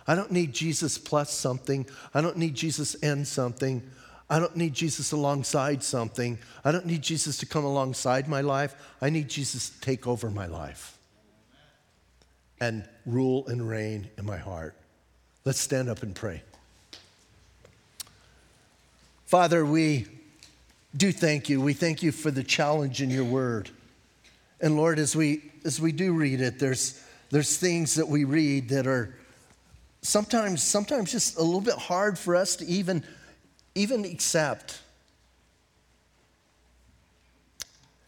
I 0.08 0.16
don't 0.16 0.32
need 0.32 0.54
Jesus 0.54 0.98
plus 0.98 1.32
something. 1.32 1.86
I 2.14 2.22
don't 2.22 2.38
need 2.38 2.56
Jesus 2.56 2.96
and 2.96 3.28
something. 3.28 3.84
I 4.30 4.40
don't 4.40 4.56
need 4.56 4.74
Jesus 4.74 5.12
alongside 5.12 5.84
something. 5.84 6.38
I 6.66 6.72
don't 6.72 6.86
need 6.86 7.02
Jesus 7.02 7.38
to 7.38 7.46
come 7.46 7.64
alongside 7.64 8.28
my 8.28 8.42
life. 8.42 8.76
I 9.02 9.10
need 9.10 9.30
Jesus 9.30 9.70
to 9.70 9.80
take 9.82 10.08
over 10.08 10.30
my 10.30 10.46
life 10.48 10.98
and 12.60 12.88
rule 13.06 13.48
and 13.48 13.68
reign 13.68 14.10
in 14.18 14.26
my 14.26 14.38
heart. 14.38 14.76
Let's 15.46 15.60
stand 15.60 15.90
up 15.90 16.04
and 16.04 16.14
pray. 16.14 16.42
Father, 19.26 19.66
we 19.66 20.08
do 20.96 21.12
thank 21.12 21.50
you. 21.50 21.62
We 21.62 21.74
thank 21.74 22.02
you 22.02 22.12
for 22.12 22.32
the 22.32 22.44
challenge 22.44 23.02
in 23.02 23.10
your 23.10 23.26
word. 23.26 23.70
And 24.62 24.76
Lord, 24.76 25.00
as 25.00 25.16
we 25.16 25.52
as 25.66 25.80
we 25.80 25.92
do 25.92 26.14
read 26.14 26.42
it, 26.42 26.60
there's 26.60 27.04
there's 27.30 27.58
things 27.58 27.96
that 27.96 28.08
we 28.08 28.24
read 28.24 28.70
that 28.70 28.88
are 28.88 29.14
sometimes, 30.02 30.64
sometimes 30.64 31.12
just 31.12 31.38
a 31.38 31.44
little 31.44 31.62
bit 31.62 31.76
hard 31.76 32.18
for 32.18 32.36
us 32.36 32.56
to 32.58 32.66
even, 32.66 33.04
even 33.76 34.06
accept. 34.06 34.80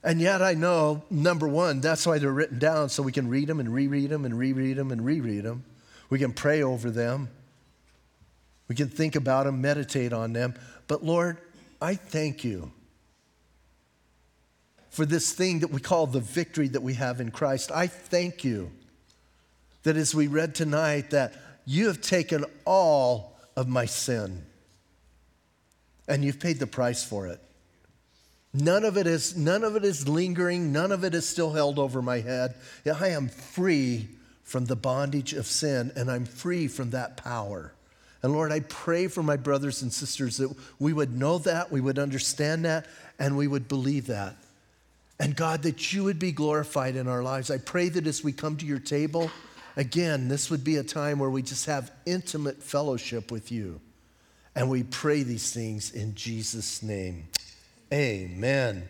And 0.03 0.21
yet 0.21 0.41
I 0.41 0.53
know, 0.53 1.03
number 1.09 1.47
one, 1.47 1.81
that's 1.81 2.07
why 2.07 2.19
they're 2.19 2.31
written 2.31 2.59
down 2.59 2.89
so 2.89 3.03
we 3.03 3.11
can 3.11 3.27
read 3.27 3.47
them 3.47 3.59
and 3.59 3.73
reread 3.73 4.09
them 4.09 4.23
and 4.23 4.37
reread 4.37 4.77
them 4.77 4.91
and 4.91 5.03
reread 5.03 5.43
them. 5.43 5.65
We 6.09 6.19
can 6.19 6.31
pray 6.31 6.63
over 6.63 6.89
them. 6.89 7.29
We 8.69 8.75
can 8.75 8.87
think 8.87 9.15
about 9.15 9.45
them, 9.45 9.61
meditate 9.61 10.13
on 10.13 10.31
them. 10.31 10.53
But 10.87 11.03
Lord, 11.03 11.37
I 11.81 11.95
thank 11.95 12.43
you 12.43 12.71
for 14.89 15.05
this 15.05 15.31
thing 15.31 15.59
that 15.59 15.71
we 15.71 15.79
call 15.79 16.07
the 16.07 16.19
victory 16.19 16.67
that 16.69 16.81
we 16.81 16.95
have 16.95 17.21
in 17.21 17.31
Christ. 17.31 17.71
I 17.71 17.87
thank 17.87 18.43
you 18.43 18.71
that 19.83 19.95
as 19.95 20.13
we 20.13 20.27
read 20.27 20.55
tonight 20.55 21.11
that 21.11 21.33
you 21.65 21.87
have 21.87 22.01
taken 22.01 22.45
all 22.65 23.37
of 23.55 23.67
my 23.67 23.85
sin 23.85 24.43
and 26.07 26.25
you've 26.25 26.39
paid 26.39 26.59
the 26.59 26.67
price 26.67 27.03
for 27.03 27.27
it. 27.27 27.39
None 28.53 28.83
of 28.83 28.97
it 28.97 29.05
is 29.05 29.37
none 29.37 29.63
of 29.63 29.75
it 29.75 29.85
is 29.85 30.07
lingering, 30.09 30.71
none 30.71 30.91
of 30.91 31.03
it 31.03 31.13
is 31.13 31.29
still 31.29 31.53
held 31.53 31.77
over 31.77 32.01
my 32.01 32.19
head. 32.19 32.55
I 32.85 33.09
am 33.09 33.29
free 33.29 34.09
from 34.43 34.65
the 34.65 34.75
bondage 34.75 35.33
of 35.33 35.45
sin 35.45 35.91
and 35.95 36.09
I'm 36.09 36.25
free 36.25 36.67
from 36.67 36.89
that 36.89 37.15
power. 37.15 37.73
And 38.21 38.33
Lord, 38.33 38.51
I 38.51 38.59
pray 38.61 39.07
for 39.07 39.23
my 39.23 39.37
brothers 39.37 39.81
and 39.81 39.93
sisters 39.93 40.37
that 40.37 40.53
we 40.77 40.93
would 40.93 41.17
know 41.17 41.37
that, 41.39 41.71
we 41.71 41.81
would 41.81 41.97
understand 41.97 42.65
that, 42.65 42.85
and 43.17 43.37
we 43.37 43.47
would 43.47 43.67
believe 43.67 44.07
that. 44.07 44.35
And 45.19 45.35
God, 45.35 45.63
that 45.63 45.93
you 45.93 46.03
would 46.05 46.19
be 46.19 46.31
glorified 46.31 46.95
in 46.95 47.07
our 47.07 47.23
lives. 47.23 47.49
I 47.51 47.57
pray 47.57 47.89
that 47.89 48.07
as 48.07 48.23
we 48.23 48.31
come 48.31 48.57
to 48.57 48.65
your 48.65 48.79
table, 48.79 49.31
Again, 49.79 50.27
this 50.27 50.49
would 50.49 50.65
be 50.65 50.75
a 50.75 50.83
time 50.83 51.19
where 51.19 51.29
we 51.29 51.41
just 51.41 51.65
have 51.67 51.89
intimate 52.05 52.61
fellowship 52.61 53.31
with 53.31 53.49
you. 53.49 53.79
And 54.53 54.69
we 54.69 54.83
pray 54.83 55.23
these 55.23 55.53
things 55.53 55.91
in 55.91 56.15
Jesus' 56.15 56.83
name. 56.83 57.29
Amen. 57.93 58.89